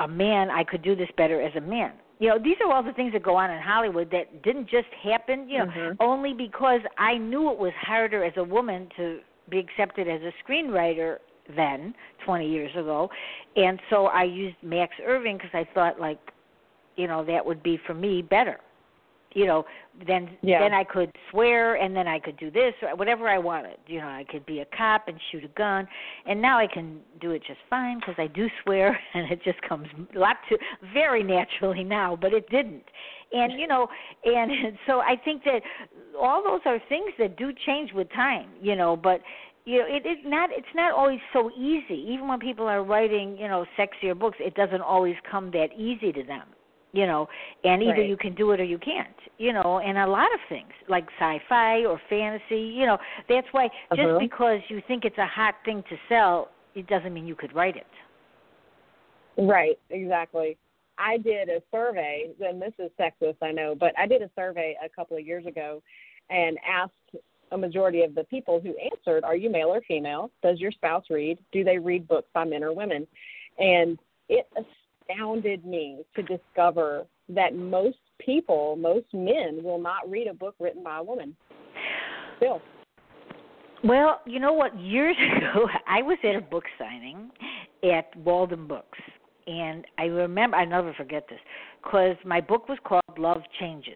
a 0.00 0.08
man 0.08 0.50
i 0.50 0.64
could 0.64 0.82
do 0.82 0.94
this 0.96 1.08
better 1.16 1.40
as 1.40 1.54
a 1.56 1.60
man. 1.60 1.92
You 2.18 2.28
know 2.28 2.38
these 2.38 2.56
are 2.64 2.70
all 2.72 2.82
the 2.82 2.92
things 2.92 3.12
that 3.14 3.22
go 3.22 3.36
on 3.36 3.50
in 3.50 3.60
hollywood 3.60 4.10
that 4.10 4.42
didn't 4.42 4.68
just 4.68 4.88
happen 5.02 5.48
you 5.48 5.58
know 5.58 5.66
Mhm. 5.66 5.96
only 6.00 6.34
because 6.34 6.80
i 6.98 7.16
knew 7.16 7.50
it 7.50 7.58
was 7.58 7.72
harder 7.80 8.24
as 8.24 8.32
a 8.36 8.44
woman 8.44 8.88
to 8.96 9.20
be 9.50 9.58
accepted 9.58 10.08
as 10.08 10.20
a 10.22 10.32
screenwriter 10.44 11.18
then 11.56 11.94
20 12.24 12.48
years 12.48 12.70
ago. 12.72 13.10
And 13.56 13.80
so 13.90 14.06
i 14.06 14.22
used 14.22 14.56
max 14.62 14.94
irving 15.04 15.36
because 15.36 15.50
i 15.52 15.66
thought 15.74 16.00
like 16.00 16.18
you 16.96 17.06
know 17.06 17.24
that 17.24 17.44
would 17.44 17.62
be 17.62 17.78
for 17.86 17.94
me 17.94 18.22
better 18.22 18.60
you 19.34 19.46
know 19.46 19.64
then 20.06 20.30
Yeah. 20.42 20.60
then 20.60 20.72
i 20.74 20.84
could 20.84 21.12
swear 21.30 21.74
and 21.76 21.94
then 21.94 22.06
i 22.08 22.18
could 22.18 22.36
do 22.36 22.50
this 22.50 22.74
or 22.82 22.94
whatever 22.96 23.28
i 23.28 23.38
wanted. 23.38 23.78
You 23.86 24.00
know 24.00 24.08
i 24.08 24.24
could 24.28 24.44
be 24.46 24.60
a 24.60 24.64
cop 24.76 25.08
and 25.08 25.18
shoot 25.30 25.44
a 25.44 25.48
gun 25.48 25.86
and 26.26 26.40
now 26.40 26.58
i 26.58 26.66
can 26.66 27.00
do 27.20 27.30
it 27.32 27.42
just 27.46 27.60
fine 27.68 27.98
because 28.00 28.14
i 28.18 28.26
do 28.26 28.48
swear 28.62 28.98
and 29.14 29.30
it 29.30 29.42
just 29.44 29.60
comes 29.62 29.86
a 30.14 30.18
lot 30.18 30.36
too 30.48 30.56
very 30.92 31.22
naturally 31.22 31.84
now 31.84 32.16
but 32.20 32.32
it 32.32 32.48
didn't. 32.50 32.84
And 33.32 33.52
you 33.60 33.66
know 33.66 33.86
and 34.24 34.50
so 34.86 35.00
i 35.00 35.16
think 35.24 35.44
that 35.44 35.60
all 36.18 36.42
those 36.42 36.60
are 36.66 36.78
things 36.88 37.12
that 37.18 37.36
do 37.36 37.52
change 37.66 37.92
with 37.92 38.10
time 38.12 38.50
you 38.60 38.74
know 38.76 38.96
but 38.96 39.20
you 39.64 39.78
know 39.78 39.86
it 39.86 40.06
is 40.06 40.18
not 40.24 40.50
it's 40.52 40.74
not 40.74 40.92
always 40.92 41.20
so 41.32 41.50
easy. 41.56 42.06
Even 42.08 42.26
when 42.28 42.38
people 42.38 42.66
are 42.66 42.82
writing 42.82 43.36
you 43.38 43.46
know 43.48 43.64
sexier 43.78 44.18
books 44.18 44.38
it 44.40 44.54
doesn't 44.54 44.80
always 44.80 45.14
come 45.30 45.50
that 45.52 45.68
easy 45.76 46.12
to 46.12 46.22
them 46.24 46.48
you 46.92 47.06
know 47.06 47.28
and 47.64 47.82
either 47.82 47.92
Right. 47.92 48.08
you 48.08 48.16
can 48.16 48.34
do 48.34 48.50
it 48.52 48.60
or 48.60 48.64
you 48.64 48.78
can't 48.78 49.16
you 49.38 49.52
know 49.52 49.80
and 49.80 49.96
a 49.98 50.06
lot 50.06 50.32
of 50.34 50.40
things 50.48 50.72
like 50.88 51.06
sci-fi 51.18 51.84
or 51.84 52.00
fantasy 52.08 52.60
you 52.60 52.86
know 52.86 52.98
that's 53.28 53.46
why 53.52 53.68
just 53.94 54.00
Uh-huh. 54.00 54.18
because 54.18 54.60
you 54.68 54.82
think 54.88 55.04
it's 55.04 55.18
a 55.18 55.26
hot 55.26 55.54
thing 55.64 55.82
to 55.88 55.96
sell 56.08 56.50
it 56.74 56.86
doesn't 56.86 57.12
mean 57.14 57.26
you 57.26 57.34
could 57.36 57.54
write 57.54 57.76
it 57.76 57.86
Right, 59.38 59.78
exactly. 59.88 60.58
I 60.98 61.16
did 61.16 61.48
a 61.48 61.62
survey, 61.70 62.30
and 62.40 62.60
this 62.60 62.74
is 62.78 62.90
sexist, 63.00 63.36
I 63.40 63.52
know, 63.52 63.74
but 63.74 63.98
I 63.98 64.06
did 64.06 64.20
a 64.22 64.30
survey 64.36 64.76
a 64.84 64.88
couple 64.88 65.16
of 65.16 65.24
years 65.26 65.46
ago 65.46 65.82
and 66.28 66.58
asked 66.68 67.22
a 67.52 67.56
majority 67.56 68.02
of 68.02 68.14
the 68.14 68.24
people 68.24 68.60
who 68.60 68.74
answered, 68.92 69.24
Are 69.24 69.36
you 69.36 69.48
male 69.48 69.68
or 69.68 69.80
female? 69.88 70.30
Does 70.42 70.60
your 70.60 70.72
spouse 70.72 71.04
read? 71.08 71.38
Do 71.52 71.64
they 71.64 71.78
read 71.78 72.06
books 72.06 72.28
by 72.34 72.44
men 72.44 72.62
or 72.62 72.74
women? 72.74 73.06
And 73.58 73.98
it 74.28 74.46
astounded 75.10 75.64
me 75.64 76.02
to 76.16 76.22
discover 76.22 77.04
that 77.28 77.54
most 77.54 77.98
people, 78.18 78.76
most 78.76 79.06
men, 79.12 79.62
will 79.62 79.80
not 79.80 80.08
read 80.08 80.26
a 80.26 80.34
book 80.34 80.54
written 80.58 80.82
by 80.82 80.98
a 80.98 81.02
woman. 81.02 81.36
Still. 82.36 82.60
Well, 83.82 84.20
you 84.26 84.40
know 84.40 84.52
what? 84.52 84.78
Years 84.78 85.16
ago, 85.36 85.66
I 85.86 86.02
was 86.02 86.18
at 86.24 86.36
a 86.36 86.40
book 86.40 86.64
signing 86.78 87.30
at 87.82 88.12
Waldenbooks, 88.24 88.82
and 89.46 89.84
I 89.98 90.04
remember 90.04 90.56
I 90.56 90.64
never 90.64 90.92
forget 90.94 91.26
this 91.28 91.38
because 91.82 92.16
my 92.24 92.40
book 92.40 92.68
was 92.68 92.78
called 92.84 93.02
Love 93.18 93.42
Changes, 93.58 93.94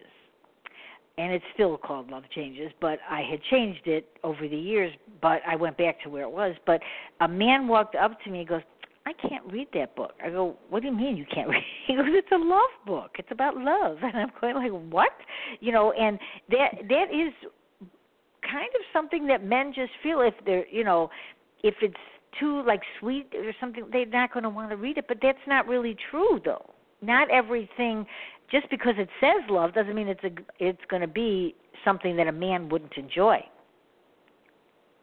and 1.17 1.31
it's 1.31 1.45
still 1.53 1.77
called 1.77 2.09
Love 2.09 2.23
Changes, 2.33 2.71
but 2.81 2.99
I 3.09 3.21
had 3.21 3.39
changed 3.51 3.85
it 3.85 4.07
over 4.23 4.47
the 4.47 4.57
years. 4.57 4.91
But 5.21 5.41
I 5.47 5.55
went 5.55 5.77
back 5.77 6.01
to 6.03 6.09
where 6.09 6.23
it 6.23 6.31
was. 6.31 6.55
But 6.65 6.81
a 7.21 7.27
man 7.27 7.67
walked 7.67 7.95
up 7.95 8.21
to 8.23 8.29
me 8.29 8.39
and 8.39 8.47
goes, 8.47 8.61
I 9.07 9.13
can't 9.13 9.45
read 9.51 9.67
that 9.73 9.95
book. 9.95 10.13
I 10.23 10.29
go, 10.29 10.55
What 10.69 10.81
do 10.81 10.87
you 10.87 10.95
mean 10.95 11.15
you 11.17 11.25
can't 11.33 11.49
read? 11.55 11.63
He 11.87 11.95
goes, 11.95 12.05
It's 12.07 12.31
a 12.31 12.37
love 12.37 12.61
book. 12.85 13.11
It's 13.19 13.31
about 13.31 13.57
love. 13.57 13.97
And 14.03 14.17
I'm 14.17 14.31
going 14.39 14.55
like, 14.55 14.71
What? 14.91 15.11
You 15.59 15.71
know, 15.71 15.91
and 15.91 16.19
that 16.49 16.71
that 16.89 17.05
is 17.11 17.33
kind 18.41 18.69
of 18.75 18.81
something 18.93 19.27
that 19.27 19.43
men 19.43 19.73
just 19.75 19.91
feel 20.03 20.21
if 20.21 20.33
they're 20.45 20.67
you 20.67 20.83
know 20.83 21.09
if 21.63 21.75
it's 21.81 21.95
too 22.39 22.63
like 22.63 22.81
sweet 22.99 23.27
or 23.33 23.53
something 23.59 23.85
they're 23.91 24.05
not 24.05 24.31
going 24.31 24.43
to 24.43 24.49
want 24.49 24.69
to 24.69 24.75
read 24.75 24.97
it 24.97 25.05
but 25.07 25.17
that's 25.21 25.39
not 25.47 25.67
really 25.67 25.95
true 26.11 26.39
though 26.45 26.63
not 27.01 27.29
everything 27.31 28.05
just 28.51 28.69
because 28.69 28.93
it 28.97 29.09
says 29.19 29.41
love 29.49 29.73
doesn't 29.73 29.95
mean 29.95 30.07
it's 30.07 30.23
a 30.23 30.29
it's 30.59 30.81
going 30.89 31.01
to 31.01 31.07
be 31.07 31.55
something 31.83 32.15
that 32.15 32.27
a 32.27 32.31
man 32.31 32.69
wouldn't 32.69 32.93
enjoy 32.97 33.39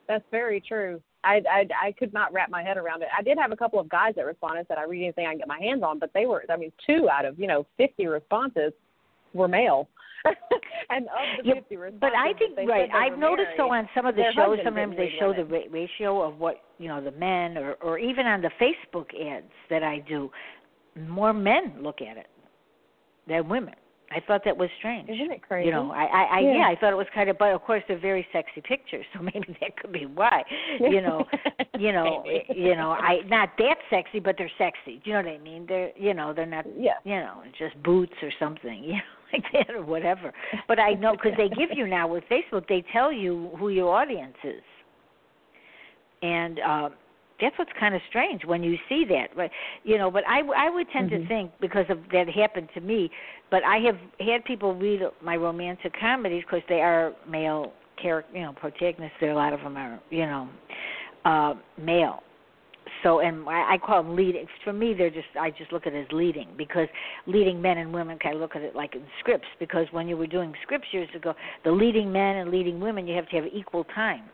That's 0.09 0.25
very 0.31 0.61
true. 0.61 1.01
I, 1.25 1.43
I 1.49 1.69
I 1.89 1.93
could 1.93 2.13
not 2.13 2.33
wrap 2.33 2.51
my 2.51 2.63
head 2.63 2.77
around 2.77 3.03
it. 3.03 3.09
I 3.17 3.23
did 3.23 3.39
have 3.39 3.53
a 3.53 3.57
couple 3.57 3.79
of 3.79 3.89
guys 3.89 4.15
that 4.17 4.27
responded 4.27 4.67
that 4.69 4.79
I 4.79 4.85
read 4.85 5.05
anything 5.05 5.27
I 5.27 5.31
can 5.31 5.39
get 5.39 5.49
my 5.49 5.59
hands 5.59 5.83
on, 5.83 5.99
but 5.99 6.11
they 6.15 6.27
were 6.27 6.45
I 6.51 6.57
mean 6.57 6.73
two 6.87 7.09
out 7.11 7.25
of 7.25 7.39
you 7.39 7.47
know 7.47 7.67
fifty 7.77 8.07
responses 8.07 8.73
were 9.33 9.49
male, 9.49 9.89
and 10.91 11.07
of 11.07 11.43
the 11.43 11.49
Yeah, 11.49 11.55
fifty 11.55 11.77
responses, 11.77 12.01
but 12.01 12.15
I 12.15 12.33
think 12.39 12.59
right. 12.69 12.91
I've 12.93 13.19
noticed 13.19 13.51
so 13.57 13.73
on 13.73 13.89
some 13.95 14.07
of 14.07 14.17
the 14.17 14.25
shows, 14.35 14.59
sometimes 14.65 14.97
they 14.97 15.13
show 15.19 15.33
the 15.33 15.45
women. 15.45 15.71
ra- 15.73 15.81
ratio 15.81 16.23
of 16.23 16.39
what 16.39 16.57
you 16.79 16.89
know 16.89 17.03
the 17.03 17.13
men, 17.13 17.57
or 17.57 17.75
or 17.75 17.99
even 17.99 18.27
on 18.27 18.43
the 18.43 18.51
Facebook 18.61 19.09
ads 19.21 19.47
that 19.71 19.83
I 19.83 19.99
do, 20.01 20.31
more 21.09 21.33
men 21.33 21.75
look 21.81 22.01
at 22.03 22.17
it 22.17 22.29
than 23.29 23.49
women. 23.49 23.75
I 24.15 24.21
thought 24.27 24.43
that 24.45 24.57
was 24.57 24.69
strange. 24.79 25.09
Isn't 25.09 25.33
it 25.33 25.43
crazy? 25.43 25.67
You 25.67 25.73
know, 25.73 25.91
I, 25.91 26.05
I, 26.05 26.23
I 26.25 26.41
Yeah. 26.41 26.53
yeah, 26.59 26.69
I 26.69 26.77
thought 26.79 26.93
it 26.93 26.97
was 26.97 27.07
kind 27.15 27.31
of, 27.31 27.39
but 27.39 27.53
of 27.53 27.63
course 27.63 27.83
they're 27.89 27.99
very 27.99 28.27
sexy 28.33 28.61
pictures, 28.61 29.05
so 29.15 29.23
maybe 29.23 29.57
that 29.61 29.77
could 29.77 29.93
be 29.93 30.07
why. 30.07 30.43
You 30.81 31.01
know, 31.01 31.25
you 31.79 31.93
know, 31.93 32.25
you 32.55 32.77
know, 32.77 32.91
I 32.93 33.21
not 33.27 33.51
that 33.59 33.77
sexy, 33.91 34.21
but 34.21 34.37
they're 34.39 34.51
sexy. 34.59 35.01
Do 35.03 35.11
you 35.11 35.13
know 35.15 35.23
what 35.23 35.33
I 35.35 35.39
mean? 35.39 35.67
They're, 35.67 35.91
you 35.97 36.15
know, 36.15 36.33
they're 36.33 36.47
not, 36.47 36.67
Yeah. 36.77 36.93
you 37.05 37.17
know, 37.17 37.43
just 37.59 37.81
boots 37.83 38.15
or 38.23 38.31
something, 38.39 38.85
you 38.85 38.93
know, 38.95 39.01
like 39.33 39.45
that 39.53 39.75
or 39.75 39.83
whatever. 39.85 40.33
But 40.69 40.79
I 40.79 40.93
know 40.93 41.13
because 41.13 41.33
they 41.37 41.49
give 41.49 41.71
you 41.75 41.87
now 41.87 42.07
with 42.07 42.25
Facebook, 42.31 42.69
they 42.69 42.85
tell 42.93 43.11
you 43.13 43.51
who 43.59 43.71
your 43.71 43.95
audience 43.95 44.37
is, 44.45 44.63
and 46.23 46.61
um, 46.61 46.93
that's 47.43 47.59
what's 47.59 47.73
kind 47.79 47.95
of 47.95 48.01
strange 48.09 48.47
when 48.47 48.63
you 48.63 48.79
see 48.89 49.05
that. 49.11 49.29
But 49.37 49.51
you 49.85 49.99
know, 49.99 50.11
but 50.11 50.25
I 50.27 50.41
I 50.57 50.71
would 50.71 50.89
tend 50.91 51.11
Mhm. 51.11 51.23
to 51.23 51.29
think 51.29 51.51
because 51.61 51.85
of 51.91 51.99
that 52.13 52.29
happened 52.31 52.69
to 52.75 52.81
me. 52.81 53.11
But 53.51 53.65
I 53.65 53.79
have 53.81 53.99
had 54.21 54.45
people 54.45 54.75
read 54.75 55.03
my 55.21 55.37
romantic 55.37 55.93
comedies 56.01 56.43
because 56.45 56.63
they 56.69 56.81
are 56.81 57.13
male 57.29 57.75
character, 58.01 58.39
you 58.39 58.45
know, 58.45 58.53
protagonists. 58.55 59.17
There, 59.21 59.33
a 59.33 59.35
lot 59.35 59.53
of 59.53 59.61
them 59.61 59.77
are, 59.77 59.99
you 60.11 60.25
know. 60.27 60.49
uh, 61.25 61.55
male. 61.79 62.23
So, 63.05 63.21
and 63.21 63.49
I, 63.49 63.75
I 63.75 63.79
call 63.79 64.03
them 64.03 64.17
leading. 64.17 64.47
For 64.65 64.73
me, 64.73 64.95
they're 64.95 65.11
just 65.11 65.29
I 65.39 65.51
just 65.51 65.73
look 65.73 65.87
at 65.87 65.93
it 65.93 66.07
as 66.07 66.13
leading 66.13 66.49
because 66.57 66.89
leading 67.27 67.61
men 67.63 67.79
and 67.79 67.93
women. 67.93 68.19
Kind 68.19 68.35
of 68.37 68.41
look 68.41 68.57
at 68.57 68.63
it 68.63 68.75
like 68.75 68.95
in 68.95 69.03
scripts 69.21 69.47
because 69.61 69.87
when 69.93 70.09
you 70.09 70.17
were 70.17 70.27
doing 70.27 70.53
scripts 70.63 70.89
years 70.93 71.09
ago, 71.15 71.35
the 71.65 71.71
leading 71.71 72.13
men 72.13 72.37
and 72.37 72.51
leading 72.51 72.81
women, 72.81 73.07
you 73.07 73.15
have 73.15 73.29
to 73.31 73.37
have 73.37 73.47
equal 73.53 73.85
time 73.85 74.25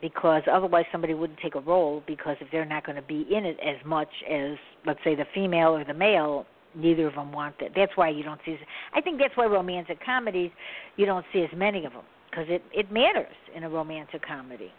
because 0.00 0.42
otherwise 0.50 0.84
somebody 0.92 1.14
wouldn't 1.14 1.38
take 1.40 1.54
a 1.54 1.60
role 1.60 2.02
because 2.06 2.36
if 2.40 2.48
they're 2.50 2.64
not 2.64 2.84
going 2.84 2.96
to 2.96 3.02
be 3.02 3.26
in 3.30 3.44
it 3.44 3.58
as 3.60 3.76
much 3.84 4.08
as 4.30 4.56
let's 4.86 5.00
say 5.04 5.14
the 5.14 5.26
female 5.34 5.68
or 5.68 5.84
the 5.84 5.94
male 5.94 6.46
neither 6.74 7.06
of 7.06 7.14
them 7.14 7.32
want 7.32 7.54
that. 7.58 7.70
That's 7.74 7.92
why 7.96 8.10
you 8.10 8.22
don't 8.22 8.40
see 8.44 8.56
i 8.92 9.00
think 9.00 9.18
that's 9.18 9.36
why 9.36 9.46
romantic 9.46 10.04
comedies 10.04 10.50
you 10.96 11.06
don't 11.06 11.24
see 11.32 11.40
as 11.40 11.50
many 11.56 11.84
of 11.84 11.92
them 11.92 12.04
because 12.30 12.46
it 12.48 12.62
it 12.72 12.92
matters 12.92 13.34
in 13.54 13.64
a 13.64 13.68
romantic 13.68 14.26
comedy 14.26 14.72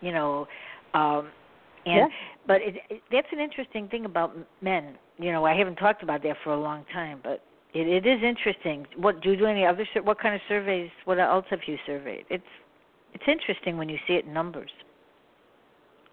you 0.00 0.12
know 0.12 0.46
um 0.94 1.28
and 1.86 1.96
yeah. 1.96 2.06
but 2.46 2.56
it, 2.62 2.76
it 2.88 3.02
that's 3.12 3.28
an 3.32 3.40
interesting 3.40 3.88
thing 3.88 4.04
about 4.04 4.34
men 4.62 4.94
you 5.18 5.32
know 5.32 5.44
i 5.44 5.54
haven't 5.54 5.76
talked 5.76 6.02
about 6.02 6.22
that 6.22 6.36
for 6.42 6.52
a 6.52 6.60
long 6.60 6.84
time 6.92 7.20
but 7.22 7.42
it, 7.72 7.86
it 7.86 8.06
is 8.06 8.22
interesting. 8.22 8.86
What 8.96 9.22
do 9.22 9.30
you 9.30 9.36
do 9.36 9.46
any 9.46 9.64
other 9.64 9.86
what 10.02 10.18
kind 10.18 10.34
of 10.34 10.40
surveys 10.48 10.90
what 11.04 11.18
else 11.18 11.44
have 11.50 11.60
you 11.66 11.76
surveyed? 11.86 12.24
It's 12.28 12.42
it's 13.14 13.24
interesting 13.26 13.76
when 13.76 13.88
you 13.88 13.98
see 14.06 14.14
it 14.14 14.24
in 14.24 14.32
numbers. 14.32 14.70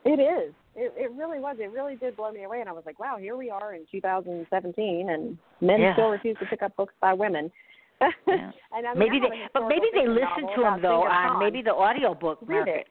It 0.05 0.19
is. 0.19 0.53
It, 0.75 0.93
it 0.95 1.11
really 1.13 1.39
was. 1.39 1.57
It 1.59 1.71
really 1.71 1.95
did 1.95 2.15
blow 2.15 2.31
me 2.31 2.43
away, 2.43 2.59
and 2.61 2.69
I 2.69 2.71
was 2.71 2.83
like, 2.85 2.99
"Wow, 2.99 3.17
here 3.19 3.35
we 3.35 3.49
are 3.49 3.73
in 3.73 3.85
2017, 3.91 5.09
and 5.09 5.37
men 5.59 5.81
yeah. 5.81 5.93
still 5.93 6.09
refuse 6.09 6.37
to 6.39 6.45
pick 6.45 6.61
up 6.61 6.75
books 6.75 6.93
by 7.01 7.13
women." 7.13 7.51
Yeah. 8.27 8.51
and 8.73 8.85
I 8.85 8.93
mean, 8.93 8.99
maybe 8.99 9.19
they, 9.19 9.47
but 9.55 9.67
maybe 9.67 9.87
they 9.91 10.07
listen 10.07 10.47
to 10.55 10.61
them 10.61 10.81
though 10.83 11.01
on 11.01 11.39
maybe 11.39 11.63
the 11.63 11.73
audio 11.73 12.13
book 12.13 12.37
Read 12.41 12.57
market. 12.57 12.75
It. 12.81 12.87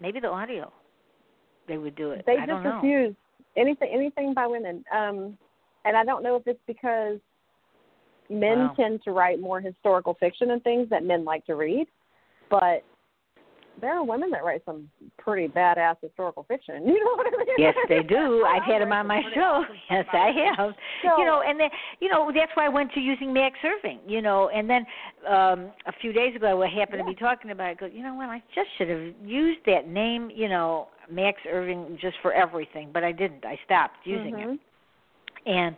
Maybe 0.00 0.20
the 0.20 0.28
audio, 0.28 0.72
they 1.66 1.78
would 1.78 1.96
do 1.96 2.12
it. 2.12 2.22
They 2.24 2.34
I 2.34 2.46
just 2.46 2.48
don't 2.48 2.62
know. 2.62 2.74
refuse 2.76 3.16
anything 3.56 3.90
anything 3.92 4.34
by 4.34 4.46
women. 4.46 4.84
Um, 4.96 5.36
and 5.84 5.96
I 5.96 6.04
don't 6.04 6.22
know 6.22 6.36
if 6.36 6.46
it's 6.46 6.60
because 6.68 7.18
men 8.30 8.58
Wow. 8.58 8.74
tend 8.76 9.02
to 9.02 9.10
write 9.10 9.40
more 9.40 9.60
historical 9.60 10.14
fiction 10.14 10.52
and 10.52 10.62
things 10.62 10.88
that 10.90 11.02
men 11.02 11.24
like 11.24 11.44
to 11.46 11.56
read, 11.56 11.88
but 12.50 12.84
there 13.80 13.96
are 13.96 14.02
women 14.04 14.30
that 14.32 14.42
write 14.42 14.62
some 14.66 14.88
pretty 15.18 15.46
badass 15.46 15.94
historical 16.02 16.42
fiction. 16.48 16.82
You 16.86 16.98
know 17.04 17.12
what 17.14 17.26
I 17.28 17.30
mean? 17.38 17.46
Yes, 17.58 17.74
they 17.88 18.02
do. 18.02 18.44
I've 18.48 18.64
had 18.64 18.82
them 18.82 18.90
on 18.92 19.06
my 19.06 19.22
show. 19.34 19.62
Yes, 19.90 20.04
I 20.12 20.32
have. 20.56 20.74
So- 21.04 21.16
you 21.18 21.24
know, 21.24 21.42
and 21.46 21.60
then 21.60 21.68
you 22.00 22.08
know 22.08 22.30
that's 22.34 22.50
why 22.54 22.66
I 22.66 22.68
went 22.68 22.92
to 22.94 23.00
using 23.00 23.32
Max 23.32 23.56
Irving. 23.64 24.00
You 24.06 24.20
know, 24.22 24.48
and 24.48 24.68
then 24.68 24.84
um 25.28 25.70
a 25.86 25.92
few 26.00 26.12
days 26.12 26.34
ago 26.34 26.60
I 26.62 26.68
happened 26.68 26.98
to 27.00 27.04
be 27.04 27.14
talking 27.14 27.50
about. 27.52 27.68
it. 27.68 27.70
I 27.70 27.74
go, 27.74 27.86
you 27.86 28.02
know 28.02 28.14
what? 28.14 28.28
I 28.30 28.42
just 28.54 28.68
should 28.78 28.88
have 28.88 29.14
used 29.24 29.60
that 29.66 29.86
name. 29.88 30.30
You 30.34 30.48
know, 30.48 30.88
Max 31.10 31.38
Irving 31.48 31.98
just 32.00 32.16
for 32.20 32.32
everything, 32.32 32.90
but 32.92 33.04
I 33.04 33.12
didn't. 33.12 33.44
I 33.44 33.58
stopped 33.64 33.98
using 34.04 34.38
it. 34.40 34.48
Mhm. 34.48 34.58
and 35.46 35.76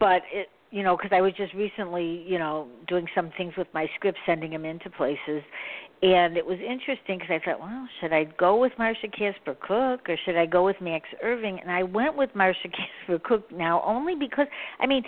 but 0.00 0.22
it 0.32 0.48
you 0.70 0.82
know 0.82 0.96
because 0.96 1.12
i 1.14 1.20
was 1.20 1.32
just 1.34 1.52
recently 1.54 2.24
you 2.26 2.38
know 2.38 2.66
doing 2.88 3.06
some 3.14 3.30
things 3.36 3.52
with 3.56 3.68
my 3.72 3.86
script 3.96 4.18
sending 4.26 4.50
them 4.50 4.64
into 4.64 4.90
places 4.90 5.42
and 6.02 6.36
it 6.36 6.44
was 6.44 6.58
interesting 6.58 7.18
because 7.18 7.30
i 7.30 7.44
thought 7.44 7.60
well 7.60 7.88
should 8.00 8.12
i 8.12 8.24
go 8.38 8.56
with 8.56 8.72
marsha 8.78 9.10
casper 9.16 9.56
cook 9.60 10.08
or 10.08 10.16
should 10.24 10.36
i 10.36 10.44
go 10.44 10.64
with 10.64 10.76
max 10.80 11.08
irving 11.22 11.58
and 11.60 11.70
i 11.70 11.82
went 11.82 12.16
with 12.16 12.30
marsha 12.34 12.70
casper 13.08 13.18
cook 13.24 13.50
now 13.52 13.82
only 13.84 14.14
because 14.14 14.46
i 14.80 14.86
mean 14.86 15.02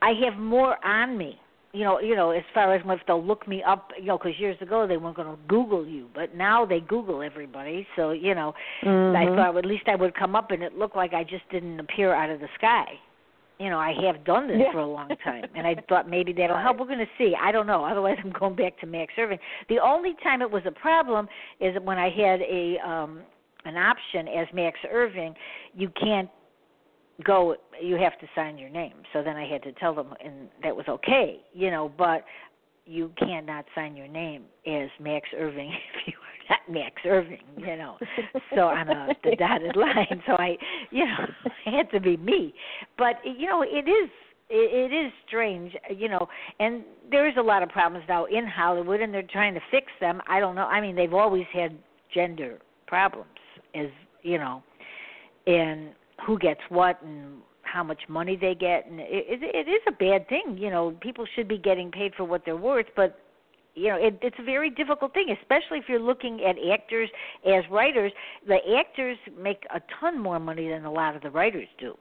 i 0.00 0.12
have 0.24 0.38
more 0.38 0.84
on 0.86 1.18
me 1.18 1.40
you 1.72 1.82
know 1.84 1.98
you 2.00 2.14
know 2.14 2.30
as 2.30 2.44
far 2.54 2.74
as 2.74 2.82
if 2.84 3.00
they'll 3.06 3.24
look 3.24 3.48
me 3.48 3.62
up 3.62 3.90
you 3.98 4.06
know 4.06 4.18
because 4.18 4.38
years 4.38 4.56
ago 4.60 4.86
they 4.86 4.96
weren't 4.96 5.16
going 5.16 5.28
to 5.28 5.42
google 5.48 5.86
you 5.86 6.08
but 6.14 6.34
now 6.36 6.64
they 6.64 6.80
google 6.80 7.22
everybody 7.22 7.86
so 7.96 8.10
you 8.10 8.34
know 8.34 8.54
I 8.84 9.26
Mhm. 9.26 9.36
thought 9.36 9.56
at 9.56 9.66
least 9.66 9.88
I 9.88 9.96
would 9.96 10.14
come 10.14 10.34
up 10.34 10.50
and 10.50 10.62
it 10.62 10.76
looked 10.78 10.96
like 10.96 11.12
I 11.12 11.24
just 11.24 11.48
didn't 11.50 11.78
appear 11.80 12.14
out 12.14 12.30
of 12.30 12.40
the 12.40 12.48
sky. 12.56 12.98
You 13.62 13.70
know, 13.70 13.78
I 13.78 13.92
have 14.04 14.24
done 14.24 14.48
this 14.48 14.58
Yeah. 14.58 14.72
for 14.72 14.80
a 14.80 14.86
long 14.86 15.08
time, 15.24 15.44
and 15.54 15.64
I 15.66 15.76
thought 15.88 16.08
maybe 16.10 16.32
that'll 16.32 16.58
help. 16.58 16.78
We're 16.80 16.86
going 16.86 16.98
to 16.98 17.06
see. 17.16 17.32
I 17.40 17.52
don't 17.52 17.68
know. 17.68 17.84
Otherwise, 17.84 18.16
I'm 18.24 18.32
going 18.32 18.56
back 18.56 18.76
to 18.80 18.86
Max 18.86 19.12
Irving. 19.16 19.38
The 19.68 19.78
only 19.78 20.14
time 20.22 20.42
it 20.42 20.50
was 20.50 20.62
a 20.66 20.72
problem 20.72 21.28
is 21.60 21.76
when 21.84 21.96
I 21.96 22.08
had 22.10 22.40
a 22.42 22.76
um 22.84 23.20
an 23.64 23.76
option 23.76 24.26
as 24.26 24.48
Max 24.52 24.76
Irving. 24.90 25.34
You 25.74 25.88
can't 25.90 26.28
go. 27.24 27.54
You 27.80 27.94
have 27.96 28.18
to 28.18 28.26
sign 28.34 28.58
your 28.58 28.70
name. 28.70 28.94
So 29.12 29.22
then 29.22 29.36
I 29.36 29.46
had 29.46 29.62
to 29.62 29.72
tell 29.74 29.94
them, 29.94 30.08
and 30.24 30.48
that 30.64 30.74
was 30.74 30.86
okay. 30.88 31.40
You 31.52 31.70
know, 31.70 31.92
but 31.96 32.24
you 32.84 33.12
cannot 33.16 33.64
sign 33.76 33.96
your 33.96 34.08
name 34.08 34.42
as 34.66 34.88
Max 35.00 35.28
Irving 35.36 35.70
if 35.94 36.08
you 36.08 36.14
Not 36.50 36.60
max 36.68 37.02
Irving, 37.04 37.38
you 37.56 37.76
know. 37.76 37.98
So 38.54 38.62
on 38.68 38.88
a 38.88 39.08
the 39.24 39.36
dotted 39.38 39.76
line. 39.76 40.22
So 40.26 40.32
I 40.32 40.56
you 40.90 41.04
know, 41.04 41.26
it 41.44 41.52
had 41.74 41.90
to 41.92 42.00
be 42.00 42.16
me. 42.16 42.54
But 42.98 43.16
you 43.24 43.48
know, 43.48 43.62
it 43.62 43.88
is 43.88 44.10
it, 44.50 44.92
it 44.92 44.94
is 44.94 45.12
strange, 45.26 45.74
you 45.96 46.08
know, 46.08 46.28
and 46.60 46.84
there 47.10 47.26
is 47.26 47.34
a 47.38 47.42
lot 47.42 47.62
of 47.62 47.70
problems 47.70 48.04
now 48.08 48.26
in 48.26 48.46
Hollywood 48.46 49.00
and 49.00 49.12
they're 49.12 49.22
trying 49.22 49.54
to 49.54 49.60
fix 49.70 49.86
them. 50.00 50.20
I 50.28 50.40
don't 50.40 50.54
know. 50.54 50.66
I 50.66 50.80
mean, 50.80 50.94
they've 50.94 51.14
always 51.14 51.46
had 51.52 51.76
gender 52.12 52.58
problems 52.86 53.28
as, 53.74 53.86
you 54.22 54.36
know, 54.36 54.62
and 55.46 55.90
who 56.26 56.38
gets 56.38 56.60
what 56.68 57.00
and 57.02 57.38
how 57.62 57.82
much 57.82 58.02
money 58.08 58.36
they 58.36 58.54
get 58.54 58.86
and 58.86 59.00
it, 59.00 59.08
it 59.10 59.40
it 59.42 59.70
is 59.70 59.80
a 59.88 59.92
bad 59.92 60.28
thing 60.28 60.58
you 60.58 60.68
know 60.68 60.94
people 61.00 61.24
should 61.34 61.48
be 61.48 61.56
getting 61.56 61.90
paid 61.90 62.12
for 62.14 62.24
what 62.24 62.42
they're 62.44 62.56
worth 62.56 62.86
but 62.94 63.18
you 63.74 63.88
know 63.88 63.96
it, 63.96 64.18
it's 64.22 64.36
a 64.38 64.42
very 64.44 64.70
difficult 64.70 65.12
thing 65.14 65.34
especially 65.40 65.78
if 65.78 65.84
you're 65.88 66.00
looking 66.00 66.40
at 66.44 66.56
actors 66.72 67.08
as 67.46 67.64
writers. 67.70 68.12
The 68.46 68.58
actors 68.78 69.16
make 69.38 69.62
a 69.74 69.80
ton 70.00 70.18
more 70.20 70.38
money 70.38 70.68
than 70.68 70.84
a 70.84 70.92
lot 70.92 71.16
of 71.16 71.22
the 71.22 71.30
writers 71.30 71.68
do. 71.78 71.96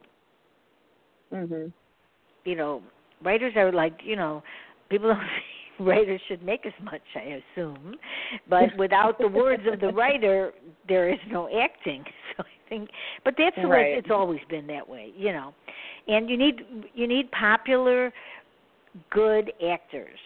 Mhm. 1.34 1.72
you 2.45 2.55
know 2.55 2.82
writers 3.24 3.53
are 3.55 3.72
like 3.72 3.93
you 4.03 4.15
know 4.15 4.43
people 4.89 5.09
don't 5.09 5.19
think 5.78 5.88
writers 5.89 6.22
should 6.28 6.43
make 6.43 6.65
as 6.65 6.74
much 6.84 7.01
i 7.15 7.41
assume. 7.41 7.95
But 8.49 8.65
without 8.78 9.17
the 9.17 9.28
words 9.28 9.63
of 9.72 9.80
the 9.80 9.91
writer 9.93 10.51
there 10.88 11.09
is 11.09 11.19
no 11.30 11.49
acting. 11.57 12.03
So 12.38 12.43
i 12.43 12.69
think 12.69 12.89
but 13.26 13.36
that's 13.38 13.55
the 13.61 13.67
way 13.67 13.95
it's 13.97 14.09
always 14.09 14.39
been 14.49 14.65
that 14.67 14.88
way 14.88 15.11
you 15.17 15.32
know. 15.34 15.53
And 16.07 16.30
you 16.30 16.38
need 16.38 16.61
you 16.93 17.07
need 17.07 17.30
popular 17.32 18.11
good 19.09 19.51
actors 19.69 20.19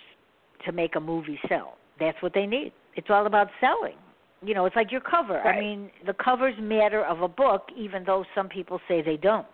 to 0.66 0.72
make 0.72 0.95
a 0.95 0.99
movie 0.99 1.39
sell 1.47 1.78
that's 1.99 2.22
what 2.22 2.34
they 2.34 2.45
need 2.45 2.72
it's 2.95 3.07
all 3.09 3.26
about 3.26 3.47
selling 3.61 3.95
you 4.43 4.53
know 4.53 4.66
it's 4.66 4.76
like 4.76 4.91
your 4.91 5.01
cover 5.01 5.39
i 5.41 5.57
mean 5.59 5.89
the 6.05 6.13
covers 6.13 6.55
matter 6.59 7.03
of 7.05 7.22
a 7.22 7.28
book 7.28 7.68
even 7.78 8.03
though 8.05 8.26
some 8.34 8.47
people 8.49 8.80
say 8.88 9.01
they 9.01 9.18
don't 9.18 9.45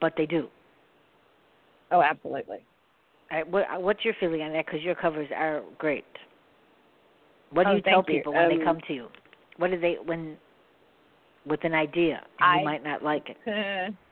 but 0.00 0.12
they 0.16 0.26
do 0.26 0.48
Oh, 1.90 2.02
absolutely. 2.02 2.58
I, 3.30 3.42
what, 3.44 3.64
what's 3.80 4.04
your 4.04 4.14
feeling 4.18 4.42
on 4.42 4.52
that? 4.52 4.66
Because 4.66 4.82
your 4.82 4.94
covers 4.94 5.28
are 5.34 5.62
great. 5.78 6.04
What 7.50 7.64
do 7.64 7.70
Oh, 7.70 7.76
you 7.76 7.82
tell 7.82 8.02
thank 8.02 8.08
you. 8.08 8.14
people 8.16 8.34
when 8.34 8.48
they 8.48 8.56
Um, 8.56 8.64
come 8.64 8.80
to 8.88 8.94
you? 8.94 9.08
What 9.58 9.70
do 9.70 9.78
they 9.78 9.94
when 10.04 10.36
with 11.46 11.62
an 11.64 11.74
idea 11.74 12.26
and 12.40 12.50
I- 12.50 12.58
you 12.58 12.64
might 12.64 12.82
not 12.82 13.02
like 13.02 13.28
it? 13.30 13.94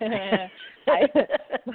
I, 0.88 1.02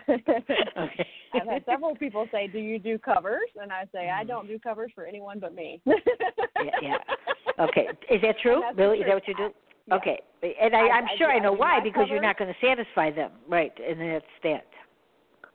okay. 0.09 1.07
I've 1.34 1.47
had 1.47 1.65
several 1.65 1.95
people 1.95 2.28
say, 2.32 2.47
"Do 2.47 2.59
you 2.59 2.80
do 2.80 2.97
covers?" 2.97 3.49
And 3.61 3.72
I 3.72 3.86
say, 3.93 4.09
"I 4.09 4.24
Mhm. 4.24 4.28
don't 4.28 4.47
do 4.47 4.57
covers 4.59 4.91
for 4.95 5.05
anyone 5.05 5.39
but 5.39 5.53
me." 5.53 5.82
yeah, 5.86 6.72
yeah. 6.82 6.97
Okay. 7.59 7.88
Is 8.09 8.22
that 8.22 8.39
true? 8.41 8.63
Really? 8.76 8.99
Is 8.99 9.05
that 9.05 9.13
what 9.13 9.28
you 9.28 9.36
do? 9.36 9.49
Yeah. 9.86 9.95
Okay. 9.95 10.19
And 10.41 10.76
I, 10.76 10.88
I- 10.88 10.91
I'm 10.91 11.07
sure 11.17 11.30
I 11.30 11.36
I 11.36 11.39
know 11.39 11.51
why 11.53 11.80
because 11.80 12.07
you're 12.09 12.22
not 12.22 12.38
going 12.38 12.51
to 12.51 12.65
satisfy 12.65 13.11
them, 13.11 13.32
right? 13.47 13.74
And 13.88 13.99
that's 13.99 14.26
that. 14.43 14.65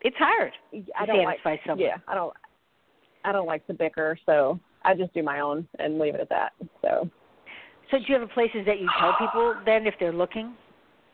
It's 0.02 0.16
hard 0.18 0.52
I 0.96 1.06
don't 1.06 1.24
like. 1.24 1.40
someone. 1.66 1.78
Yeah, 1.78 1.96
I 2.06 2.14
don't. 2.14 2.32
I 3.24 3.32
don't 3.32 3.46
like 3.46 3.66
to 3.66 3.74
bicker, 3.74 4.16
so 4.26 4.60
I 4.82 4.94
just 4.94 5.12
do 5.14 5.22
my 5.22 5.40
own 5.40 5.66
and 5.78 5.98
leave 5.98 6.14
it 6.14 6.20
at 6.20 6.28
that. 6.28 6.52
So 6.82 7.10
So 7.90 7.98
do 7.98 8.04
you 8.06 8.20
have 8.20 8.28
places 8.30 8.60
that 8.66 8.78
you 8.78 8.88
tell 9.00 9.14
people 9.18 9.54
then 9.64 9.86
if 9.86 9.94
they're 9.98 10.12
looking, 10.12 10.54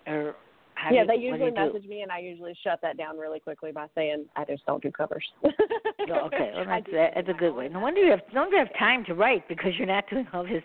or 0.07 0.35
how 0.83 0.93
yeah, 0.93 1.05
they 1.07 1.15
you, 1.15 1.21
do 1.21 1.27
usually 1.27 1.51
you 1.51 1.55
do? 1.55 1.73
message 1.73 1.89
me, 1.89 2.03
and 2.03 2.11
I 2.11 2.19
usually 2.19 2.57
shut 2.65 2.81
that 2.83 2.97
down 2.97 3.17
really 3.17 3.39
quickly 3.39 3.71
by 3.71 3.87
saying 3.95 4.27
I 4.35 4.45
just 4.45 4.67
don't 4.67 4.83
do 4.83 4.91
covers. 4.91 5.25
Oh, 6.11 6.27
okay, 6.27 6.51
well 6.55 6.65
that's 6.67 6.87
that, 6.93 7.13
that's 7.15 7.29
a 7.29 7.33
good 7.33 7.55
way. 7.55 7.69
No 7.69 7.79
wonder 7.79 8.01
you 8.01 8.11
have 8.11 8.23
no 8.35 8.41
wonder 8.43 8.57
you 8.57 8.65
have 8.67 8.77
time 8.77 9.05
to 9.05 9.15
write 9.15 9.47
because 9.49 9.71
you're 9.79 9.87
not 9.87 10.05
doing 10.11 10.27
all 10.33 10.43
this 10.43 10.65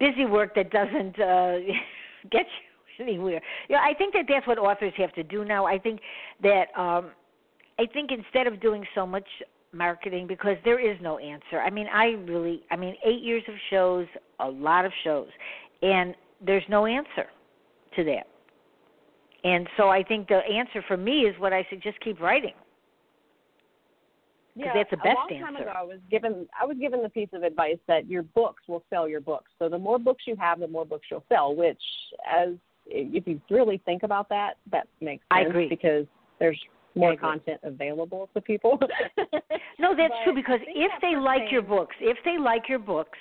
busy 0.00 0.24
work 0.24 0.56
that 0.56 0.70
doesn't 0.70 1.20
uh 1.20 1.58
get 2.32 2.46
you 2.98 3.04
anywhere. 3.04 3.40
You 3.68 3.76
know, 3.76 3.82
I 3.82 3.94
think 3.94 4.12
that 4.14 4.24
that's 4.28 4.46
what 4.46 4.58
authors 4.58 4.92
have 4.96 5.12
to 5.12 5.22
do 5.22 5.44
now. 5.44 5.66
I 5.66 5.78
think 5.78 6.00
that 6.42 6.64
um 6.76 7.12
I 7.78 7.86
think 7.86 8.10
instead 8.10 8.48
of 8.48 8.60
doing 8.60 8.84
so 8.94 9.06
much 9.06 9.28
marketing 9.72 10.26
because 10.26 10.56
there 10.64 10.80
is 10.80 10.98
no 11.00 11.18
answer. 11.18 11.60
I 11.60 11.70
mean, 11.70 11.86
I 11.92 12.06
really 12.28 12.62
I 12.72 12.76
mean, 12.76 12.96
8 13.04 13.22
years 13.22 13.44
of 13.46 13.54
shows, 13.70 14.06
a 14.40 14.48
lot 14.48 14.84
of 14.84 14.92
shows, 15.04 15.28
and 15.82 16.16
there's 16.44 16.64
no 16.68 16.86
answer 16.86 17.26
to 17.94 18.04
that. 18.04 18.26
And 19.46 19.68
so 19.76 19.88
I 19.88 20.02
think 20.02 20.26
the 20.26 20.40
answer 20.44 20.82
for 20.88 20.96
me 20.96 21.20
is 21.20 21.38
what 21.38 21.52
I 21.52 21.64
said 21.70 21.80
just 21.82 22.00
keep 22.00 22.20
writing 22.20 22.54
because 24.56 24.72
yeah, 24.74 24.82
that's 24.82 24.90
the 24.90 24.96
best 24.96 25.08
a 25.08 25.14
long 25.14 25.28
answer. 25.30 25.44
time 25.44 25.56
ago, 25.56 25.72
I 25.76 25.82
was 25.82 25.98
given 26.10 26.48
I 26.60 26.64
was 26.64 26.76
given 26.78 27.02
the 27.02 27.08
piece 27.10 27.28
of 27.32 27.42
advice 27.42 27.78
that 27.88 28.08
your 28.08 28.22
books 28.22 28.62
will 28.66 28.82
sell 28.90 29.06
your 29.08 29.20
books. 29.20 29.50
So 29.58 29.68
the 29.68 29.78
more 29.78 29.98
books 29.98 30.24
you 30.26 30.34
have, 30.36 30.60
the 30.60 30.68
more 30.68 30.84
books 30.86 31.06
you'll 31.10 31.24
sell. 31.28 31.54
Which, 31.54 31.80
as 32.28 32.54
if 32.86 33.26
you 33.26 33.40
really 33.50 33.80
think 33.84 34.02
about 34.02 34.28
that, 34.30 34.54
that 34.72 34.88
makes 35.00 35.24
I 35.30 35.42
sense 35.42 35.50
agree. 35.50 35.68
because 35.68 36.06
there's 36.40 36.58
more 36.94 37.14
content 37.16 37.60
available 37.62 38.30
to 38.34 38.40
people. 38.40 38.78
No, 39.78 39.94
that's 39.94 40.14
But 40.24 40.24
true 40.24 40.34
because 40.34 40.60
if 40.66 40.90
they 41.02 41.16
like 41.16 41.42
thing- 41.42 41.52
your 41.52 41.62
books, 41.62 41.94
if 42.00 42.16
they 42.24 42.38
like 42.38 42.62
your 42.68 42.78
books, 42.78 43.18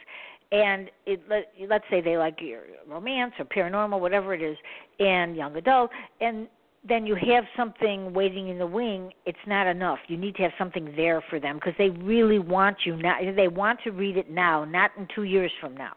and 0.51 0.89
it 1.05 1.21
let, 1.29 1.51
let's 1.67 1.85
say 1.89 2.01
they 2.01 2.17
like 2.17 2.39
your 2.39 2.61
romance 2.87 3.33
or 3.39 3.45
paranormal, 3.45 3.99
whatever 3.99 4.33
it 4.33 4.41
is, 4.41 4.57
and 4.99 5.35
young 5.35 5.55
adult, 5.55 5.89
and 6.21 6.47
then 6.87 7.05
you 7.05 7.15
have 7.15 7.43
something 7.57 8.13
waiting 8.13 8.49
in 8.49 8.59
the 8.59 8.67
wing. 8.67 9.11
It's 9.25 9.37
not 9.47 9.65
enough. 9.65 9.97
You 10.07 10.17
need 10.17 10.35
to 10.35 10.43
have 10.43 10.51
something 10.57 10.93
there 10.95 11.23
for 11.29 11.39
them 11.39 11.55
because 11.55 11.73
they 11.77 11.89
really 11.89 12.37
want 12.39 12.77
you 12.85 12.95
now. 12.95 13.17
They 13.35 13.47
want 13.47 13.79
to 13.85 13.91
read 13.91 14.17
it 14.17 14.29
now, 14.29 14.65
not 14.65 14.91
in 14.97 15.07
two 15.15 15.23
years 15.23 15.51
from 15.59 15.75
now. 15.75 15.93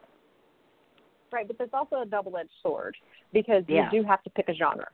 Right, 1.30 1.46
but 1.46 1.58
there's 1.58 1.70
also 1.74 2.00
a 2.00 2.06
double-edged 2.06 2.48
sword 2.62 2.96
because 3.34 3.64
Yeah. 3.68 3.90
you 3.92 4.00
do 4.00 4.08
have 4.08 4.22
to 4.22 4.30
pick 4.30 4.48
a 4.48 4.54
genre. 4.54 4.88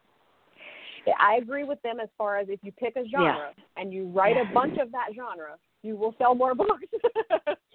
I 1.19 1.37
agree 1.37 1.65
with 1.65 1.81
them 1.83 2.01
as 2.01 2.09
far 2.17 2.39
as 2.39 2.49
if 2.49 2.59
you 2.65 2.73
pick 2.73 2.97
a 2.97 3.07
genre 3.07 3.53
and 3.77 3.93
you 3.93 4.09
write 4.09 4.37
a 4.37 4.47
bunch 4.53 4.79
of 4.79 4.91
that 4.93 5.11
genre, 5.15 5.59
you 5.85 5.97
will 5.97 6.15
sell 6.19 6.35
more 6.35 6.55
books. 6.65 6.85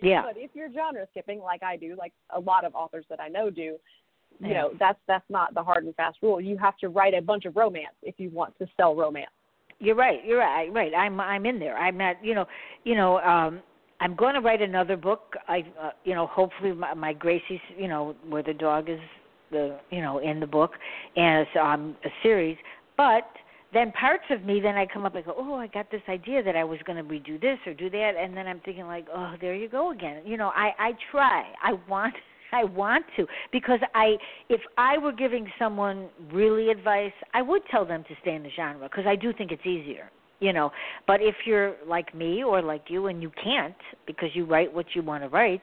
Yeah. 0.02 0.24
But 0.24 0.36
if 0.38 0.52
you're 0.54 0.72
genre 0.72 1.06
skipping, 1.12 1.40
like 1.40 1.62
I 1.64 1.78
do, 1.78 1.96
like 1.98 2.14
a 2.36 2.40
lot 2.40 2.66
of 2.66 2.74
authors 2.74 3.06
that 3.10 3.20
I 3.20 3.28
know 3.28 3.50
do, 3.50 3.62
you 3.62 3.80
Yeah. 4.42 4.54
know, 4.54 4.72
that's 4.80 5.00
that's 5.08 5.30
not 5.30 5.54
the 5.54 5.64
hard 5.64 5.84
and 5.86 5.96
fast 5.96 6.18
rule. 6.22 6.40
You 6.42 6.58
have 6.58 6.78
to 6.78 6.90
write 6.90 7.14
a 7.14 7.22
bunch 7.22 7.46
of 7.46 7.56
romance 7.56 7.96
if 8.02 8.16
you 8.18 8.30
want 8.30 8.58
to 8.60 8.68
sell 8.78 8.96
romance. 8.96 9.32
You're 9.80 9.96
right. 9.96 10.24
You're 10.26 10.40
right. 10.40 10.72
Right. 10.74 10.94
I'm 10.94 11.20
I'm 11.20 11.46
in 11.46 11.60
there. 11.60 11.78
I'm 11.78 12.00
at 12.02 12.24
you 12.24 12.36
know 12.36 12.46
you 12.84 12.96
know 12.96 13.20
um 13.20 13.62
I'm 14.02 14.16
going 14.16 14.34
to 14.36 14.40
write 14.42 14.62
another 14.62 14.96
book. 14.96 15.36
I 15.48 15.66
uh, 15.82 15.92
you 16.06 16.16
know 16.16 16.28
hopefully 16.28 16.72
my, 16.74 16.94
my 16.94 17.14
Gracie's 17.14 17.60
you 17.78 17.88
know 17.88 18.16
where 18.28 18.44
the 18.44 18.54
dog 18.54 18.90
is 18.90 19.00
the 19.52 19.80
you 19.90 20.02
know 20.02 20.20
in 20.20 20.40
the 20.40 20.48
book 20.48 20.72
and 21.16 21.42
it's 21.42 21.52
um 21.62 21.98
a 22.06 22.10
series. 22.24 22.58
But 22.96 23.28
then 23.74 23.92
parts 23.92 24.24
of 24.32 24.44
me 24.44 24.60
then 24.60 24.76
I 24.76 24.86
come 24.86 25.06
up 25.06 25.16
and 25.16 25.26
go 25.26 25.36
oh 25.38 25.56
I 25.56 25.68
got 25.68 25.92
this 25.92 26.02
idea 26.10 26.44
that 26.44 26.56
I 26.56 26.64
was 26.64 26.80
going 26.86 26.98
to 26.98 27.04
redo 27.04 27.40
this 27.40 27.58
or 27.66 27.74
do 27.74 27.90
that 27.90 28.14
and 28.20 28.36
then 28.36 28.48
I'm 28.48 28.60
thinking 28.62 28.86
like 28.86 29.06
oh 29.14 29.34
there 29.40 29.56
you 29.56 29.70
go 29.70 29.92
again. 29.92 30.22
You 30.26 30.38
know 30.38 30.52
I 30.56 30.72
I 30.80 30.92
try. 31.12 31.52
I 31.64 31.74
want 31.88 32.16
I 32.52 32.64
want 32.64 33.06
to 33.18 33.28
because 33.52 33.80
I 33.94 34.16
if 34.50 34.62
I 34.78 34.98
were 34.98 35.12
giving 35.12 35.48
someone 35.58 36.10
really 36.32 36.70
advice, 36.70 37.14
I 37.34 37.42
would 37.42 37.62
tell 37.70 37.86
them 37.86 38.04
to 38.08 38.16
stay 38.22 38.36
in 38.36 38.44
the 38.44 38.50
genre 38.56 38.88
because 38.90 39.06
I 39.08 39.16
do 39.16 39.34
think 39.34 39.52
it's 39.52 39.66
easier, 39.66 40.10
you 40.40 40.54
know. 40.54 40.72
But 41.06 41.22
if 41.22 41.36
you're 41.46 41.76
like 41.86 42.16
me 42.16 42.44
or 42.44 42.62
like 42.62 42.86
you 42.88 43.08
and 43.08 43.22
you 43.22 43.32
can't 43.44 43.76
because 44.08 44.30
you 44.34 44.46
write 44.46 44.74
what 44.74 44.88
you 44.96 45.04
want 45.04 45.24
to 45.24 45.30
write, 45.30 45.62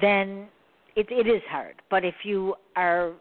then 0.00 0.48
it 0.96 1.06
it 1.10 1.26
is 1.26 1.42
hard. 1.50 1.74
But 1.90 2.04
if 2.04 2.14
you 2.22 2.54
are 2.76 3.12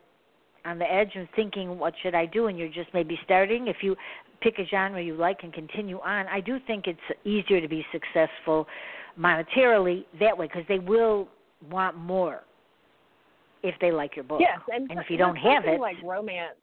on 0.66 0.80
the 0.80 0.91
edge 0.91 1.11
and 1.16 1.28
thinking 1.36 1.78
what 1.78 1.93
should 2.01 2.16
I 2.16 2.26
do 2.26 2.47
and 2.47 2.57
you're 2.57 2.70
just 2.70 2.93
maybe 2.93 3.20
starting, 3.26 3.68
if 3.68 3.78
you 3.82 3.95
pick 4.41 4.59
a 4.59 4.66
genre 4.66 5.01
you 5.01 5.16
like 5.16 5.39
and 5.43 5.53
continue 5.53 5.99
on, 5.99 6.28
I 6.28 6.39
do 6.39 6.57
think 6.68 6.88
it's 6.88 6.99
easier 7.26 7.61
to 7.61 7.68
be 7.68 7.86
successful 7.91 8.68
monetarily 9.20 10.05
that 10.20 10.38
way 10.38 10.47
because 10.47 10.64
they 10.68 10.80
will 10.80 11.28
want 11.70 11.95
more 11.97 12.41
if 13.61 13.76
they 13.80 13.91
like 13.91 14.16
your 14.16 14.26
book. 14.26 14.41
Yes, 14.41 14.59
and, 14.68 14.89
and 14.91 14.99
if 14.99 15.09
you 15.09 15.18
don't 15.18 15.38
have 15.38 15.66
it, 15.66 15.80
like 15.80 15.95
romance, 16.03 16.57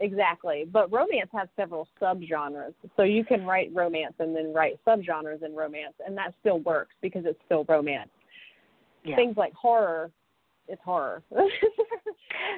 exactly. 0.00 0.64
But 0.70 0.90
romance 0.90 1.28
has 1.34 1.48
several 1.56 1.86
subgenres, 2.00 2.74
so 2.96 3.02
you 3.02 3.24
can 3.24 3.44
write 3.44 3.70
romance 3.74 4.14
and 4.18 4.34
then 4.34 4.54
write 4.54 4.78
subgenres 4.86 5.42
in 5.42 5.54
romance, 5.54 5.94
and 6.04 6.16
that 6.16 6.32
still 6.40 6.60
works 6.60 6.94
because 7.02 7.24
it's 7.26 7.38
still 7.44 7.64
romance. 7.68 8.08
yeah. 9.04 9.16
Things 9.16 9.36
like 9.36 9.52
horror, 9.52 10.10
it's 10.70 10.82
horror. 10.84 11.22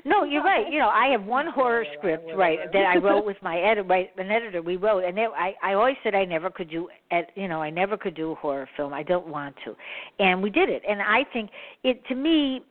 No, 0.05 0.25
you're 0.25 0.43
right. 0.43 0.71
You 0.71 0.79
know, 0.79 0.89
I 0.89 1.09
have 1.09 1.25
one 1.25 1.47
horror 1.47 1.85
script 1.97 2.31
right 2.37 2.59
that 2.73 2.85
I 2.87 2.97
wrote 2.97 3.25
with 3.25 3.37
my 3.43 3.59
editor, 3.59 3.85
right, 3.85 4.11
an 4.17 4.31
editor. 4.31 4.61
We 4.63 4.77
wrote, 4.77 5.05
and 5.05 5.19
it, 5.19 5.31
I 5.37 5.55
I 5.63 5.75
always 5.75 5.97
said 6.03 6.15
I 6.15 6.25
never 6.25 6.51
could 6.51 6.71
do, 6.71 6.89
you 7.37 7.49
know, 7.49 7.63
I 7.63 7.71
never 7.71 7.97
could 7.97 8.15
do 8.15 8.33
a 8.33 8.35
horror 8.35 8.69
film. 8.77 8.93
I 8.93 9.03
don't 9.03 9.29
want 9.29 9.55
to, 9.65 9.77
and 10.19 10.43
we 10.43 10.51
did 10.51 10.69
it. 10.69 10.83
And 10.89 11.01
I 11.01 11.25
think 11.33 11.51
it 11.85 12.05
to 12.09 12.15
me, 12.15 12.63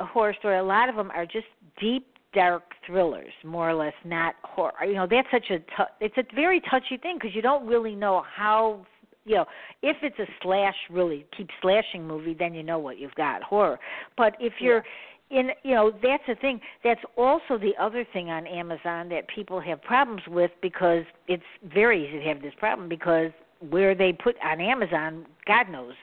a 0.00 0.06
horror 0.06 0.34
story. 0.38 0.58
A 0.58 0.62
lot 0.62 0.88
of 0.88 0.96
them 0.96 1.10
are 1.10 1.26
just 1.26 1.46
deep, 1.80 2.06
dark 2.32 2.62
thrillers, 2.86 3.32
more 3.44 3.68
or 3.68 3.74
less, 3.74 3.94
not 4.04 4.34
horror. 4.42 4.84
You 4.84 4.94
know, 4.94 5.08
that's 5.10 5.28
such 5.32 5.50
a 5.50 5.58
t- 5.58 5.92
it's 6.00 6.16
a 6.18 6.34
very 6.34 6.60
touchy 6.70 6.98
thing 6.98 7.16
because 7.20 7.34
you 7.34 7.42
don't 7.42 7.66
really 7.66 7.94
know 7.94 8.22
how. 8.34 8.86
You 9.26 9.34
know, 9.36 9.44
if 9.82 9.96
it's 10.02 10.18
a 10.18 10.26
slash, 10.42 10.76
really 10.88 11.26
keep 11.36 11.48
slashing 11.60 12.06
movie, 12.06 12.34
then 12.38 12.54
you 12.54 12.62
know 12.62 12.78
what 12.78 12.98
you've 12.98 13.14
got 13.16 13.42
horror. 13.42 13.78
But 14.16 14.36
if 14.40 14.54
you're 14.60 14.84
in 15.30 15.50
you 15.64 15.74
know 15.74 15.90
that's 16.02 16.22
the 16.28 16.36
thing 16.36 16.60
that's 16.84 17.00
also 17.16 17.58
the 17.58 17.72
other 17.80 18.06
thing 18.12 18.30
on 18.30 18.46
amazon 18.46 19.08
that 19.08 19.26
people 19.28 19.60
have 19.60 19.82
problems 19.82 20.22
with 20.28 20.52
because 20.62 21.02
it's 21.26 21.42
very 21.74 22.06
easy 22.06 22.18
to 22.20 22.24
have 22.24 22.40
this 22.40 22.52
problem 22.58 22.88
because 22.88 23.32
where 23.70 23.94
they 23.94 24.12
put 24.12 24.36
on 24.44 24.60
amazon 24.60 25.26
god 25.44 25.68
knows 25.68 25.94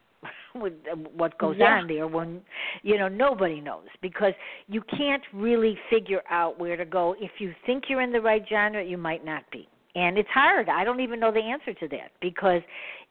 what 0.54 0.72
what 1.16 1.38
goes 1.38 1.56
Yeah. 1.58 1.78
on 1.78 1.86
there 1.86 2.08
when 2.08 2.40
you 2.82 2.98
know 2.98 3.06
nobody 3.06 3.60
knows 3.60 3.86
because 4.02 4.32
you 4.66 4.82
can't 4.96 5.22
really 5.32 5.78
figure 5.88 6.22
out 6.28 6.58
where 6.58 6.76
to 6.76 6.84
go 6.84 7.14
if 7.20 7.30
you 7.38 7.54
think 7.66 7.84
you're 7.88 8.00
in 8.02 8.10
the 8.10 8.20
right 8.20 8.42
genre 8.48 8.82
you 8.82 8.98
might 8.98 9.24
not 9.24 9.48
be 9.52 9.68
and 9.94 10.18
it's 10.18 10.28
hard 10.30 10.68
i 10.68 10.84
don't 10.84 11.00
even 11.00 11.20
know 11.20 11.32
the 11.32 11.40
answer 11.40 11.74
to 11.74 11.88
that 11.88 12.10
because 12.20 12.62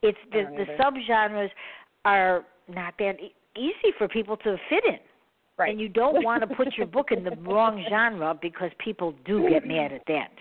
it's 0.02 0.18
the 0.32 0.44
the 0.58 0.66
subgenres 0.82 1.50
are 2.06 2.46
not 2.68 2.94
that 3.00 3.20
e- 3.20 3.34
easy 3.58 3.94
for 3.98 4.08
people 4.08 4.38
to 4.38 4.58
fit 4.70 4.84
in 4.86 5.00
right. 5.58 5.72
and 5.72 5.80
you 5.80 5.90
don't 5.90 6.24
want 6.24 6.48
to 6.48 6.56
put 6.56 6.76
your 6.78 6.88
book 6.88 7.12
in 7.12 7.24
the 7.24 7.32
wrong 7.48 7.84
genre 7.90 8.38
because 8.42 8.72
people 8.84 9.14
do 9.26 9.48
get 9.50 9.68
mad 9.68 9.92
at 9.92 10.02
that. 10.08 10.32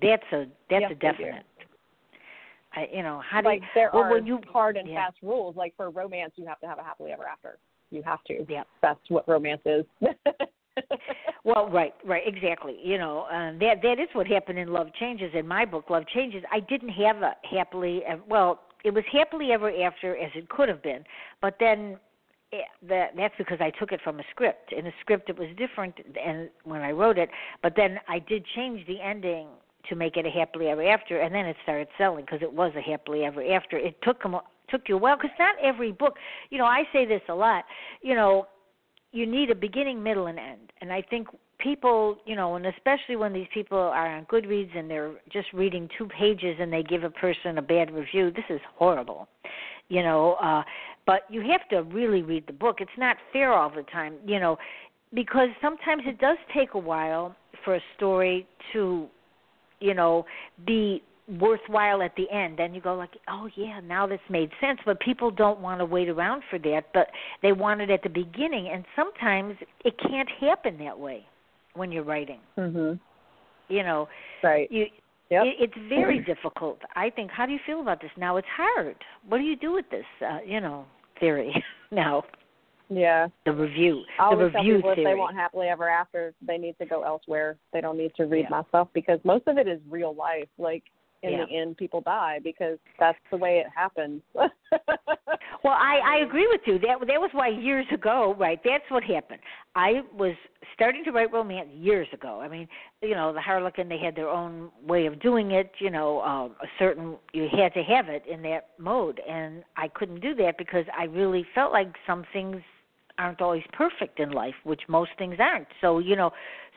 That's 0.00 0.22
a 0.32 0.46
that's 0.70 0.82
Yes, 0.82 0.92
a 0.92 0.94
definite. 0.94 1.44
I, 2.74 2.86
you 2.92 3.02
know 3.02 3.22
how 3.28 3.40
do 3.40 3.48
like 3.48 3.62
you, 3.62 3.66
there 3.74 3.90
well, 3.92 4.04
are 4.04 4.12
when 4.12 4.26
you 4.26 4.40
hard 4.52 4.76
and 4.76 4.88
yeah. 4.88 5.06
fast 5.06 5.16
rules. 5.22 5.56
Like 5.56 5.74
for 5.76 5.90
romance, 5.90 6.32
you 6.36 6.46
have 6.46 6.60
to 6.60 6.66
have 6.66 6.78
a 6.78 6.82
happily 6.82 7.12
ever 7.12 7.24
after. 7.24 7.58
You 7.90 8.02
have 8.02 8.22
to. 8.24 8.44
Yeah. 8.48 8.64
That's 8.82 9.00
what 9.08 9.26
romance 9.28 9.62
is. 9.64 9.84
Well, 11.44 11.70
right, 11.70 11.94
right, 12.04 12.22
exactly. 12.26 12.76
You 12.82 12.98
know, 12.98 13.26
um, 13.30 13.58
that 13.60 13.80
that 13.82 13.98
is 13.98 14.08
what 14.12 14.26
happened 14.26 14.58
in 14.58 14.68
Love 14.68 14.88
Changes. 15.00 15.30
In 15.34 15.46
my 15.48 15.64
book, 15.64 15.88
Love 15.88 16.06
Changes, 16.08 16.42
I 16.52 16.60
didn't 16.60 16.90
have 16.90 17.22
a 17.22 17.34
happily. 17.50 18.02
Well, 18.28 18.60
it 18.84 18.92
was 18.92 19.04
happily 19.10 19.52
ever 19.52 19.70
after 19.82 20.16
as 20.16 20.30
it 20.34 20.48
could 20.50 20.68
have 20.68 20.82
been, 20.82 21.04
but 21.40 21.56
then 21.58 21.96
eh, 22.52 22.58
that 22.88 23.12
that's 23.16 23.34
because 23.38 23.58
I 23.60 23.70
took 23.70 23.92
it 23.92 24.00
from 24.02 24.20
a 24.20 24.24
script. 24.30 24.72
In 24.72 24.86
a 24.86 24.92
script, 25.00 25.30
it 25.30 25.38
was 25.38 25.48
different, 25.56 25.94
and 26.22 26.50
when 26.64 26.82
I 26.82 26.90
wrote 26.90 27.18
it, 27.18 27.30
but 27.62 27.74
then 27.76 27.98
I 28.08 28.18
did 28.18 28.44
change 28.54 28.86
the 28.86 29.00
ending 29.00 29.46
to 29.88 29.96
make 29.96 30.16
it 30.16 30.26
a 30.26 30.30
happily 30.30 30.66
ever 30.68 30.86
after, 30.86 31.20
and 31.20 31.34
then 31.34 31.46
it 31.46 31.56
started 31.62 31.88
selling 31.96 32.24
because 32.26 32.42
it 32.42 32.52
was 32.52 32.72
a 32.76 32.80
happily 32.82 33.24
ever 33.24 33.42
after. 33.54 33.78
It 33.78 34.00
took 34.02 34.22
'em- 34.24 34.40
took 34.68 34.88
you 34.88 34.96
a 34.96 34.98
while 34.98 35.16
because 35.16 35.30
not 35.38 35.56
every 35.62 35.92
book. 35.92 36.18
You 36.50 36.58
know, 36.58 36.66
I 36.66 36.84
say 36.92 37.06
this 37.06 37.22
a 37.28 37.34
lot. 37.34 37.64
You 38.02 38.14
know, 38.14 38.46
you 39.12 39.26
need 39.26 39.50
a 39.50 39.54
beginning, 39.54 40.02
middle, 40.02 40.26
and 40.26 40.38
end. 40.38 40.72
And 40.80 40.92
I 40.92 41.02
think 41.02 41.28
people, 41.58 42.18
you 42.24 42.36
know, 42.36 42.56
and 42.56 42.66
especially 42.66 43.16
when 43.16 43.32
these 43.32 43.46
people 43.52 43.78
are 43.78 44.16
on 44.16 44.26
Goodreads 44.26 44.76
and 44.76 44.88
they're 44.88 45.12
just 45.32 45.48
reading 45.52 45.88
two 45.96 46.06
pages 46.06 46.56
and 46.60 46.72
they 46.72 46.82
give 46.82 47.04
a 47.04 47.10
person 47.10 47.58
a 47.58 47.62
bad 47.62 47.90
review, 47.92 48.30
this 48.30 48.44
is 48.48 48.60
horrible. 48.76 49.28
You 49.88 50.02
know, 50.02 50.34
uh 50.34 50.62
but 51.06 51.22
you 51.30 51.40
have 51.40 51.66
to 51.70 51.90
really 51.94 52.20
read 52.20 52.46
the 52.46 52.52
book. 52.52 52.76
It's 52.80 52.90
not 52.98 53.16
fair 53.32 53.54
all 53.54 53.70
the 53.70 53.82
time, 53.84 54.16
you 54.26 54.38
know, 54.38 54.58
because 55.14 55.48
sometimes 55.62 56.02
it 56.04 56.18
does 56.18 56.36
take 56.54 56.74
a 56.74 56.78
while 56.78 57.34
for 57.64 57.76
a 57.76 57.80
story 57.96 58.46
to, 58.74 59.06
you 59.80 59.94
know, 59.94 60.26
be 60.66 61.02
worthwhile 61.40 62.00
at 62.02 62.14
the 62.16 62.24
end 62.30 62.58
then 62.58 62.72
you 62.72 62.80
go 62.80 62.94
like 62.94 63.10
oh 63.28 63.48
yeah 63.54 63.80
now 63.80 64.06
this 64.06 64.20
made 64.30 64.50
sense 64.60 64.78
but 64.86 64.98
people 65.00 65.30
don't 65.30 65.60
want 65.60 65.78
to 65.78 65.84
wait 65.84 66.08
around 66.08 66.42
for 66.48 66.58
that 66.58 66.82
but 66.94 67.08
they 67.42 67.52
want 67.52 67.80
it 67.80 67.90
at 67.90 68.02
the 68.02 68.08
beginning 68.08 68.68
and 68.72 68.84
sometimes 68.96 69.54
it 69.84 69.94
can't 70.08 70.28
happen 70.40 70.78
that 70.78 70.98
way 70.98 71.24
when 71.74 71.92
you're 71.92 72.02
writing 72.04 72.40
mhm. 72.56 72.98
you 73.68 73.82
know 73.82 74.08
Right. 74.42 74.70
you 74.70 74.86
Yep. 75.30 75.44
it, 75.44 75.56
it's 75.60 75.88
very 75.90 76.20
difficult 76.20 76.78
i 76.96 77.10
think 77.10 77.30
how 77.30 77.44
do 77.44 77.52
you 77.52 77.58
feel 77.66 77.82
about 77.82 78.00
this 78.00 78.10
now 78.16 78.38
it's 78.38 78.48
hard 78.56 78.96
what 79.28 79.36
do 79.36 79.44
you 79.44 79.56
do 79.56 79.72
with 79.74 79.84
this 79.90 80.06
uh 80.26 80.38
you 80.46 80.60
know 80.62 80.86
theory 81.20 81.52
now 81.92 82.24
Yeah. 82.88 83.28
the 83.44 83.52
review 83.52 84.04
I 84.18 84.30
the 84.30 84.36
always 84.36 84.52
tell 84.52 84.62
review 84.62 84.76
people 84.76 84.90
if 84.92 84.96
theory 84.96 85.12
they 85.12 85.18
want 85.18 85.36
happily 85.36 85.66
ever 85.68 85.90
after, 85.90 86.32
they 86.40 86.56
need 86.56 86.74
to 86.78 86.86
go 86.86 87.02
elsewhere. 87.02 87.58
They 87.74 87.82
don't 87.82 87.98
need 87.98 88.14
to 88.16 88.24
read 88.24 88.46
Yeah. 88.48 88.48
my 88.56 88.62
stuff 88.70 88.88
because 88.94 89.20
most 89.24 89.46
of 89.46 89.58
it 89.58 89.68
is 89.68 89.78
real 89.90 90.14
life. 90.14 90.48
Like 90.56 90.84
in 91.22 91.32
Yeah. 91.32 91.44
the 91.46 91.56
end 91.56 91.76
people 91.76 92.00
die 92.00 92.38
because 92.42 92.78
that's 92.98 93.18
the 93.30 93.36
way 93.36 93.58
it 93.58 93.66
happens. 93.74 94.22
Well, 95.64 95.74
I 95.76 96.00
I 96.04 96.16
agree 96.24 96.46
with 96.46 96.60
you. 96.66 96.78
That 96.78 97.00
that 97.06 97.20
was 97.20 97.30
why 97.32 97.48
years 97.48 97.86
ago, 97.92 98.34
right? 98.38 98.60
That's 98.64 98.84
what 98.90 99.02
happened. 99.02 99.40
I 99.74 100.02
was 100.16 100.34
starting 100.74 101.04
to 101.04 101.10
write 101.10 101.32
romance 101.32 101.68
years 101.74 102.06
ago. 102.12 102.40
I 102.40 102.48
mean, 102.48 102.68
you 103.02 103.14
know, 103.14 103.32
the 103.32 103.40
Harlequin 103.40 103.88
they 103.88 103.98
had 103.98 104.14
their 104.14 104.28
own 104.28 104.70
way 104.86 105.06
of 105.06 105.20
doing 105.20 105.50
it. 105.52 105.72
You 105.80 105.90
know, 105.90 106.20
um, 106.22 106.54
a 106.62 106.66
certain 106.78 107.16
you 107.32 107.48
had 107.50 107.74
to 107.74 107.82
have 107.82 108.08
it 108.08 108.24
in 108.26 108.42
that 108.42 108.70
mode, 108.78 109.20
and 109.28 109.64
I 109.76 109.88
couldn't 109.88 110.20
do 110.20 110.34
that 110.36 110.58
because 110.58 110.84
I 110.96 111.04
really 111.04 111.44
felt 111.54 111.72
like 111.72 111.92
some 112.06 112.24
things 112.32 112.62
aren't 113.18 113.40
always 113.40 113.64
perfect 113.72 114.20
in 114.20 114.30
life, 114.30 114.54
which 114.62 114.82
most 114.88 115.10
things 115.18 115.36
aren't. 115.40 115.68
So 115.80 115.98
you 115.98 116.14
know, 116.14 116.30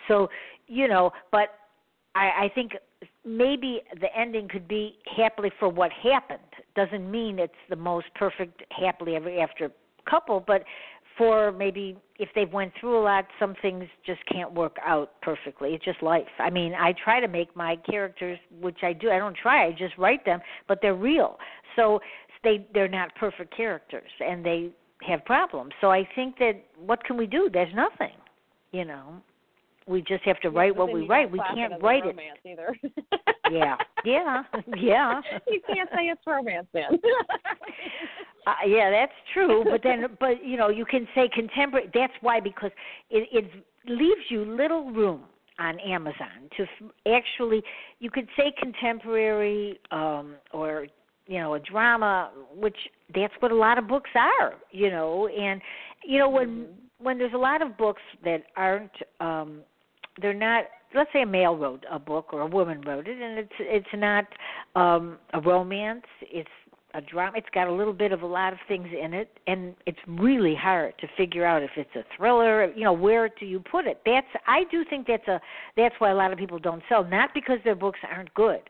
so 0.07 0.27
you 0.67 0.87
know, 0.87 1.11
but 1.31 1.49
I, 2.15 2.45
I 2.45 2.51
think 2.55 2.71
maybe 3.25 3.81
the 3.99 4.07
ending 4.17 4.47
could 4.47 4.67
be 4.67 4.97
happily 5.15 5.51
for 5.59 5.69
what 5.69 5.91
happened. 5.91 6.39
Doesn't 6.75 7.09
mean 7.09 7.39
it's 7.39 7.53
the 7.69 7.75
most 7.75 8.07
perfect 8.15 8.63
happily 8.71 9.15
ever 9.15 9.39
after 9.39 9.71
couple, 10.09 10.43
but 10.45 10.63
for 11.17 11.51
maybe 11.51 11.97
if 12.19 12.29
they've 12.33 12.51
went 12.51 12.71
through 12.79 12.99
a 12.99 13.03
lot, 13.03 13.25
some 13.39 13.55
things 13.61 13.85
just 14.05 14.21
can't 14.31 14.51
work 14.53 14.77
out 14.85 15.11
perfectly. 15.21 15.69
It's 15.73 15.85
just 15.85 16.01
life. 16.01 16.27
I 16.39 16.49
mean, 16.49 16.73
I 16.73 16.93
try 17.03 17.19
to 17.19 17.27
make 17.27 17.55
my 17.55 17.75
characters, 17.89 18.39
which 18.59 18.79
I 18.83 18.93
do. 18.93 19.11
I 19.11 19.17
don't 19.17 19.35
try. 19.35 19.67
I 19.67 19.71
just 19.71 19.97
write 19.97 20.25
them, 20.25 20.39
but 20.67 20.79
they're 20.81 20.95
real. 20.95 21.37
So 21.75 21.99
they 22.43 22.65
they're 22.73 22.87
not 22.87 23.13
perfect 23.15 23.55
characters, 23.55 24.09
and 24.19 24.45
they 24.45 24.71
have 25.07 25.23
problems. 25.25 25.73
So 25.81 25.91
I 25.91 26.07
think 26.15 26.37
that 26.39 26.63
what 26.77 27.03
can 27.03 27.17
we 27.17 27.27
do? 27.27 27.49
There's 27.51 27.73
nothing. 27.75 28.15
You 28.71 28.85
know, 28.85 29.21
we 29.87 30.01
just 30.01 30.23
have 30.23 30.39
to 30.41 30.49
Yeah, 30.49 30.57
write 30.59 30.75
what 30.75 30.91
we 30.91 31.07
write. 31.07 31.31
We 31.31 31.39
can't 31.53 31.81
write 31.81 32.05
it. 32.05 32.15
either. 32.45 32.75
Yeah, 33.51 33.75
yeah, 34.05 34.43
yeah. 34.77 35.19
you 35.49 35.59
can't 35.67 35.89
say 35.89 36.03
it's 36.05 36.21
romance 36.25 36.67
then. 36.73 36.91
Uh, 38.47 38.53
yeah, 38.65 38.89
that's 38.89 39.11
true. 39.35 39.63
But 39.69 39.81
then, 39.83 40.05
but 40.19 40.43
you 40.43 40.57
know, 40.57 40.69
you 40.69 40.83
can 40.83 41.07
say 41.13 41.29
contemporary. 41.31 41.91
That's 41.93 42.13
why 42.21 42.39
because 42.39 42.71
it 43.11 43.27
it 43.31 43.51
leaves 43.87 44.21
you 44.29 44.43
little 44.43 44.89
room 44.91 45.25
on 45.59 45.79
Amazon 45.79 46.49
to 46.57 46.63
f- 46.63 46.91
actually. 47.13 47.61
You 47.99 48.09
could 48.09 48.27
say 48.35 48.51
contemporary 48.59 49.79
um 49.91 50.35
or 50.53 50.87
you 51.27 51.37
know 51.39 51.53
a 51.53 51.59
drama, 51.59 52.31
which 52.55 52.77
that's 53.13 53.33
what 53.41 53.51
a 53.51 53.55
lot 53.55 53.77
of 53.77 53.87
books 53.87 54.09
are. 54.15 54.55
You 54.71 54.89
know, 54.89 55.27
and 55.27 55.61
you 56.03 56.17
know 56.17 56.27
when 56.29 56.47
Mhm. 56.49 56.73
when 56.97 57.17
there's 57.19 57.33
a 57.33 57.37
lot 57.37 57.61
of 57.61 57.77
books 57.77 58.01
that 58.23 58.43
aren't 58.55 58.91
um 59.19 59.61
they're 60.19 60.33
not 60.33 60.65
let's 60.93 61.09
say 61.13 61.21
a 61.21 61.25
male 61.25 61.55
wrote 61.55 61.85
a 61.89 61.99
book 61.99 62.33
or 62.33 62.41
a 62.41 62.47
woman 62.47 62.81
wrote 62.81 63.07
it 63.07 63.21
and 63.21 63.37
it's 63.39 63.53
it's 63.59 63.87
not 63.93 64.25
um 64.75 65.17
a 65.33 65.41
romance 65.41 66.05
it's 66.21 66.49
a 66.93 67.01
drama 67.01 67.37
it's 67.37 67.47
got 67.53 67.67
a 67.67 67.71
little 67.71 67.93
bit 67.93 68.11
of 68.11 68.21
a 68.21 68.25
lot 68.25 68.51
of 68.51 68.59
things 68.67 68.87
in 69.01 69.13
it 69.13 69.29
and 69.47 69.73
it's 69.85 69.99
really 70.07 70.53
hard 70.55 70.93
to 70.99 71.07
figure 71.15 71.45
out 71.45 71.63
if 71.63 71.71
it's 71.77 71.95
a 71.95 72.03
thriller 72.17 72.71
you 72.73 72.83
know 72.83 72.91
where 72.93 73.29
do 73.39 73.45
you 73.45 73.59
put 73.59 73.85
it 73.85 74.01
that's 74.05 74.27
i 74.47 74.63
do 74.69 74.83
think 74.89 75.07
that's 75.07 75.27
a 75.27 75.39
that's 75.77 75.95
why 75.99 76.09
a 76.09 76.15
lot 76.15 76.33
of 76.33 76.37
people 76.37 76.59
don't 76.59 76.83
sell 76.89 77.03
not 77.03 77.29
because 77.33 77.59
their 77.63 77.75
books 77.75 77.99
aren't 78.11 78.33
good 78.33 78.61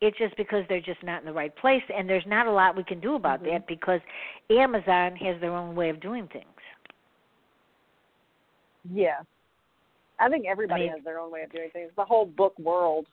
it's 0.00 0.16
just 0.18 0.36
because 0.36 0.62
they're 0.68 0.80
just 0.80 1.02
not 1.02 1.20
in 1.20 1.26
the 1.26 1.32
right 1.32 1.54
place 1.56 1.82
and 1.94 2.08
there's 2.08 2.26
not 2.26 2.46
a 2.46 2.50
lot 2.50 2.76
we 2.76 2.84
can 2.84 3.00
do 3.00 3.14
about 3.14 3.42
Mhm. 3.42 3.50
that 3.52 3.66
because 3.66 4.00
amazon 4.50 5.14
has 5.16 5.38
their 5.40 5.52
own 5.52 5.74
way 5.74 5.90
of 5.90 6.00
doing 6.00 6.26
things 6.28 6.46
yeah. 8.92 9.20
I 10.18 10.28
think 10.28 10.46
everybody 10.46 10.84
I 10.84 10.86
mean- 10.86 10.94
has 10.96 11.04
their 11.04 11.18
own 11.18 11.30
way 11.30 11.42
of 11.42 11.52
doing 11.52 11.70
things. 11.70 11.90
The 11.96 12.04
whole 12.04 12.26
book 12.26 12.58
world. 12.58 13.06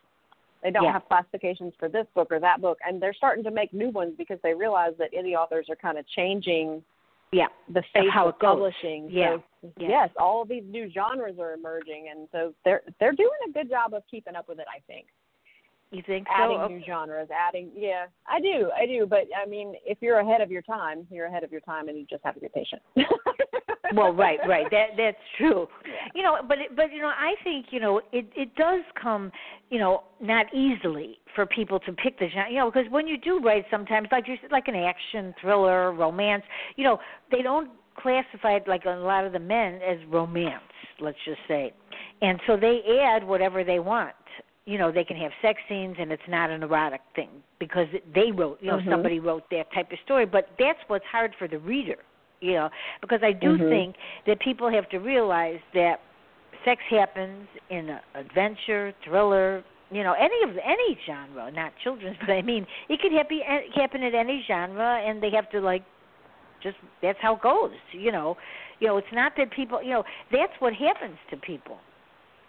They 0.62 0.72
don't 0.72 0.84
Yeah. 0.86 0.93
have 0.93 1.06
classifications 1.10 1.74
for 1.76 1.89
this 1.89 2.08
book 2.16 2.32
or 2.32 2.39
that 2.39 2.62
book, 2.62 2.80
and 2.86 3.01
they're 3.01 3.14
starting 3.14 3.43
to 3.43 3.51
make 3.51 3.74
new 3.74 3.89
ones 3.89 4.16
because 4.18 4.39
they 4.41 4.54
realize 4.54 4.95
that 4.97 5.12
indie 5.12 5.36
authors 5.36 5.70
are 5.70 5.76
kind 5.76 5.97
of 5.97 6.08
changing 6.08 6.84
yeah 7.34 7.47
the 7.68 7.82
face 7.93 8.10
how 8.12 8.28
of 8.30 8.39
goes. 8.39 8.49
publishing. 8.51 9.10
Yeah. 9.10 9.38
So, 9.62 9.74
Yeah. 9.78 9.88
Yes, 9.89 10.10
all 10.18 10.41
of 10.43 10.47
these 10.47 10.64
new 10.66 10.89
genres 10.89 11.38
are 11.39 11.51
emerging, 11.54 12.08
and 12.10 12.30
so 12.32 12.54
they're 12.64 12.82
they're 12.99 13.12
doing 13.12 13.38
a 13.47 13.51
good 13.51 13.70
job 13.70 13.93
of 13.93 14.06
keeping 14.08 14.36
up 14.38 14.47
with 14.47 14.60
it. 14.60 14.68
I 14.74 14.80
think 14.88 15.08
you 15.94 16.04
think 16.06 16.28
adding 16.30 16.58
so 16.62 16.68
new 16.68 16.82
genres, 16.86 17.30
adding 17.32 17.70
yeah, 17.76 18.06
I 18.28 18.39
do, 18.39 18.70
I 18.76 18.86
do. 18.86 19.06
But 19.06 19.26
I 19.41 19.48
mean, 19.48 19.74
if 19.86 20.00
you're 20.02 20.20
ahead 20.20 20.41
of 20.41 20.52
your 20.52 20.62
time, 20.64 21.08
you're 21.10 21.28
ahead 21.28 21.44
of 21.44 21.52
your 21.52 21.62
time, 21.62 21.88
and 21.88 21.98
you 21.98 22.06
just 22.10 22.24
have 22.24 22.36
to 22.36 22.41
be 22.41 22.50
patient. 22.54 22.82
well 23.96 24.14
right 24.14 24.39
right 24.48 24.66
that 24.72 24.88
that's 24.98 25.18
true 25.38 25.68
Yeah. 25.86 25.91
you 26.16 26.24
know 26.24 26.38
but 26.48 26.58
it, 26.58 26.76
but 26.76 26.91
you 26.91 27.02
know 27.02 27.10
i 27.10 27.36
think 27.44 27.68
you 27.72 27.80
know 27.80 28.02
it 28.12 28.28
it 28.36 28.56
does 28.56 28.82
come 29.02 29.32
you 29.70 29.80
know 29.80 30.04
not 30.22 30.46
easily 30.54 31.18
for 31.36 31.46
people 31.46 31.80
to 31.82 31.91
pick 31.94 32.18
the 32.20 32.28
genre 32.30 32.50
you 32.52 32.58
know 32.58 32.72
because 32.72 32.89
when 32.91 33.08
you 33.08 33.18
do 33.18 33.39
write 33.39 33.66
sometimes 33.70 34.08
like 34.12 34.28
you 34.28 34.36
said 34.41 34.52
like 34.52 34.68
an 34.68 34.76
action 34.76 35.34
thriller 35.41 35.91
romance 35.94 36.44
you 36.76 36.84
know 36.84 36.98
they 37.32 37.41
don't 37.41 37.70
classify 37.98 38.54
it 38.54 38.68
like 38.68 38.86
a 38.86 38.89
lot 38.89 39.26
of 39.26 39.34
the 39.34 39.39
men 39.39 39.76
as 39.76 39.98
romance 40.10 40.64
let's 41.00 41.18
just 41.26 41.39
say 41.48 41.72
and 42.22 42.39
so 42.48 42.58
they 42.58 42.82
add 43.04 43.24
whatever 43.24 43.64
they 43.64 43.80
want 43.80 44.16
you 44.66 44.78
know 44.78 44.91
they 44.91 45.03
can 45.03 45.18
have 45.18 45.32
sex 45.41 45.59
scenes 45.68 45.95
and 45.99 46.11
it's 46.11 46.24
not 46.28 46.49
an 46.49 46.64
erotic 46.64 47.01
thing 47.16 47.30
because 47.59 47.88
they 48.14 48.32
wrote 48.32 48.59
you 48.61 48.68
know 48.68 48.80
Mhm. 48.80 48.89
somebody 48.89 49.20
wrote 49.20 49.49
that 49.49 49.72
type 49.74 49.91
of 49.91 49.99
story 49.99 50.26
but 50.26 50.49
that's 50.57 50.80
what's 50.88 51.05
hard 51.05 51.36
for 51.36 51.47
the 51.47 51.59
reader 51.59 51.97
you 52.39 52.53
know 52.53 52.70
because 53.01 53.22
i 53.24 53.32
do 53.32 53.57
Mhm. 53.57 53.70
think 53.70 53.95
that 54.26 54.39
people 54.39 54.70
have 54.70 54.88
to 54.89 54.99
realize 54.99 55.59
that 55.74 55.99
sex 56.64 56.82
happens 56.89 57.47
in 57.70 57.89
a 57.89 58.01
adventure 58.16 58.93
thriller 59.03 59.64
you 59.91 60.03
know 60.03 60.14
any 60.14 60.41
of 60.43 60.57
any 60.57 60.97
genre 61.05 61.51
not 61.51 61.74
children's 61.84 62.18
but 62.22 62.32
i 62.32 62.41
mean 62.41 62.66
it 62.89 63.01
could 63.01 63.11
happen 63.11 63.41
happen 63.76 64.01
in 64.03 64.16
any 64.16 64.41
genre 64.47 64.99
and 65.05 65.22
they 65.22 65.30
have 65.30 65.49
to 65.49 65.59
like 65.59 65.84
just 66.61 66.78
that's 67.01 67.20
how 67.22 67.36
it 67.36 67.41
goes 67.41 67.74
you 67.91 68.11
know 68.11 68.38
you 68.80 68.88
know 68.88 68.95
it's 68.97 69.11
not 69.11 69.34
that 69.36 69.51
people 69.51 69.84
you 69.84 69.89
know 69.89 70.03
that's 70.32 70.53
what 70.59 70.74
happens 70.74 71.18
to 71.30 71.36
people 71.38 71.78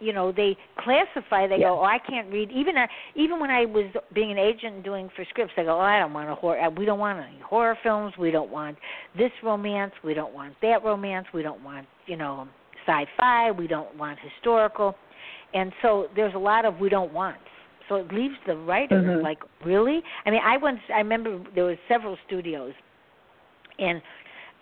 you 0.01 0.13
know 0.13 0.33
they 0.33 0.57
classify 0.79 1.47
they 1.47 1.59
Yeah. 1.59 1.69
go 1.69 1.81
oh 1.81 1.85
i 1.85 1.99
can't 1.99 2.31
read 2.33 2.51
even 2.51 2.77
uh, 2.77 2.87
even 3.15 3.41
when 3.41 3.51
i 3.51 3.65
was 3.65 3.87
being 4.15 4.31
an 4.31 4.39
agent 4.39 4.75
and 4.77 4.85
doing 4.85 5.09
for 5.15 5.25
scripts 5.31 5.53
they 5.57 5.65
go 5.65 5.77
oh 5.77 5.81
i 5.81 5.99
don't 5.99 6.13
want 6.13 6.29
a 6.29 6.35
horror 6.35 6.61
uh, 6.61 6.71
we 6.71 6.85
don't 6.85 6.99
want 6.99 7.19
any 7.19 7.39
horror 7.41 7.77
films 7.83 8.13
we 8.19 8.31
don't 8.31 8.51
want 8.51 8.77
this 9.17 9.31
romance 9.43 9.93
we 10.03 10.15
don't 10.15 10.35
want 10.35 10.55
that 10.63 10.83
romance 10.85 11.27
we 11.33 11.43
don't 11.43 11.63
want 11.63 11.87
you 12.07 12.17
know 12.17 12.47
sci-fi 12.87 13.51
we 13.51 13.67
don't 13.67 13.95
want 13.97 14.19
historical 14.21 14.95
and 15.55 15.73
so 15.83 16.09
there's 16.17 16.35
a 16.35 16.39
lot 16.39 16.65
of 16.65 16.79
we 16.81 16.89
don't 16.89 17.13
want 17.13 17.39
so 17.89 17.97
it 17.97 18.13
leaves 18.13 18.35
the 18.47 18.57
writer 18.57 19.01
Mhm. 19.01 19.23
like 19.23 19.39
really 19.65 20.03
i 20.27 20.31
mean 20.31 20.41
i 20.45 20.57
once 20.57 20.81
i 20.93 20.99
remember 20.99 21.39
there 21.55 21.65
was 21.65 21.79
several 21.89 22.17
studios 22.27 22.73
and 23.79 24.01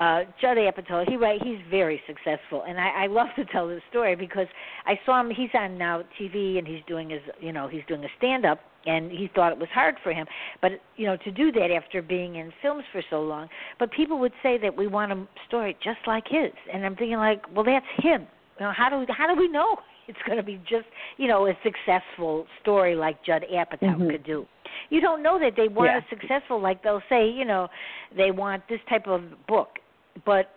uh 0.03 0.21
Judd 0.41 0.57
Apatow, 0.57 1.01
he 1.09 1.17
right 1.17 1.41
he's 1.49 1.61
very 1.71 1.99
successful 2.11 2.59
and 2.69 2.77
I, 2.87 3.05
I 3.05 3.07
love 3.07 3.29
to 3.37 3.45
tell 3.47 3.67
this 3.69 3.83
story 3.91 4.15
because 4.17 4.49
I 4.87 4.95
saw 5.05 5.21
him 5.21 5.31
he's 5.31 5.51
on 5.55 5.71
now 5.79 6.03
TV 6.19 6.59
and 6.59 6.67
he's 6.67 6.83
doing 6.93 7.11
his 7.11 7.21
you 7.41 7.53
know, 7.57 7.65
he's 7.69 7.87
doing 7.89 8.03
a 8.05 8.13
stand 8.19 8.45
up 8.45 8.59
and 8.85 9.13
he 9.13 9.29
thought 9.35 9.53
it 9.53 9.59
was 9.59 9.69
hard 9.73 9.95
for 10.03 10.13
him. 10.13 10.27
But 10.63 10.73
you 10.97 11.07
know, 11.07 11.17
to 11.27 11.31
do 11.31 11.53
that 11.53 11.71
after 11.71 12.03
being 12.03 12.37
in 12.37 12.53
films 12.63 12.85
for 12.93 13.03
so 13.11 13.23
long. 13.23 13.49
But 13.79 13.93
people 13.93 14.19
would 14.19 14.33
say 14.43 14.59
that 14.65 14.77
we 14.77 14.87
want 14.89 15.13
a 15.13 15.19
story 15.49 15.77
just 15.85 16.01
like 16.07 16.25
his 16.29 16.53
and 16.73 16.85
I'm 16.85 16.97
thinking 16.97 17.19
like, 17.19 17.43
well 17.55 17.65
that's 17.65 17.87
him. 17.99 18.27
You 18.59 18.67
know, 18.67 18.73
how 18.77 18.89
do 18.91 18.97
we 18.99 19.07
how 19.09 19.27
do 19.33 19.39
we 19.39 19.49
know 19.49 19.77
it's 20.09 20.19
gonna 20.27 20.43
be 20.43 20.57
just, 20.69 20.87
you 21.17 21.29
know, 21.29 21.47
a 21.47 21.53
successful 21.63 22.47
story 22.61 22.95
like 22.97 23.17
Judd 23.25 23.45
Apatow 23.53 23.97
Mhm. 23.99 24.11
could 24.11 24.25
do? 24.25 24.47
You 24.91 25.01
don't 25.01 25.23
know 25.23 25.39
that 25.39 25.53
they 25.57 25.69
want 25.69 25.93
Yeah. 25.93 26.01
a 26.01 26.05
successful 26.15 26.59
like 26.61 26.83
they'll 26.83 27.03
say, 27.09 27.29
you 27.29 27.45
know, 27.45 27.69
they 28.17 28.31
want 28.31 28.67
this 28.69 28.81
type 28.89 29.07
of 29.07 29.21
book, 29.47 29.79
but 30.25 30.51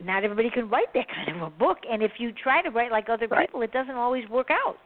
not 0.00 0.24
everybody 0.24 0.50
can 0.50 0.68
write 0.68 0.92
that 0.94 1.06
kind 1.08 1.36
of 1.36 1.42
a 1.42 1.50
book. 1.50 1.78
And 1.90 2.02
if 2.02 2.12
you 2.18 2.32
try 2.32 2.62
to 2.62 2.70
write 2.70 2.90
like 2.90 3.08
other 3.08 3.26
Right. 3.28 3.46
people, 3.48 3.62
it 3.62 3.72
doesn't 3.72 3.94
always 3.94 4.28
work 4.28 4.50
out. 4.50 4.78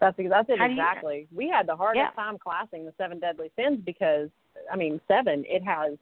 That's 0.00 0.16
that's 0.16 0.48
it 0.48 0.56
do 0.56 0.64
you- 0.64 0.70
exactly. 0.70 1.28
We 1.34 1.48
had 1.48 1.66
the 1.66 1.76
hardest 1.76 2.14
Yeah. 2.16 2.22
time 2.22 2.38
classing 2.38 2.86
the 2.86 2.92
seven 2.96 3.18
deadly 3.18 3.50
sins 3.56 3.80
because 3.84 4.30
I 4.72 4.76
mean 4.76 5.00
seven 5.08 5.44
it 5.46 5.62
has 5.62 5.98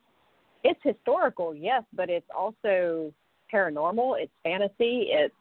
it's 0.65 0.81
historical 0.83 1.55
yes 1.55 1.83
but 1.93 2.09
it's 2.09 2.29
also 2.31 3.13
paranormal 3.53 4.21
it's 4.21 4.33
fantasy 4.43 5.09
it's 5.11 5.35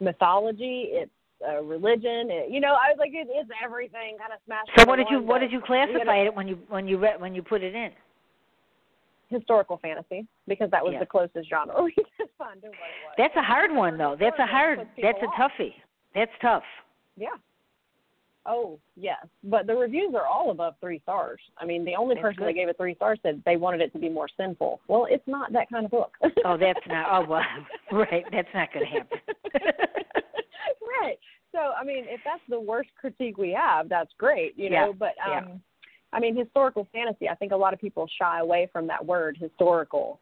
mythology 0.00 0.88
it's 0.90 1.10
uh, 1.46 1.62
religion 1.62 2.30
it, 2.30 2.50
you 2.50 2.60
know 2.60 2.74
I 2.74 2.90
was 2.90 2.96
like 2.98 3.12
it, 3.12 3.28
it's 3.30 3.50
everything 3.62 4.16
kind 4.18 4.32
of 4.32 4.40
smashed. 4.44 4.70
So 4.78 4.86
what 4.86 4.96
did 4.96 5.08
you 5.10 5.20
what 5.22 5.40
did 5.40 5.52
you 5.52 5.60
classify 5.60 6.18
it 6.18 6.34
when 6.34 6.48
you 6.48 6.56
when 6.68 6.88
you 6.88 6.98
read 6.98 7.20
when 7.20 7.34
you 7.34 7.42
put 7.42 7.62
it 7.62 7.74
in? 7.74 7.92
Historical 9.28 9.78
fantasy 9.78 10.26
because 10.48 10.70
that 10.70 10.82
was 10.84 10.92
Yeah. 10.94 11.00
the 11.00 11.06
closest 11.06 11.48
genre 11.48 11.82
we 11.84 11.92
could 11.92 12.28
find 12.38 12.60
to 12.62 12.68
what 12.68 12.74
it 12.74 13.04
was. 13.06 13.14
That's 13.18 13.36
a 13.36 13.42
hard 13.42 13.72
one 13.72 13.96
though. 13.98 14.16
That's 14.18 14.38
a 14.38 14.46
hard. 14.46 14.86
That's 15.00 15.18
a 15.22 15.40
toughie. 15.40 15.74
That's 16.14 16.30
tough. 16.40 16.62
Yeah. 17.16 17.28
Oh, 18.46 18.78
yes. 18.94 19.24
But 19.42 19.66
the 19.66 19.74
reviews 19.74 20.14
are 20.14 20.26
all 20.26 20.50
above 20.50 20.74
three 20.78 21.00
stars. 21.00 21.40
I 21.56 21.64
mean, 21.64 21.82
the 21.82 21.94
only 21.96 22.14
That's 22.14 22.24
person 22.24 22.38
good. 22.40 22.48
that 22.48 22.52
gave 22.52 22.68
it 22.68 22.76
three 22.76 22.94
stars 22.94 23.18
said 23.22 23.42
they 23.46 23.56
wanted 23.56 23.80
it 23.80 23.90
to 23.94 23.98
be 23.98 24.10
more 24.10 24.28
sinful. 24.36 24.80
Well, 24.86 25.06
it's 25.08 25.26
not 25.26 25.50
that 25.54 25.70
kind 25.70 25.86
of 25.86 25.90
book. 25.90 26.12
Oh, 26.44 26.58
that's 26.58 26.78
not. 26.86 27.06
Oh, 27.10 27.26
well, 27.26 27.42
right. 27.90 28.24
That's 28.30 28.48
not 28.52 28.70
going 28.74 28.84
to 28.84 28.92
happen. 28.92 29.18
right. 31.00 31.18
so 31.52 31.72
I 31.80 31.84
mean, 31.84 32.04
if 32.08 32.20
that's 32.24 32.42
the 32.50 32.60
worst 32.60 32.90
critique 33.00 33.38
we 33.38 33.50
have, 33.58 33.88
that's 33.88 34.10
great, 34.18 34.58
you 34.58 34.68
know. 34.68 34.88
Yeah, 34.88 34.92
But 34.98 35.14
um, 35.24 35.32
yeah. 35.48 35.54
I 36.14 36.20
mean, 36.20 36.36
historical 36.36 36.88
fantasy. 36.92 37.28
I 37.28 37.34
think 37.34 37.52
a 37.52 37.56
lot 37.56 37.74
of 37.74 37.80
people 37.80 38.08
shy 38.18 38.40
away 38.40 38.68
from 38.72 38.86
that 38.86 39.04
word 39.04 39.36
historical. 39.38 40.20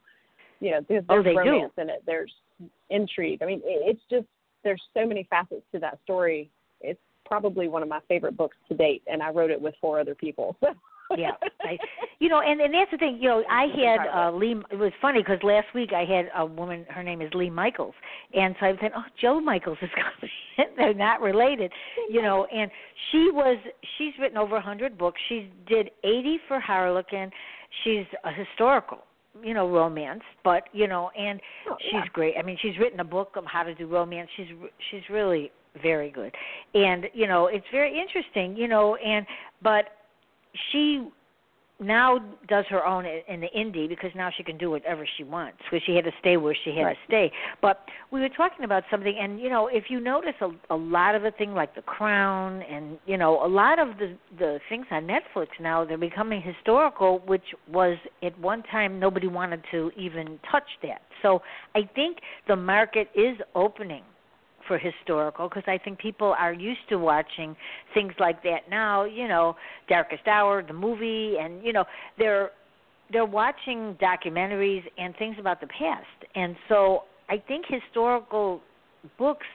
You 0.61 0.73
know, 0.73 0.81
there's, 0.89 1.05
Oh, 1.09 1.23
there's 1.23 1.35
do. 1.35 1.39
romance 1.39 1.73
in 1.77 1.91
it. 1.91 2.03
There's 2.07 2.33
intrigue. 2.91 3.43
I 3.43 3.47
mean, 3.47 3.61
it, 3.65 3.97
it's 3.97 4.03
just 4.11 4.27
there's 4.65 4.83
so 4.95 5.07
many 5.07 5.27
facets 5.29 5.63
to 5.73 5.79
that 5.81 5.99
story. 6.05 6.51
It's 6.81 7.01
probably 7.27 7.69
one 7.69 7.83
of 7.83 7.89
my 7.89 8.01
favorite 8.09 8.37
books 8.37 8.57
to 8.69 8.75
date, 8.75 9.03
and 9.07 9.23
I 9.23 9.31
wrote 9.31 9.51
it 9.51 9.61
with 9.61 9.75
four 9.81 10.01
other 10.01 10.15
people. 10.15 10.57
yeah, 11.17 11.31
I, 11.63 11.79
you 12.19 12.29
know, 12.29 12.41
and 12.41 12.61
and 12.61 12.73
that's 12.75 12.91
the 12.91 12.99
thing. 12.99 13.19
You 13.21 13.29
know, 13.29 13.45
I 13.51 13.67
had 13.67 14.09
uh, 14.09 14.31
Leigh. 14.33 14.57
It 14.71 14.77
was 14.77 14.93
funny 15.01 15.21
because 15.21 15.39
last 15.43 15.67
week 15.75 15.91
I 15.93 16.05
had 16.05 16.31
a 16.37 16.45
woman. 16.45 16.85
Her 16.89 17.03
name 17.03 17.21
is 17.23 17.31
Leigh 17.35 17.51
Michaels, 17.51 17.95
and 18.35 18.55
so 18.61 18.67
I 18.67 18.73
said, 18.81 18.93
"Oh, 18.97 19.03
Jo 19.21 19.41
Michaels 19.41 19.79
is 19.83 19.91
coming." 19.95 20.75
They're 20.77 20.95
not 20.95 21.21
related, 21.21 21.73
you 22.11 22.23
know. 22.23 22.47
And 22.47 22.71
she 23.11 23.31
was. 23.33 23.59
She's 23.99 24.13
written 24.21 24.39
over 24.39 24.57
a 24.57 24.61
hundred 24.63 24.99
books. 24.99 25.21
She 25.29 25.51
did 25.67 25.91
eighty 26.05 26.39
for 26.49 26.61
Harlequin. 26.61 27.31
She's 27.85 28.05
a 28.25 28.33
historical, 28.33 28.99
you 29.43 29.55
know, 29.55 29.69
romance, 29.69 30.23
but 30.45 30.65
you 30.73 30.87
know, 30.89 31.11
and 31.19 31.41
Oh, 31.71 31.77
she's 31.81 31.93
yeah. 31.95 32.05
great. 32.13 32.35
I 32.39 32.43
mean, 32.43 32.59
she's 32.61 32.79
written 32.79 33.01
a 33.01 33.05
book 33.05 33.33
of 33.37 33.45
how 33.47 33.63
to 33.63 33.75
do 33.75 33.87
romance. 33.87 34.29
She's 34.37 34.49
she's 34.91 35.03
really 35.11 35.51
very 35.83 36.11
good, 36.11 36.35
and 36.75 37.07
you 37.15 37.27
know, 37.27 37.47
it's 37.47 37.65
very 37.73 37.99
interesting, 37.99 38.55
you 38.57 38.69
know, 38.69 38.97
and 38.97 39.25
but 39.63 39.85
she 40.71 41.09
now 41.81 42.19
does 42.49 42.65
her 42.69 42.87
own 42.87 43.05
in 43.05 43.41
the 43.41 43.49
indie 43.57 43.89
because 43.89 44.11
now 44.15 44.31
she 44.37 44.43
can 44.43 44.57
do 44.57 44.71
whatever 44.71 45.07
she 45.17 45.25
wants 45.25 45.59
because 45.71 45.85
she 45.85 45.95
had 45.95 46.05
to 46.05 46.13
stay 46.21 46.37
where 46.37 46.55
she 46.65 46.71
had 46.71 46.85
Right. 46.85 46.97
to 46.97 47.05
stay. 47.07 47.33
But 47.61 47.89
we 48.11 48.21
were 48.21 48.29
talking 48.29 48.65
about 48.65 48.85
something, 48.91 49.17
and 49.19 49.41
you 49.41 49.49
know, 49.51 49.67
if 49.67 49.85
you 49.91 50.01
notice 50.01 50.35
a, 50.41 50.51
a 50.71 50.77
lot 50.77 51.15
of 51.15 51.23
the 51.23 51.33
thing 51.33 51.55
like 51.55 51.75
The 51.75 51.83
Crown, 51.83 52.63
and 52.63 52.99
you 53.07 53.17
know, 53.17 53.45
a 53.45 53.49
lot 53.49 53.79
of 53.79 53.99
the 53.99 54.17
the 54.39 54.61
things 54.69 54.87
on 54.91 55.07
Netflix 55.09 55.49
now 55.61 55.85
they're 55.85 55.99
becoming 55.99 56.41
historical, 56.41 57.21
which 57.27 57.55
was 57.71 57.97
at 58.23 58.39
one 58.39 58.63
time 58.65 59.01
nobody 59.01 59.27
wanted 59.27 59.63
to 59.71 59.91
even 59.97 60.39
touch 60.51 60.69
that. 60.83 61.03
So 61.23 61.43
I 61.75 61.89
think 61.95 62.19
the 62.49 62.57
market 62.57 63.09
is 63.15 63.37
opening 63.55 64.03
for 64.69 64.79
historical 64.79 65.49
because 65.49 65.65
I 65.67 65.79
think 65.79 65.99
people 65.99 66.35
are 66.39 66.53
used 66.53 66.89
to 66.89 66.97
watching 66.97 67.57
things 67.95 68.13
like 68.19 68.43
that 68.45 68.69
now. 68.71 69.05
You 69.05 69.29
know, 69.29 69.57
Darkest 69.89 70.27
Hour, 70.27 70.63
the 70.63 70.73
movie, 70.73 71.37
and 71.41 71.65
you 71.65 71.73
know 71.73 71.85
they're 72.19 72.51
they're 73.13 73.27
watching 73.27 73.97
documentaries 74.01 74.83
and 74.99 75.15
things 75.17 75.37
about 75.39 75.61
the 75.61 75.67
past, 75.69 76.07
and 76.35 76.57
so 76.69 77.05
I 77.29 77.39
think 77.39 77.67
historical 77.69 78.61
books 79.19 79.47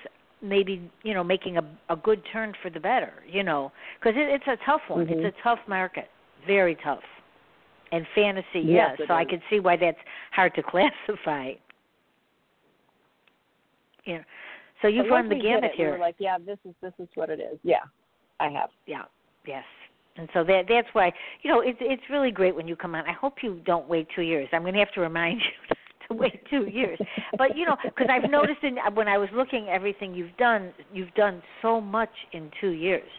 maybe 0.42 0.92
you 1.04 1.14
know 1.14 1.24
making 1.24 1.58
a 1.58 1.64
a 1.90 1.96
good 1.96 2.22
turn 2.32 2.54
for 2.62 2.70
the 2.70 2.80
better. 2.80 3.14
You 3.28 3.44
know, 3.44 3.72
because 4.00 4.16
it, 4.16 4.30
it's 4.30 4.48
a 4.48 4.58
tough 4.66 4.82
one. 4.88 5.08
Mhm. 5.08 5.24
It's 5.24 5.36
a 5.38 5.44
tough 5.44 5.60
market, 5.68 6.10
very 6.46 6.76
tough. 6.84 7.04
And 7.92 8.06
fantasy, 8.14 8.60
Yes, 8.66 8.98
it 9.00 9.08
so 9.08 9.14
I 9.14 9.24
can 9.24 9.42
see 9.50 9.62
why 9.62 9.78
that's 9.78 9.98
hard 10.32 10.54
to 10.56 10.64
classify. 10.72 11.54
You 14.04 14.16
know, 14.16 14.24
so 14.82 14.88
you've 14.88 15.10
run 15.10 15.30
the 15.30 15.36
we 15.36 15.42
gamut 15.42 15.66
it, 15.66 15.72
we 15.72 15.78
here. 15.78 15.92
were 15.92 15.98
like, 16.00 16.16
yeah, 16.20 16.38
this 16.38 16.58
is 16.66 16.74
this 16.82 16.94
is 17.00 17.08
what 17.16 17.30
it 17.30 17.40
is. 17.40 17.60
Yeah, 17.64 17.78
I 18.40 18.50
have. 18.50 18.70
Yeah. 18.86 19.04
Yes. 19.46 19.64
And 20.18 20.28
so 20.34 20.44
that 20.44 20.64
that's 20.68 20.88
why 20.94 21.12
you 21.42 21.52
know 21.52 21.62
it's 21.62 21.78
it's 21.82 22.04
really 22.10 22.32
great 22.32 22.56
when 22.56 22.68
you 22.68 22.76
come 22.76 22.96
on. 22.96 23.06
I 23.08 23.14
hope 23.14 23.36
you 23.44 23.62
don't 23.66 23.88
wait 23.88 24.08
two 24.16 24.22
years. 24.24 24.48
I'm 24.52 24.62
going 24.62 24.74
to 24.74 24.80
have 24.80 24.94
to 24.94 25.02
remind 25.02 25.42
you 25.70 25.76
to 26.10 26.14
wait 26.16 26.42
two 26.50 26.68
years. 26.68 27.00
But 27.38 27.56
you 27.56 27.66
know, 27.66 27.76
because 27.84 28.08
I've 28.10 28.30
noticed 28.30 28.64
in 28.64 28.78
when 28.94 29.08
I 29.08 29.18
was 29.18 29.30
looking 29.34 29.68
everything 29.70 30.14
you've 30.14 30.36
done, 30.38 30.74
you've 30.94 31.14
done 31.14 31.42
so 31.62 31.80
much 31.80 32.12
in 32.34 32.52
two 32.60 32.72
years 32.72 33.10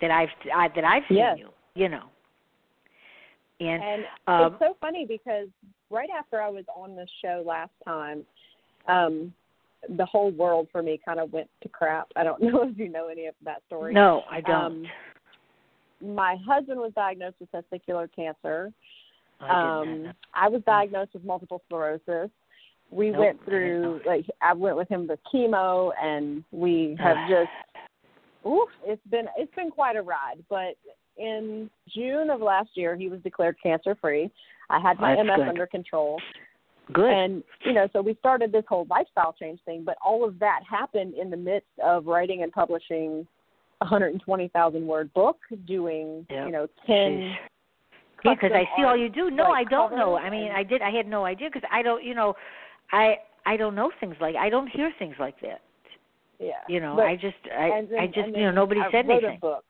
that 0.00 0.10
I've 0.10 0.28
I, 0.54 0.68
that 0.74 0.84
I've 0.84 1.02
seen 1.08 1.18
Yes. 1.18 1.36
you. 1.38 1.48
You 1.74 1.88
know. 1.88 2.04
And, 3.60 3.82
And 3.82 4.04
um, 4.28 4.52
it's 4.52 4.60
so 4.60 4.76
funny 4.80 5.04
because 5.06 5.48
right 5.90 6.08
after 6.16 6.40
I 6.40 6.48
was 6.48 6.64
on 6.76 6.94
the 6.94 7.06
show 7.22 7.42
last 7.44 7.72
time, 7.84 8.24
um, 8.86 9.32
the 9.96 10.06
whole 10.06 10.30
world 10.30 10.68
for 10.70 10.82
me 10.82 11.00
kind 11.04 11.18
of 11.20 11.32
went 11.32 11.48
to 11.62 11.68
crap. 11.68 12.08
I 12.16 12.24
don't 12.24 12.42
know 12.42 12.62
if 12.68 12.78
you 12.78 12.88
know 12.88 13.08
any 13.08 13.26
of 13.26 13.34
that 13.44 13.62
story. 13.66 13.94
no, 13.94 14.22
I 14.30 14.40
don't. 14.40 14.64
Um, 14.64 14.86
My 16.00 16.36
husband 16.46 16.78
was 16.80 16.92
diagnosed 16.94 17.36
with 17.40 17.50
testicular 17.52 18.08
cancer. 18.14 18.72
I 19.40 19.80
Um. 19.80 20.12
I 20.34 20.48
was 20.48 20.62
diagnosed 20.66 21.14
with 21.14 21.24
multiple 21.24 21.62
sclerosis. 21.66 22.30
We 22.90 23.10
Nope, 23.10 23.20
went 23.20 23.38
I 23.42 23.44
through 23.44 24.00
like 24.06 24.26
I 24.40 24.52
went 24.54 24.76
with 24.76 24.88
him 24.88 25.06
with 25.06 25.20
chemo, 25.32 25.92
and 26.02 26.44
we 26.52 26.96
have 27.00 27.16
just 27.28 27.50
oof, 28.46 28.68
it's 28.84 29.02
been 29.10 29.26
it's 29.36 29.54
been 29.54 29.70
quite 29.70 29.96
a 29.96 30.02
ride. 30.02 30.42
But 30.48 30.74
in 31.16 31.68
June 31.94 32.30
of 32.30 32.40
last 32.40 32.70
year, 32.74 32.96
he 32.96 33.08
was 33.08 33.20
declared 33.20 33.56
cancer 33.62 33.96
free. 34.00 34.30
I 34.70 34.78
had 34.80 34.98
my 35.00 35.14
That's 35.14 35.26
MS 35.26 35.36
good. 35.36 35.48
under 35.48 35.66
control, 35.66 36.20
good. 36.92 37.10
and 37.10 37.42
you 37.64 37.72
know, 37.72 37.88
so 37.92 38.00
we 38.02 38.14
started 38.20 38.52
this 38.52 38.64
whole 38.68 38.86
lifestyle 38.90 39.34
change 39.38 39.60
thing. 39.64 39.82
But 39.84 39.96
all 40.04 40.26
of 40.26 40.38
that 40.38 40.60
happened 40.68 41.14
in 41.14 41.30
the 41.30 41.36
midst 41.36 41.68
of 41.82 42.06
writing 42.06 42.42
and 42.42 42.52
publishing 42.52 43.26
a 43.80 43.84
120,000 43.84 44.86
word 44.86 45.12
book, 45.14 45.38
doing 45.66 46.26
Yep. 46.30 46.46
you 46.46 46.52
know 46.52 46.66
10 46.86 47.36
because 48.24 48.50
I 48.52 48.64
see 48.76 48.82
all 48.82 48.96
you 48.96 49.08
do. 49.08 49.30
No, 49.30 49.44
like, 49.50 49.68
I 49.68 49.70
don't 49.70 49.94
know. 49.96 50.16
I 50.16 50.28
mean, 50.28 50.50
I 50.50 50.64
did. 50.64 50.82
I 50.82 50.90
had 50.90 51.06
no 51.06 51.24
idea 51.24 51.48
because 51.52 51.68
I 51.72 51.82
don't. 51.82 52.02
You 52.02 52.14
know, 52.14 52.34
I 52.90 53.16
I 53.46 53.56
don't 53.56 53.74
know 53.76 53.90
things 54.00 54.16
like 54.20 54.34
I 54.34 54.50
don't 54.50 54.66
hear 54.68 54.92
things 54.98 55.14
like 55.20 55.40
that. 55.42 55.60
yeah. 56.40 56.52
You 56.68 56.80
know, 56.80 56.94
But- 56.96 57.06
I 57.06 57.14
just 57.16 57.36
I 57.56 57.86
then, 57.88 57.98
I 58.00 58.06
just 58.06 58.28
you 58.28 58.42
know 58.44 58.50
nobody 58.50 58.80
I 58.80 58.90
said 58.90 59.06
wrote 59.08 59.18
anything. 59.22 59.36
A 59.36 59.40
book, 59.40 59.64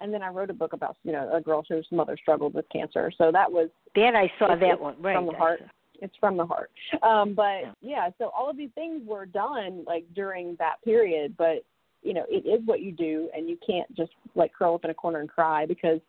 and 0.00 0.14
then 0.14 0.22
I 0.22 0.28
wrote 0.28 0.50
a 0.50 0.54
book 0.54 0.72
about 0.72 0.96
you 1.02 1.10
know 1.12 1.28
a 1.34 1.40
girl 1.40 1.64
whose 1.68 1.86
mother 1.90 2.16
struggled 2.16 2.54
with 2.54 2.68
cancer. 2.70 3.10
So 3.18 3.32
that 3.32 3.50
was 3.50 3.70
That 3.96 4.14
I 4.14 4.30
saw 4.38 4.54
that 4.54 4.80
one 4.80 4.94
right. 5.00 5.16
from 5.16 5.26
the 5.26 5.32
heart. 5.32 5.62
It's 6.00 6.14
from 6.18 6.36
the 6.36 6.46
heart. 6.46 6.70
Um, 7.02 7.34
but 7.34 7.74
Yeah. 7.80 8.10
so 8.18 8.28
all 8.28 8.48
of 8.50 8.56
these 8.56 8.70
things 8.74 9.06
were 9.06 9.26
done 9.26 9.84
like 9.86 10.04
during 10.14 10.56
that 10.56 10.82
period. 10.84 11.36
But 11.36 11.64
you 12.02 12.14
know, 12.14 12.24
it 12.28 12.46
is 12.46 12.64
what 12.66 12.80
you 12.80 12.92
do, 12.92 13.28
and 13.34 13.48
you 13.48 13.58
can't 13.66 13.92
just 13.96 14.12
like 14.34 14.52
curl 14.52 14.74
up 14.74 14.84
in 14.84 14.90
a 14.90 14.94
corner 14.94 15.20
and 15.20 15.28
cry 15.28 15.66
because, 15.66 16.00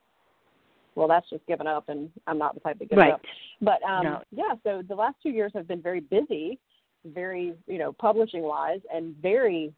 well, 0.95 1.07
that's 1.07 1.27
just 1.29 1.45
giving 1.47 1.65
up, 1.65 1.89
and 1.89 2.11
I'm 2.27 2.37
not 2.37 2.53
the 2.53 2.59
type 2.59 2.77
to 2.79 2.85
give 2.85 2.97
Right. 2.97 3.13
up. 3.13 3.21
But 3.61 3.81
um, 3.83 4.03
No. 4.03 4.23
yeah, 4.31 4.55
so 4.63 4.83
the 4.83 4.95
last 4.95 5.15
two 5.23 5.29
years 5.29 5.51
have 5.53 5.67
been 5.67 5.81
very 5.81 6.01
busy, 6.01 6.59
very 7.05 7.55
you 7.65 7.77
know 7.77 7.93
publishing 7.93 8.43
wise, 8.43 8.81
and 8.93 9.15
very 9.17 9.73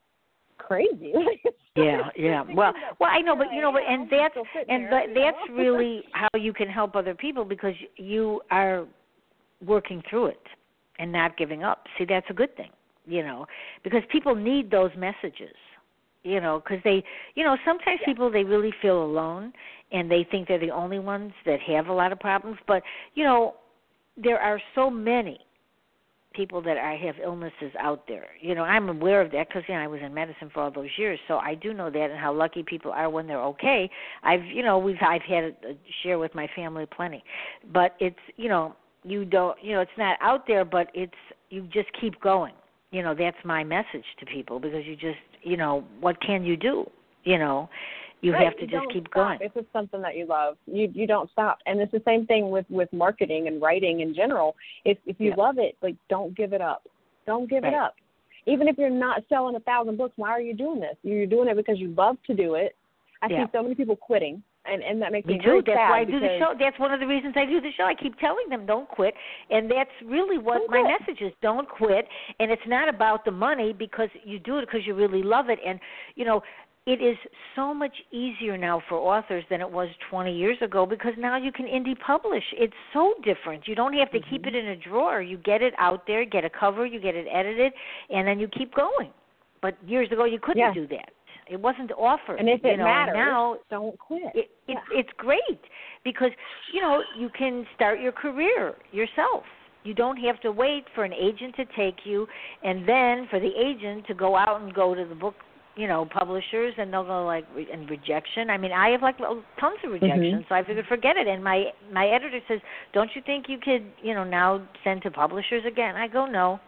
crazy. 0.57 1.13
Yeah, 1.75 2.09
yeah. 2.17 2.43
Well, 2.53 2.73
well, 2.99 3.09
I 3.09 3.21
know, 3.21 3.35
but 3.35 3.53
you 3.53 3.61
know, 3.61 3.71
but 3.71 3.83
and 3.87 4.09
that's 4.09 4.35
and 4.67 4.91
that, 4.91 5.05
that's 5.15 5.37
really 5.49 6.03
how 6.11 6.27
you 6.37 6.51
can 6.51 6.67
help 6.67 6.95
other 6.95 7.15
people 7.15 7.45
because 7.45 7.73
you 7.95 8.41
are 8.51 8.85
working 9.65 10.01
through 10.09 10.27
it 10.27 10.41
and 10.99 11.11
not 11.11 11.37
giving 11.37 11.63
up. 11.63 11.85
See, 11.97 12.05
that's 12.05 12.25
a 12.29 12.33
good 12.33 12.55
thing, 12.55 12.71
you 13.05 13.23
know, 13.23 13.45
because 13.83 14.01
people 14.11 14.35
need 14.35 14.69
those 14.69 14.91
messages, 14.97 15.55
you 16.23 16.41
know, 16.41 16.61
because 16.63 16.81
they, 16.83 17.03
you 17.35 17.43
know, 17.43 17.57
sometimes 17.65 17.99
people 18.05 18.31
they 18.31 18.43
really 18.43 18.73
feel 18.81 19.03
alone 19.03 19.53
and 19.91 20.09
they 20.09 20.27
think 20.29 20.47
they're 20.47 20.59
the 20.59 20.71
only 20.71 20.99
ones 20.99 21.33
that 21.45 21.59
have 21.61 21.87
a 21.87 21.93
lot 21.93 22.11
of 22.11 22.19
problems, 22.19 22.57
but 22.67 22.83
you 23.15 23.23
know, 23.23 23.55
there 24.21 24.39
are 24.39 24.61
so 24.75 24.89
many 24.89 25.39
people 26.33 26.61
that 26.61 26.77
I 26.77 26.95
have 27.05 27.15
illnesses 27.23 27.71
out 27.79 28.07
there. 28.07 28.27
You 28.39 28.53
know, 28.53 28.61
I'm 28.61 28.87
aware 28.89 29.21
of 29.21 29.31
that 29.31 29.47
because 29.47 29.63
you 29.67 29.73
know 29.73 29.81
I 29.81 29.87
was 29.87 29.99
in 30.03 30.13
medicine 30.13 30.49
for 30.53 30.61
all 30.61 30.71
those 30.71 30.89
years, 30.97 31.19
so 31.27 31.37
I 31.37 31.55
do 31.55 31.73
know 31.73 31.89
that 31.89 32.09
and 32.11 32.19
how 32.19 32.33
lucky 32.33 32.63
people 32.63 32.91
are 32.91 33.09
when 33.09 33.25
they're 33.27 33.43
okay. 33.43 33.89
I've 34.23 34.43
you 34.45 34.63
know 34.63 34.77
we've 34.77 34.97
I've 35.01 35.21
had 35.23 35.43
a, 35.43 35.47
a 35.47 35.77
share 36.03 36.19
with 36.19 36.35
my 36.35 36.47
family 36.55 36.85
plenty, 36.85 37.23
but 37.73 37.95
it's 37.99 38.19
you 38.37 38.49
know 38.49 38.75
you 39.03 39.25
don't 39.25 39.61
you 39.63 39.73
know 39.73 39.81
it's 39.81 39.91
not 39.97 40.17
out 40.21 40.45
there, 40.47 40.65
but 40.65 40.89
it's 40.93 41.13
you 41.49 41.63
just 41.73 41.89
keep 41.99 42.19
going. 42.21 42.53
You 42.91 43.03
know 43.03 43.15
that's 43.15 43.37
my 43.43 43.63
message 43.63 44.05
to 44.19 44.25
people 44.25 44.59
because 44.59 44.85
you 44.85 44.95
just 44.95 45.17
you 45.43 45.57
know 45.57 45.83
what 45.99 46.21
can 46.21 46.43
you 46.43 46.57
do? 46.57 46.89
You 47.23 47.37
know 47.37 47.69
you 48.21 48.33
Right, 48.33 48.43
have 48.43 48.55
to 48.57 48.61
you 48.63 48.67
just 48.67 48.93
keep 48.93 49.09
stop. 49.09 49.25
going. 49.27 49.39
If 49.41 49.55
it's 49.55 49.71
something 49.71 50.01
that 50.01 50.17
you 50.17 50.25
love, 50.25 50.57
you 50.65 50.91
you 50.93 51.07
don't 51.07 51.29
stop. 51.31 51.59
And 51.65 51.79
it's 51.79 51.91
the 51.91 52.01
same 52.05 52.25
thing 52.25 52.49
with 52.49 52.65
with 52.69 52.91
marketing 52.91 53.47
and 53.47 53.61
writing 53.61 54.01
in 54.01 54.13
general. 54.13 54.55
If 54.85 54.97
if 55.05 55.19
you 55.19 55.29
Yeah. 55.29 55.35
love 55.35 55.57
it, 55.57 55.77
like 55.81 55.95
don't 56.09 56.35
give 56.35 56.53
it 56.53 56.61
up. 56.61 56.87
Don't 57.25 57.49
give 57.49 57.63
it 57.63 57.73
up. 57.73 57.95
Even 58.45 58.67
if 58.67 58.77
you're 58.77 58.89
not 58.89 59.23
selling 59.29 59.55
a 59.55 59.59
thousand 59.59 59.97
books, 59.97 60.13
why 60.15 60.29
are 60.29 60.41
you 60.41 60.53
doing 60.55 60.79
this? 60.79 60.95
You're 61.03 61.25
doing 61.27 61.47
it 61.49 61.55
because 61.55 61.79
you 61.79 61.89
love 61.89 62.17
to 62.27 62.33
do 62.33 62.55
it. 62.55 62.75
I 63.21 63.29
Yeah. 63.29 63.45
see 63.45 63.51
so 63.51 63.61
many 63.61 63.75
people 63.75 63.95
quitting, 63.95 64.41
and 64.65 64.81
and 64.83 65.01
that 65.01 65.11
makes 65.11 65.27
me, 65.27 65.35
Me 65.35 65.41
very 65.43 65.61
too. 65.63 65.71
That's 65.71 65.77
why 65.89 66.01
I 66.01 66.03
do 66.05 66.19
the 66.19 66.37
show. 66.39 66.53
That's 66.59 66.77
one 66.79 66.91
of 66.93 66.99
the 66.99 67.07
reasons 67.07 67.33
I 67.37 67.45
do 67.45 67.61
the 67.61 67.71
show. 67.77 67.83
I 67.85 67.95
keep 67.95 68.17
telling 68.19 68.49
them 68.49 68.65
don't 68.65 68.87
quit, 68.89 69.13
and 69.49 69.69
that's 69.69 69.89
really 70.05 70.37
what 70.37 70.61
my 70.69 70.81
quit. 70.81 70.99
message 70.99 71.21
is: 71.21 71.33
don't 71.41 71.67
quit. 71.67 72.07
And 72.39 72.51
it's 72.51 72.61
not 72.67 72.89
about 72.89 73.25
the 73.25 73.31
money 73.31 73.73
because 73.73 74.09
you 74.23 74.39
do 74.39 74.57
it 74.57 74.65
because 74.65 74.85
you 74.85 74.93
really 74.95 75.23
love 75.23 75.49
it. 75.49 75.59
And 75.65 75.79
you 76.15 76.25
know, 76.25 76.41
it 76.85 77.01
is 77.01 77.17
so 77.55 77.73
much 77.73 77.93
easier 78.11 78.57
now 78.57 78.81
for 78.89 78.97
authors 78.97 79.43
than 79.49 79.61
it 79.61 79.69
was 79.69 79.89
20 80.09 80.35
years 80.35 80.57
ago 80.61 80.85
because 80.85 81.13
now 81.17 81.37
you 81.37 81.51
can 81.51 81.65
indie 81.65 81.97
publish. 81.99 82.43
It's 82.53 82.73
so 82.93 83.13
different. 83.23 83.67
You 83.67 83.75
don't 83.75 83.93
have 83.93 84.11
to 84.11 84.19
keep 84.29 84.43
Mm-hmm. 84.43 84.55
it 84.55 84.65
in 84.65 84.67
a 84.69 84.75
drawer. 84.75 85.21
You 85.21 85.37
get 85.37 85.61
it 85.61 85.73
out 85.77 86.07
there, 86.07 86.25
get 86.25 86.45
a 86.45 86.49
cover, 86.49 86.85
you 86.85 86.99
get 86.99 87.15
it 87.15 87.27
edited, 87.31 87.73
and 88.09 88.27
then 88.27 88.39
you 88.39 88.47
keep 88.47 88.73
going. 88.73 89.11
But 89.61 89.75
years 89.85 90.09
ago, 90.11 90.23
you 90.25 90.39
couldn't 90.39 90.59
Yeah. 90.61 90.73
do 90.73 90.87
that. 90.87 91.09
It 91.49 91.59
wasn't 91.59 91.91
offered. 91.93 92.39
And 92.39 92.47
if 92.47 92.61
you 92.63 92.71
it 92.71 92.77
know, 92.77 92.83
matters, 92.83 93.15
now 93.15 93.57
don't 93.69 93.97
quit. 93.97 94.21
it, 94.35 94.49
it 94.67 94.77
it's 94.91 95.09
great 95.17 95.59
because 96.03 96.31
you 96.73 96.81
know 96.81 97.01
you 97.17 97.29
can 97.29 97.65
start 97.75 97.99
your 97.99 98.11
career 98.11 98.75
yourself. 98.91 99.43
You 99.83 99.93
don't 99.93 100.17
have 100.17 100.39
to 100.41 100.51
wait 100.51 100.83
for 100.93 101.03
an 101.03 101.13
agent 101.13 101.55
to 101.55 101.65
take 101.75 102.05
you, 102.05 102.27
and 102.63 102.87
then 102.87 103.27
for 103.29 103.39
the 103.39 103.49
agent 103.57 104.05
to 104.07 104.13
go 104.13 104.35
out 104.35 104.61
and 104.61 104.73
go 104.73 104.93
to 104.93 105.05
the 105.05 105.15
book, 105.15 105.35
you 105.75 105.87
know, 105.87 106.05
publishers, 106.05 106.73
and 106.77 106.93
they'll 106.93 107.05
go 107.05 107.25
like 107.25 107.45
re- 107.55 107.67
and 107.71 107.89
rejection. 107.89 108.49
I 108.51 108.57
mean, 108.57 108.71
I 108.71 108.89
have 108.89 109.01
like 109.01 109.17
tons 109.17 109.33
of 109.83 109.91
mm-hmm. 109.91 110.05
rejection, 110.05 110.45
so 110.49 110.55
I 110.55 110.63
figured 110.63 110.85
forget 110.87 111.17
it. 111.17 111.27
And 111.27 111.43
my 111.43 111.65
my 111.91 112.07
editor 112.07 112.39
says, 112.47 112.59
"Don't 112.93 113.09
you 113.15 113.23
think 113.25 113.45
you 113.47 113.57
could, 113.57 113.91
you 114.03 114.13
know, 114.13 114.23
now 114.23 114.67
send 114.83 115.01
to 115.03 115.11
publishers 115.11 115.63
again?" 115.65 115.95
I 115.95 116.07
go, 116.07 116.27
"No." 116.27 116.59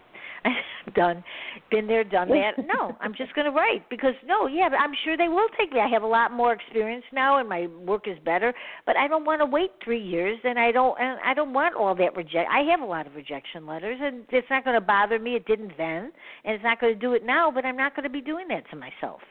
done 0.96 1.24
been 1.70 1.88
there 1.88 2.04
done 2.04 2.28
that 2.30 2.52
no 2.66 2.96
i'm 3.00 3.14
just 3.14 3.34
going 3.36 3.46
to 3.46 3.52
write 3.52 3.88
because 3.90 4.14
no 4.26 4.48
yeah 4.48 4.68
but 4.68 4.78
i'm 4.78 4.94
sure 5.06 5.16
they 5.16 5.28
will 5.28 5.48
take 5.58 5.72
me 5.72 5.80
i 5.80 5.88
have 5.88 6.04
a 6.04 6.08
lot 6.08 6.32
more 6.32 6.54
experience 6.54 7.06
now 7.14 7.38
and 7.40 7.48
my 7.48 7.68
work 7.86 8.08
is 8.08 8.18
better 8.26 8.54
but 8.86 8.98
i 8.98 9.08
don't 9.08 9.24
want 9.24 9.40
to 9.40 9.46
wait 9.46 9.72
three 9.84 10.02
years 10.02 10.40
and 10.44 10.58
i 10.58 10.72
don't 10.72 11.00
and 11.00 11.20
i 11.24 11.34
don't 11.34 11.54
want 11.54 11.76
all 11.76 11.94
that 11.96 12.16
reject 12.16 12.50
i 12.52 12.62
have 12.62 12.82
a 12.82 12.86
lot 12.86 13.06
of 13.06 13.14
rejection 13.16 13.68
letters 13.68 13.98
and 14.02 14.24
it's 14.30 14.48
not 14.50 14.64
going 14.64 14.74
to 14.74 14.82
bother 14.86 15.20
me 15.20 15.36
it 15.36 15.46
didn't 15.46 15.72
then 15.78 16.12
and 16.44 16.56
it's 16.56 16.64
not 16.64 16.82
going 16.82 16.94
to 16.94 17.00
do 17.00 17.14
it 17.14 17.24
now 17.26 17.52
but 17.52 17.64
i'm 17.64 17.78
not 17.78 17.96
going 17.96 18.04
to 18.04 18.10
be 18.10 18.22
doing 18.22 18.48
that 18.48 18.64
to 18.70 18.76
myself 18.76 19.22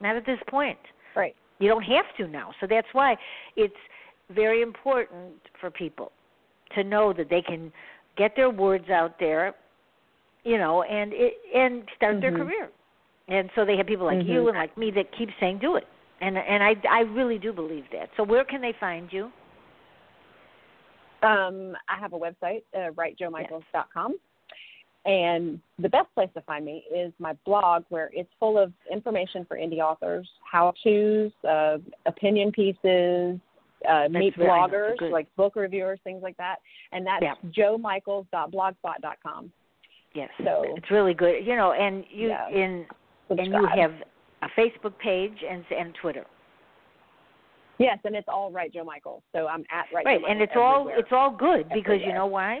not 0.00 0.16
at 0.16 0.24
this 0.24 0.38
point 0.48 0.78
Right. 1.14 1.34
you 1.58 1.68
don't 1.68 1.82
have 1.82 2.04
to 2.18 2.26
now. 2.26 2.52
So 2.60 2.66
that's 2.68 2.86
why 2.92 3.16
it's 3.56 3.74
very 4.30 4.62
important 4.62 5.34
for 5.60 5.70
people 5.70 6.12
to 6.74 6.82
know 6.82 7.12
that 7.12 7.28
they 7.28 7.42
can 7.42 7.72
get 8.16 8.32
their 8.36 8.50
words 8.50 8.88
out 8.90 9.18
there, 9.18 9.54
you 10.44 10.58
know, 10.58 10.82
and 10.82 11.12
it, 11.12 11.34
and 11.54 11.88
start 11.96 12.20
their 12.20 12.32
Mhm. 12.32 12.38
career. 12.38 12.70
And 13.28 13.50
so 13.54 13.64
they 13.64 13.76
have 13.76 13.86
people 13.86 14.06
like 14.06 14.26
you 14.26 14.42
Mhm. 14.42 14.48
and 14.48 14.58
like 14.58 14.76
me 14.76 14.90
that 14.92 15.12
keep 15.12 15.30
saying 15.38 15.58
do 15.58 15.76
it. 15.76 15.86
And 16.20 16.38
and 16.38 16.62
I 16.62 16.76
I 16.88 17.00
really 17.00 17.38
do 17.38 17.52
believe 17.52 17.88
that. 17.90 18.10
So 18.16 18.22
where 18.22 18.44
can 18.44 18.60
they 18.60 18.72
find 18.72 19.12
you? 19.12 19.32
Um, 21.22 21.76
I 21.88 21.96
have 21.96 22.14
a 22.14 22.18
website, 22.18 22.62
uh, 22.74 22.90
writejomichaels.com. 22.92 24.18
And 25.04 25.60
the 25.78 25.88
best 25.88 26.12
place 26.14 26.30
to 26.34 26.40
find 26.42 26.64
me 26.64 26.84
is 26.92 27.12
my 27.18 27.32
blog, 27.44 27.84
where 27.88 28.10
it's 28.12 28.32
full 28.38 28.56
of 28.56 28.72
information 28.90 29.44
for 29.44 29.56
indie 29.56 29.80
authors, 29.80 30.30
how 30.48 30.72
to's, 30.82 31.32
uh, 31.44 31.78
opinion 32.06 32.52
pieces, 32.52 33.40
uh, 33.88 34.08
meet 34.08 34.36
bloggers, 34.36 35.00
like 35.10 35.26
book 35.34 35.56
reviewers, 35.56 35.98
things 36.04 36.22
like 36.22 36.36
that. 36.36 36.60
And 36.92 37.06
that's 37.06 37.22
Yeah. 37.22 37.34
jomichaels.blogspot.com. 37.50 39.52
Yes. 40.14 40.30
So- 40.44 40.64
it's 40.76 40.90
really 40.90 41.14
good. 41.14 41.44
You 41.46 41.56
know, 41.56 41.72
and 41.72 42.04
you 42.10 42.28
Yeah. 42.28 42.48
in 42.48 42.86
and 43.30 43.46
you 43.46 43.66
have 43.66 43.92
a 44.42 44.48
Facebook 44.50 44.96
page 44.98 45.42
and 45.48 45.64
and 45.70 45.94
Twitter. 45.94 46.26
Yes, 47.78 47.98
and 48.04 48.14
it's 48.14 48.28
all 48.28 48.50
Write 48.50 48.72
Jo 48.74 48.84
Michael. 48.84 49.22
So 49.32 49.48
I'm 49.48 49.64
at 49.72 49.86
Right. 49.92 50.04
Jo 50.04 50.10
right 50.10 50.20
and 50.28 50.38
Michaels 50.38 50.42
it's 50.42 50.56
all 50.56 50.88
it's 50.88 51.12
all 51.12 51.30
good 51.30 51.68
because 51.70 52.00
you 52.04 52.12
know 52.12 52.26
why 52.26 52.60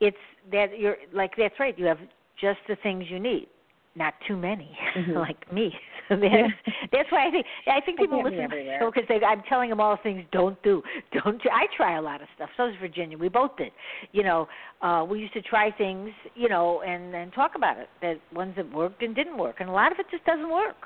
it's 0.00 0.16
that 0.50 0.78
you're 0.78 0.96
like 1.12 1.34
that's 1.36 1.58
right 1.60 1.78
you 1.78 1.86
have 1.86 1.98
just 2.40 2.60
the 2.68 2.76
things 2.76 3.04
you 3.10 3.18
need 3.20 3.48
not 3.94 4.14
too 4.26 4.36
many 4.36 4.76
Mhm. 4.94 5.14
like 5.16 5.52
me 5.52 5.78
so 6.22 6.72
that's 6.92 7.10
why 7.10 7.26
i 7.26 7.30
think 7.30 7.46
i 7.66 7.80
think 7.80 7.98
people 7.98 8.18
can't 8.18 8.24
listen 8.24 8.38
to 8.38 8.44
everywhere. 8.44 8.78
the 8.78 8.84
show 8.84 8.90
because 8.90 9.08
they 9.08 9.24
i'm 9.26 9.42
telling 9.48 9.70
them 9.70 9.80
all 9.80 9.96
the 9.96 10.02
things 10.02 10.24
don't 10.32 10.60
do 10.62 10.82
don't 11.24 11.42
do. 11.42 11.48
i 11.52 11.66
try 11.76 11.96
a 11.98 12.02
lot 12.02 12.20
of 12.22 12.28
stuff 12.36 12.50
so 12.56 12.66
does 12.66 12.76
virginia 12.80 13.16
we 13.16 13.28
both 13.28 13.56
did 13.56 13.72
you 14.12 14.22
know 14.22 14.48
uh 14.82 15.04
we 15.08 15.18
used 15.20 15.32
to 15.32 15.42
try 15.42 15.70
things 15.70 16.10
you 16.34 16.48
know 16.48 16.82
and 16.82 17.14
and 17.14 17.32
talk 17.32 17.52
about 17.56 17.78
it 17.78 17.88
that 18.00 18.16
ones 18.34 18.54
that 18.56 18.70
worked 18.72 19.02
and 19.02 19.14
didn't 19.14 19.38
work 19.38 19.56
and 19.60 19.68
a 19.68 19.72
lot 19.72 19.92
of 19.92 19.98
it 19.98 20.06
just 20.10 20.24
doesn't 20.24 20.50
work 20.50 20.76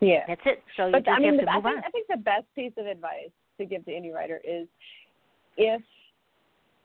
yeah. 0.00 0.20
that's 0.28 0.40
it 0.44 0.62
so 0.76 0.86
you 0.86 0.92
But 0.92 1.04
just 1.04 1.16
I 1.16 1.20
mean, 1.20 1.38
have 1.38 1.40
the, 1.40 1.46
to 1.46 1.50
I 1.50 1.54
think 1.54 1.66
on 1.66 1.78
I 1.84 1.90
think 1.90 2.06
the 2.08 2.16
best 2.18 2.44
piece 2.54 2.72
of 2.76 2.86
advice 2.86 3.30
to 3.58 3.64
give 3.64 3.84
to 3.86 3.94
any 3.94 4.10
writer 4.10 4.40
is 4.44 4.66
if 5.56 5.80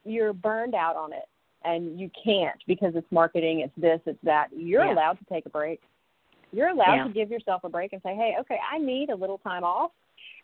you're 0.06 0.34
burned 0.34 0.76
out 0.76 0.96
on 0.96 1.12
it 1.12 1.26
and 1.66 2.00
you 2.00 2.10
can't 2.24 2.56
because 2.68 2.94
it's 2.96 3.12
marketing, 3.12 3.60
it's 3.62 3.74
this, 3.76 4.00
it's 4.06 4.20
that, 4.24 4.48
you're 4.56 4.86
Yeah. 4.86 4.94
allowed 4.94 5.18
to 5.20 5.26
take 5.26 5.46
a 5.46 5.50
break. 5.50 5.82
You're 6.52 6.70
allowed 6.70 6.96
Yeah. 6.96 7.04
to 7.06 7.10
give 7.10 7.30
yourself 7.30 7.64
a 7.64 7.70
break 7.70 7.94
and 7.94 8.02
say, 8.02 8.16
"Hey, 8.16 8.36
okay, 8.40 8.60
I 8.70 8.78
need 8.78 9.10
a 9.10 9.16
little 9.16 9.38
time 9.38 9.64
off." 9.64 9.92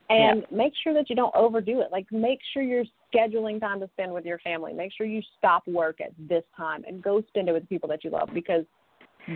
And 0.10 0.45
make 0.51 0.76
sure 0.76 0.93
that 0.93 1.10
you 1.10 1.16
don't 1.16 1.36
overdo 1.36 1.82
it. 1.82 1.91
Like 1.91 2.12
make 2.12 2.39
sure 2.53 2.62
you're 2.62 2.86
scheduling 3.12 3.60
time 3.60 3.80
to 3.80 3.88
spend 3.89 4.14
with 4.14 4.24
your 4.24 4.38
family. 4.39 4.72
Make 4.72 4.93
sure 4.93 5.08
you 5.08 5.22
stop 5.38 5.68
work 5.68 5.99
at 5.99 6.12
this 6.20 6.43
time 6.56 6.84
and 6.88 7.01
go 7.01 7.22
spend 7.30 7.49
it 7.49 7.53
with 7.53 7.64
the 7.64 7.68
people 7.68 7.89
that 7.89 8.03
you 8.03 8.12
love 8.12 8.30
because 8.32 8.66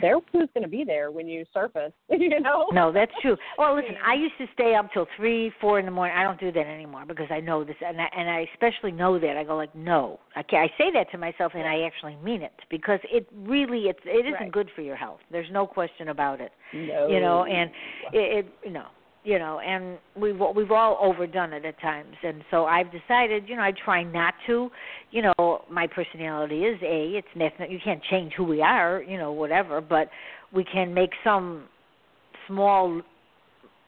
they're 0.02 0.20
who's 0.32 0.50
going 0.54 0.64
to 0.64 0.70
be 0.70 0.84
there 0.84 1.12
when 1.12 1.28
you 1.28 1.46
surface, 1.54 1.92
you 2.10 2.40
know? 2.40 2.68
No, 2.72 2.92
that's 2.92 3.12
true. 3.22 3.36
Well, 3.58 3.76
listen, 3.76 3.96
I 4.06 4.14
used 4.14 4.36
to 4.38 4.46
stay 4.54 4.76
up 4.76 4.90
till 4.94 5.06
three, 5.18 5.52
four 5.60 5.80
in 5.80 5.86
the 5.86 5.92
morning. 5.92 6.16
I 6.16 6.24
don't 6.24 6.40
do 6.40 6.52
that 6.52 6.66
anymore 6.66 7.04
because 7.06 7.28
I 7.30 7.40
know 7.40 7.64
this, 7.64 7.76
and 7.86 8.00
I, 8.00 8.08
and 8.16 8.30
I 8.30 8.46
especially 8.54 8.92
know 8.92 9.20
that. 9.20 9.36
I 9.36 9.44
go 9.44 9.58
like, 9.58 9.74
no, 9.76 10.20
I 10.36 10.44
can't. 10.44 10.72
I 10.72 10.78
say 10.78 10.92
that 10.94 11.12
to 11.12 11.18
myself, 11.18 11.52
and 11.56 11.64
I 11.64 11.82
actually 11.82 12.16
mean 12.24 12.42
it 12.42 12.54
because 12.70 13.00
it 13.12 13.28
really, 13.34 13.84
it's 13.84 14.00
it 14.06 14.26
isn't 14.26 14.34
Right. 14.34 14.52
good 14.52 14.70
for 14.76 14.82
your 14.82 14.96
health. 14.96 15.20
There's 15.32 15.50
no 15.52 15.68
question 15.68 16.10
about 16.10 16.40
it. 16.40 16.52
No. 16.74 17.08
You 17.08 17.20
know, 17.20 17.44
and 17.44 17.70
it, 18.14 18.46
it 18.46 18.54
you 18.64 18.72
know, 18.72 18.88
you 19.24 19.38
know, 19.38 19.60
and 19.60 19.98
we've 20.16 20.40
we've 20.56 20.72
all 20.72 20.98
overdone 21.02 21.54
it 21.54 21.66
at 21.66 21.80
times, 21.82 22.16
and 22.24 22.42
so 22.50 22.66
I've 22.66 22.88
decided, 22.92 23.50
you 23.50 23.56
know, 23.56 23.62
I 23.62 23.74
try 23.84 24.04
not 24.04 24.34
to. 24.48 24.70
You 25.12 25.24
know, 25.24 25.64
my 25.70 25.88
personality 25.88 26.64
is 26.64 26.80
a. 26.82 27.18
It's 27.18 27.28
nothing. 27.36 27.72
You 27.72 27.80
can't 27.84 28.02
change 28.10 28.34
who 28.38 28.46
we 28.46 28.62
are, 28.62 29.04
you 29.04 29.18
know, 29.18 29.32
whatever, 29.34 29.82
but 29.82 30.10
we 30.54 30.64
can 30.64 30.94
make 30.94 31.12
some 31.24 31.66
small, 32.48 33.02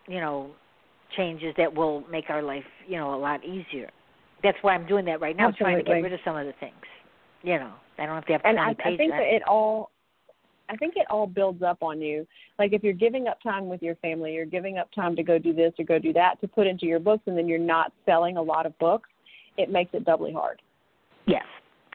you 0.08 0.20
know, 0.20 0.52
changes 1.16 1.54
that 1.58 1.74
will 1.74 2.04
make 2.12 2.26
our 2.30 2.42
life, 2.42 2.64
you 2.88 2.98
know, 2.98 3.16
a 3.16 3.20
lot 3.20 3.46
easier. 3.46 3.90
That's 4.44 4.58
why 4.62 4.74
I'm 4.74 4.88
doing 4.88 5.06
that 5.06 5.22
right 5.22 5.38
now, 5.38 5.52
trying 5.52 5.78
to 5.78 5.84
get 5.84 5.94
rid 5.94 6.14
of 6.14 6.20
some 6.26 6.36
of 6.36 6.46
the 6.46 6.54
things. 6.60 6.74
You 7.44 7.58
know, 7.58 7.74
I 7.98 8.06
don't 8.06 8.16
have 8.16 8.26
to 8.26 8.32
have 8.34 8.42
and 8.44 8.58
20 8.58 8.60
I, 8.60 8.72
I 8.72 8.98
think 8.98 9.12
that 9.12 9.22
it 9.22 9.44
all 9.48 9.91
I 10.70 10.76
think 10.78 10.94
it 10.96 11.06
all 11.10 11.28
builds 11.28 11.62
up 11.62 11.82
on 11.82 12.02
you. 12.02 12.26
Like 12.58 12.74
if 12.74 12.84
you're 12.84 12.94
giving 12.94 13.28
up 13.28 13.42
time 13.42 13.68
with 13.68 13.82
your 13.82 13.96
family, 13.96 14.34
you're 14.34 14.46
giving 14.46 14.78
up 14.78 14.90
time 14.94 15.16
to 15.16 15.24
go 15.24 15.38
do 15.38 15.54
this 15.54 15.74
or 15.78 15.86
go 15.86 16.00
do 16.00 16.14
that 16.14 16.40
to 16.42 16.48
put 16.48 16.68
into 16.68 16.86
your 16.86 17.00
books 17.00 17.24
and 17.26 17.38
then 17.38 17.48
you're 17.48 17.60
not 17.60 17.92
selling 18.06 18.38
a 18.38 18.42
lot 18.42 18.66
of 18.66 18.78
books, 18.80 19.10
it 19.58 19.70
makes 19.70 19.92
it 19.94 20.06
doubly 20.06 20.32
hard. 20.32 20.62
Yes. 21.28 21.44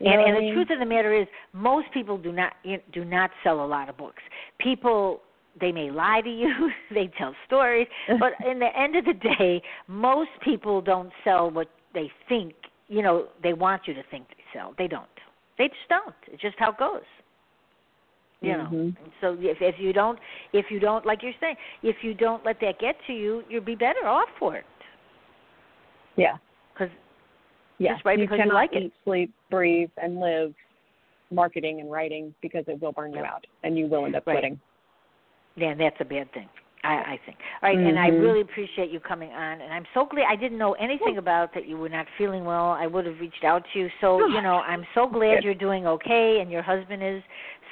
You 0.00 0.10
and 0.10 0.20
and 0.20 0.30
I 0.30 0.34
the 0.34 0.40
mean? 0.40 0.54
truth 0.54 0.68
of 0.70 0.78
the 0.78 0.86
matter 0.86 1.18
is, 1.18 1.26
most 1.52 1.86
people 1.94 2.18
do 2.18 2.32
not 2.32 2.52
do 2.92 3.04
not 3.04 3.30
sell 3.42 3.64
a 3.64 3.66
lot 3.66 3.88
of 3.88 3.96
books. 3.96 4.22
People 4.60 5.20
they 5.58 5.72
may 5.72 5.90
lie 5.90 6.20
to 6.22 6.28
you, 6.28 6.70
they 6.94 7.10
tell 7.16 7.34
stories, 7.46 7.86
but 8.20 8.32
in 8.46 8.58
the 8.58 8.68
end 8.78 8.96
of 8.96 9.04
the 9.06 9.14
day, 9.14 9.62
most 9.88 10.30
people 10.44 10.82
don't 10.82 11.10
sell 11.24 11.50
what 11.50 11.68
they 11.94 12.10
think 12.28 12.54
you 12.88 13.02
know 13.02 13.28
they 13.42 13.52
want 13.52 13.82
you 13.86 13.94
to 13.94 14.02
think 14.10 14.28
they 14.28 14.58
sell. 14.58 14.74
They 14.76 14.88
don't. 14.88 15.06
They 15.58 15.68
just 15.68 15.88
don't. 15.88 16.14
It's 16.30 16.42
just 16.42 16.56
how 16.58 16.72
it 16.72 16.78
goes. 16.78 17.00
You 18.42 18.52
know. 18.52 18.68
Mhm. 18.70 18.96
So 19.20 19.36
if 19.40 19.60
if 19.60 19.78
you 19.78 19.92
don't 19.92 20.18
if 20.52 20.70
you 20.70 20.78
don't 20.78 21.06
like 21.06 21.22
you're 21.22 21.32
saying 21.40 21.56
if 21.82 21.96
you 22.02 22.14
don't 22.14 22.44
let 22.44 22.60
that 22.60 22.78
get 22.78 22.96
to 23.06 23.12
you, 23.12 23.42
you'll 23.48 23.64
be 23.64 23.74
better 23.74 24.06
off 24.06 24.28
for 24.38 24.56
it. 24.56 24.66
Yeah. 26.16 26.36
Because 26.72 26.90
Yeah. 27.78 27.94
Just 27.94 28.04
write 28.04 28.18
you 28.18 28.24
because 28.24 28.38
you 28.38 28.42
cannot 28.44 28.54
like 28.54 28.72
it. 28.72 28.84
eat, 28.84 28.92
sleep, 29.04 29.32
breathe, 29.50 29.90
and 29.96 30.18
live 30.20 30.54
marketing 31.30 31.80
and 31.80 31.90
writing 31.90 32.34
because 32.40 32.64
it 32.68 32.80
will 32.80 32.92
burn 32.92 33.12
you 33.12 33.24
out 33.24 33.46
and 33.64 33.76
you 33.76 33.86
will 33.86 34.04
end 34.06 34.14
up 34.14 34.26
Right. 34.26 34.34
quitting. 34.34 34.60
Yeah, 35.56 35.74
that's 35.74 36.00
a 36.00 36.04
bad 36.04 36.30
thing. 36.32 36.48
I, 36.86 37.12
I 37.14 37.20
think. 37.26 37.38
All 37.62 37.68
right, 37.68 37.78
and 37.78 37.98
I 37.98 38.10
Mhm. 38.10 38.22
really 38.22 38.40
appreciate 38.40 38.90
you 38.90 39.00
coming 39.00 39.32
on. 39.32 39.60
And 39.60 39.72
I'm 39.72 39.86
so 39.92 40.04
glad 40.04 40.26
I 40.28 40.36
didn't 40.36 40.58
know 40.58 40.74
anything 40.74 41.18
about 41.18 41.52
that 41.54 41.66
you 41.66 41.76
were 41.76 41.88
not 41.88 42.06
feeling 42.16 42.44
well. 42.44 42.70
I 42.72 42.86
would 42.86 43.06
have 43.06 43.18
reached 43.20 43.44
out 43.44 43.64
to 43.72 43.78
you. 43.78 43.90
So 44.00 44.26
you 44.28 44.40
know, 44.40 44.60
I'm 44.60 44.86
so 44.94 45.06
glad 45.06 45.36
Good. 45.36 45.44
you're 45.44 45.54
doing 45.54 45.86
okay, 45.86 46.40
and 46.40 46.50
your 46.50 46.62
husband 46.62 47.02
is. 47.02 47.22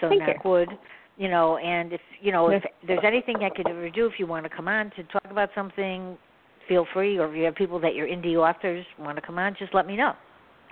So 0.01 0.09
Thank 0.09 0.27
you. 0.27 0.35
wood. 0.45 0.79
You 1.17 1.29
know, 1.29 1.59
and 1.59 1.93
if 1.93 2.01
you 2.21 2.33
know 2.33 2.49
if 2.51 2.65
there's 2.87 3.05
anything 3.05 3.45
I 3.45 3.51
could 3.51 3.69
ever 3.69 3.89
do, 3.89 4.07
if 4.07 4.19
you 4.19 4.27
want 4.27 4.45
to 4.45 4.51
come 4.51 4.67
on 4.67 4.91
to 4.97 5.05
talk 5.05 5.31
about 5.31 5.51
something, 5.55 6.19
feel 6.67 6.87
free. 6.93 7.19
Or 7.19 7.29
if 7.31 7.37
you 7.37 7.45
have 7.45 7.55
people 7.55 7.79
that 7.81 7.95
you're 7.95 8.09
indie 8.09 8.37
authors 8.37 8.85
want 8.99 9.17
to 9.17 9.23
come 9.23 9.39
on, 9.39 9.55
just 9.57 9.73
let 9.75 9.87
me 9.87 9.97
know. 9.97 10.15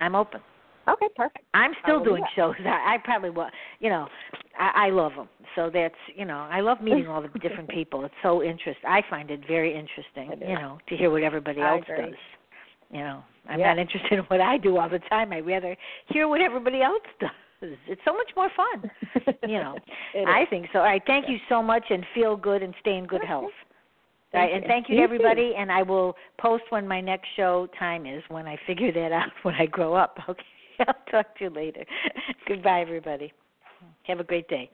I'm 0.01 0.15
open. 0.15 0.41
Okay, 0.89 1.07
perfect. 1.15 1.45
I'm 1.53 1.71
still 1.81 2.03
doing 2.03 2.21
that. 2.23 2.29
shows. 2.35 2.55
I, 2.65 2.95
I 2.95 2.97
probably 3.03 3.29
will. 3.29 3.47
You 3.79 3.89
know, 3.89 4.07
I, 4.57 4.87
I 4.87 4.89
love 4.89 5.13
them. 5.15 5.29
So 5.55 5.69
that's 5.73 5.95
you 6.15 6.25
know, 6.25 6.47
I 6.51 6.61
love 6.61 6.81
meeting 6.81 7.07
all 7.07 7.21
the 7.21 7.27
different 7.39 7.69
people. 7.69 8.05
It's 8.05 8.13
so 8.23 8.43
interesting. 8.43 8.85
I 8.87 9.01
find 9.09 9.29
it 9.31 9.41
very 9.47 9.69
interesting. 9.73 10.39
You 10.47 10.55
know, 10.55 10.79
to 10.89 10.95
hear 10.97 11.09
what 11.11 11.23
everybody 11.23 11.61
I 11.61 11.75
else 11.77 11.85
agree. 11.89 12.05
does. 12.11 12.19
You 12.91 12.99
know, 12.99 13.23
I'm 13.49 13.59
Yeah. 13.59 13.69
not 13.73 13.79
interested 13.79 14.13
in 14.19 14.19
what 14.25 14.41
I 14.41 14.57
do 14.57 14.77
all 14.77 14.89
the 14.89 14.99
time. 14.99 15.33
I 15.33 15.39
rather 15.39 15.75
hear 16.07 16.27
what 16.27 16.41
everybody 16.41 16.81
else 16.81 17.01
does. 17.19 17.29
It's 17.87 18.01
so 18.05 18.13
much 18.13 18.29
more 18.35 18.49
fun. 18.57 18.91
You 19.47 19.59
know, 19.59 19.77
I 20.27 20.45
think 20.49 20.67
so. 20.73 20.79
All 20.79 20.85
right, 20.85 21.01
thank 21.07 21.29
you 21.29 21.37
so 21.47 21.63
much, 21.63 21.85
and 21.89 22.05
feel 22.13 22.35
good 22.35 22.61
and 22.61 22.73
stay 22.81 22.97
in 22.97 23.05
good 23.05 23.23
health. 23.23 23.51
Thank 24.33 24.51
right, 24.51 24.53
and 24.57 24.65
thank 24.65 24.89
you, 24.89 24.97
You 24.97 25.03
everybody. 25.03 25.53
And 25.57 25.71
I 25.71 25.81
will 25.83 26.15
post 26.39 26.63
when 26.71 26.85
my 26.87 26.99
next 26.99 27.27
show 27.37 27.67
time 27.79 28.05
is 28.05 28.21
when 28.27 28.47
I 28.47 28.57
figure 28.67 28.91
that 28.91 29.11
out 29.13 29.29
when 29.43 29.55
I 29.55 29.65
grow 29.67 29.93
up. 29.93 30.17
Okay, 30.27 30.43
I'll 30.87 30.95
talk 31.09 31.37
to 31.37 31.45
you 31.45 31.49
later. 31.51 31.85
Goodbye, 32.47 32.81
everybody. 32.81 33.31
Have 34.03 34.19
a 34.19 34.23
great 34.23 34.47
day. 34.47 34.69